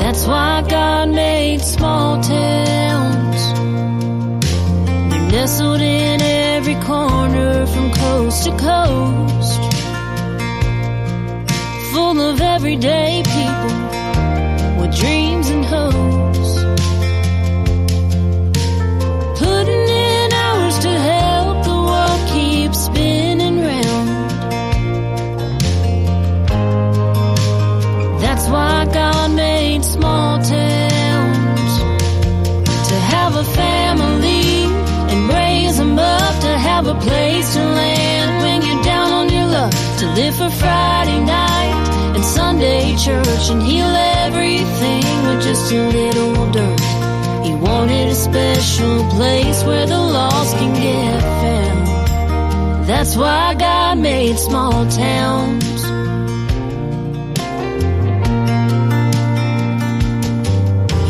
That's 0.00 0.26
why 0.26 0.64
God 0.70 1.10
made 1.10 1.60
small 1.60 2.22
towns. 2.22 3.40
They're 5.10 5.30
nestled 5.36 5.82
in 5.82 6.22
every 6.22 6.76
corner 6.76 7.66
from 7.66 7.92
coast 7.92 8.44
to 8.44 8.52
coast. 8.52 9.60
Full 11.92 12.18
of 12.30 12.40
everyday 12.40 13.22
people 13.36 13.72
with 14.80 14.96
dreams 14.98 15.50
and 15.50 15.64
hopes. 15.66 16.21
Live 40.14 40.36
for 40.36 40.50
Friday 40.50 41.20
night 41.20 41.88
and 42.14 42.24
Sunday 42.24 42.94
church 42.96 43.50
and 43.50 43.62
heal 43.62 43.86
everything 43.86 45.04
with 45.26 45.42
just 45.42 45.72
a 45.72 45.88
little 45.88 46.50
dirt. 46.50 46.80
He 47.46 47.54
wanted 47.54 48.08
a 48.08 48.14
special 48.14 49.08
place 49.10 49.64
where 49.64 49.86
the 49.86 49.98
lost 49.98 50.56
can 50.56 50.74
get 50.74 51.20
found. 51.40 52.86
That's 52.86 53.16
why 53.16 53.54
God 53.54 53.98
made 53.98 54.38
small 54.38 54.86
towns. 54.90 55.82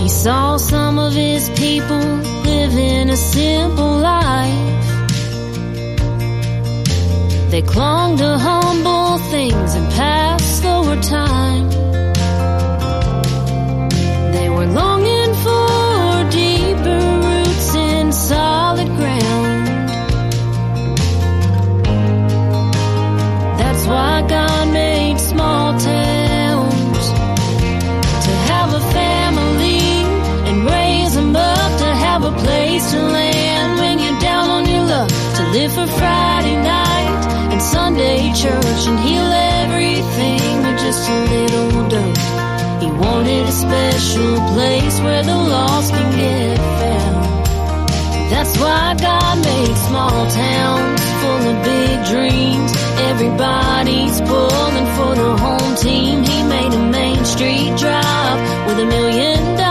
He 0.00 0.08
saw 0.08 0.56
some 0.58 0.98
of 0.98 1.12
his 1.12 1.50
people 1.50 2.04
living 2.44 3.10
a 3.10 3.16
simple 3.16 3.98
life. 3.98 4.71
They 7.52 7.60
clung 7.60 8.16
to 8.16 8.38
humble 8.38 9.18
things 9.30 9.74
and 9.74 9.86
passed 9.92 10.62
slower 10.62 10.96
time. 11.02 11.68
They 14.32 14.48
were 14.48 14.64
longing 14.64 15.34
for 15.44 16.30
deeper 16.30 17.00
roots 17.26 17.74
in 17.74 18.10
solid 18.10 18.88
ground. 18.96 19.68
That's 23.60 23.86
why 23.86 24.24
God 24.26 24.72
made 24.72 25.20
small 25.20 25.78
towns 25.78 27.04
to 28.24 28.32
have 28.48 28.72
a 28.72 28.80
family 28.96 29.84
and 30.48 31.36
up 31.36 31.78
to 31.80 31.88
have 32.06 32.24
a 32.24 32.32
place 32.32 32.92
to 32.92 32.98
land 32.98 33.78
when 33.78 33.98
you're 33.98 34.20
down 34.20 34.48
on 34.48 34.66
your 34.66 34.84
luck 34.86 35.08
to 35.36 35.42
live 35.52 35.72
for 35.74 35.86
Friday 35.98 36.31
Church 38.02 38.86
and 38.88 38.98
heal 38.98 39.30
everything 39.62 40.62
with 40.64 40.78
just 40.80 41.08
a 41.08 41.18
little 41.34 41.88
dirt. 41.88 42.18
He 42.82 42.90
wanted 42.90 43.46
a 43.46 43.52
special 43.52 44.34
place 44.54 44.98
where 45.00 45.22
the 45.22 45.36
lost 45.36 45.92
can 45.92 46.10
get 46.18 46.58
found. 46.58 47.46
That's 48.32 48.58
why 48.58 48.96
God 48.98 49.36
made 49.44 49.76
small 49.76 50.30
towns 50.30 51.00
full 51.20 51.42
of 51.52 51.64
big 51.64 51.96
dreams. 52.06 52.72
Everybody's 53.10 54.20
pulling 54.22 54.88
for 54.96 55.14
the 55.14 55.36
home 55.44 55.76
team. 55.76 56.24
He 56.24 56.42
made 56.42 56.72
a 56.72 56.82
Main 56.90 57.24
Street 57.24 57.76
drive 57.78 58.66
with 58.66 58.80
a 58.80 58.86
million 58.86 59.38
dollar 59.56 59.61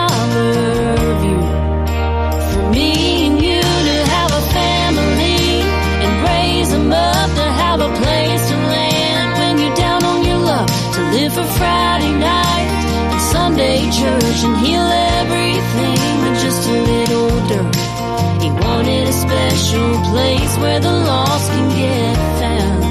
special 19.52 19.92
place 20.12 20.58
where 20.60 20.80
the 20.80 20.92
lost 20.92 21.52
can 21.52 21.70
get 21.84 22.16
found. 22.40 22.84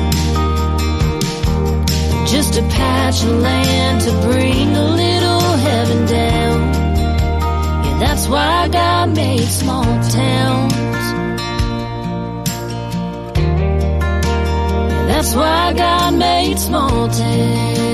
Just 2.29 2.59
a 2.59 2.63
patch 2.63 3.23
of 3.23 3.33
land 3.41 4.01
to 4.03 4.13
bring 4.29 4.77
a 4.77 4.87
little 5.03 5.41
heaven 5.67 6.07
down. 6.07 6.59
Yeah, 7.85 7.99
that's 7.99 8.29
why 8.29 8.69
God 8.69 9.17
made 9.17 9.49
small 9.49 9.85
towns. 9.85 10.75
That's 15.11 15.35
why 15.35 15.73
God 15.73 16.15
made 16.15 16.59
small 16.59 17.09
towns. 17.09 17.91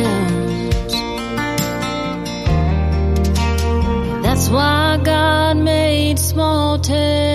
That's 4.24 4.48
why 4.50 4.98
God 5.04 5.56
made 5.56 6.18
small 6.18 6.78
towns. 6.78 7.25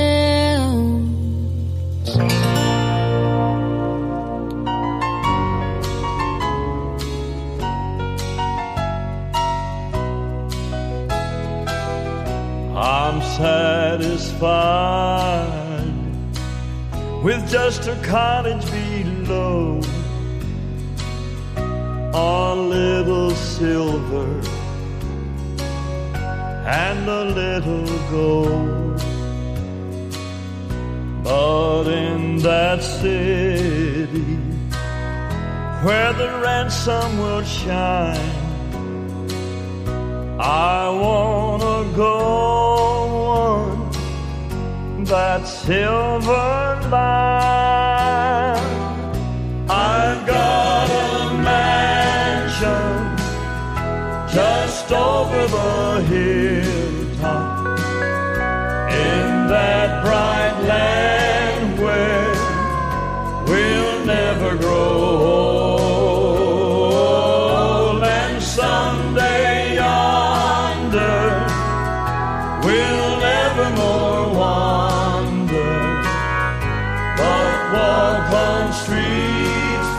With 17.23 17.47
just 17.47 17.87
a 17.87 17.95
cottage 18.03 18.65
below, 18.71 19.79
a 21.55 22.55
little 22.55 23.29
silver 23.31 24.41
and 26.65 27.07
a 27.07 27.25
little 27.25 27.85
gold. 28.09 28.97
But 31.23 31.87
in 31.87 32.39
that 32.39 32.81
city 32.81 34.37
where 35.85 36.13
the 36.13 36.41
ransom 36.43 37.19
will 37.19 37.43
shine, 37.43 38.17
I 40.39 40.89
wanna 40.89 41.95
go 41.95 42.80
that 45.11 45.45
silver 45.45 46.79
line. 46.89 48.55
I've 49.69 50.25
got 50.25 50.89
a 50.89 51.33
mansion 51.43 52.95
just 54.33 54.89
over 54.89 55.47
the 55.47 56.01
hilltop 56.07 57.77
in 58.89 59.47
that 59.49 60.01
bright 60.05 60.57
land 60.65 61.77
where 61.77 62.33
we'll 63.47 64.05
never 64.05 64.55
grow 64.55 64.93
old 65.27 65.50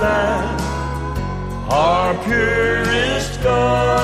that 0.02 0.60
are 1.70 2.14
purest 2.24 3.40
gold 3.40 4.02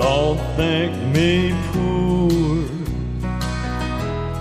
Don't 0.00 0.40
think 0.56 0.92
me 1.14 1.54
poor 1.70 2.64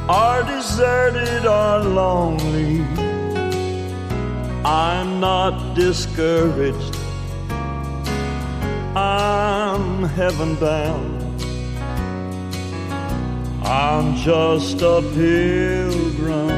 or 0.09 0.43
deserted 0.43 1.45
or 1.45 1.77
lonely. 1.79 2.81
I'm 4.65 5.19
not 5.19 5.75
discouraged. 5.75 6.95
I'm 8.95 9.62
heaven 10.03 10.55
bound. 10.55 11.23
I'm 13.63 14.15
just 14.15 14.81
a 14.81 15.01
pilgrim 15.13 16.49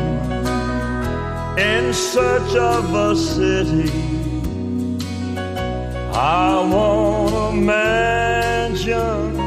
in 1.57 1.93
search 1.93 2.55
of 2.55 2.93
a 2.93 3.15
city. 3.15 3.91
I 6.13 6.67
want 6.71 7.33
a 7.35 7.51
mansion, 7.55 9.39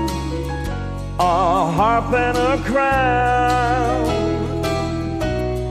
a 1.18 1.72
harp 1.72 2.12
and 2.12 2.38
a 2.38 2.58
crown. 2.64 4.06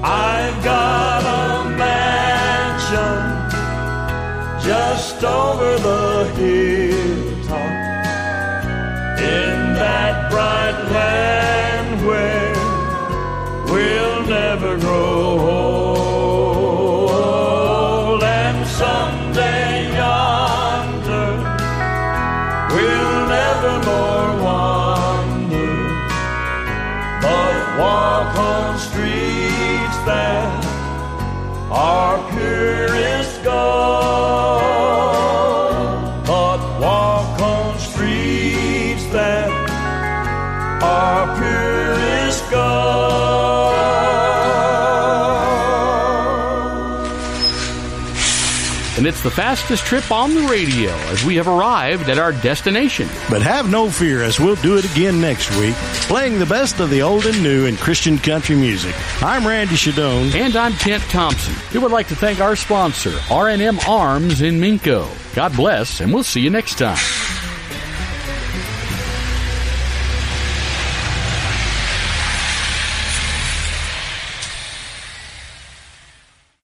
I've 0.03 0.63
got 0.63 1.23
a 1.23 1.69
mansion 1.77 3.21
just 4.61 5.23
over 5.23 5.77
the 5.79 6.31
hilltop 6.35 6.86
bright 10.37 10.79
land 10.91 11.89
where 12.05 12.53
we'll 13.71 14.21
never 14.27 14.71
grow 14.77 15.39
old. 17.09 18.23
And 18.23 18.67
someday 18.67 19.71
yonder 20.01 21.29
we'll 22.75 23.21
never 23.37 23.73
more 23.89 24.31
wander 24.45 25.75
but 27.25 27.57
walk 27.79 28.31
on 28.37 28.77
streets 28.77 29.97
that 30.05 30.49
are 31.71 32.17
purest 32.29 33.35
gold 33.43 34.06
And 49.07 49.13
it's 49.13 49.23
the 49.23 49.31
fastest 49.31 49.85
trip 49.85 50.11
on 50.11 50.35
the 50.35 50.41
radio 50.41 50.91
as 51.13 51.23
we 51.23 51.37
have 51.37 51.47
arrived 51.47 52.09
at 52.09 52.17
our 52.17 52.33
destination. 52.33 53.07
But 53.29 53.41
have 53.41 53.71
no 53.71 53.89
fear 53.89 54.21
as 54.21 54.37
we'll 54.37 54.57
do 54.57 54.75
it 54.77 54.83
again 54.83 55.21
next 55.21 55.49
week, 55.57 55.75
playing 56.09 56.39
the 56.39 56.45
best 56.45 56.81
of 56.81 56.89
the 56.89 57.03
old 57.03 57.25
and 57.25 57.41
new 57.41 57.67
in 57.67 57.77
Christian 57.77 58.17
country 58.17 58.57
music. 58.57 58.93
I'm 59.23 59.47
Randy 59.47 59.75
Shadoan. 59.75 60.35
And 60.35 60.57
I'm 60.57 60.73
Kent 60.73 61.03
Thompson. 61.03 61.55
We 61.73 61.79
would 61.79 61.93
like 61.93 62.09
to 62.09 62.17
thank 62.17 62.41
our 62.41 62.57
sponsor, 62.57 63.17
R&M 63.31 63.79
Arms 63.87 64.41
in 64.41 64.59
Minco. 64.59 65.07
God 65.33 65.55
bless, 65.55 66.01
and 66.01 66.13
we'll 66.13 66.23
see 66.23 66.41
you 66.41 66.49
next 66.49 66.77
time. 66.77 66.97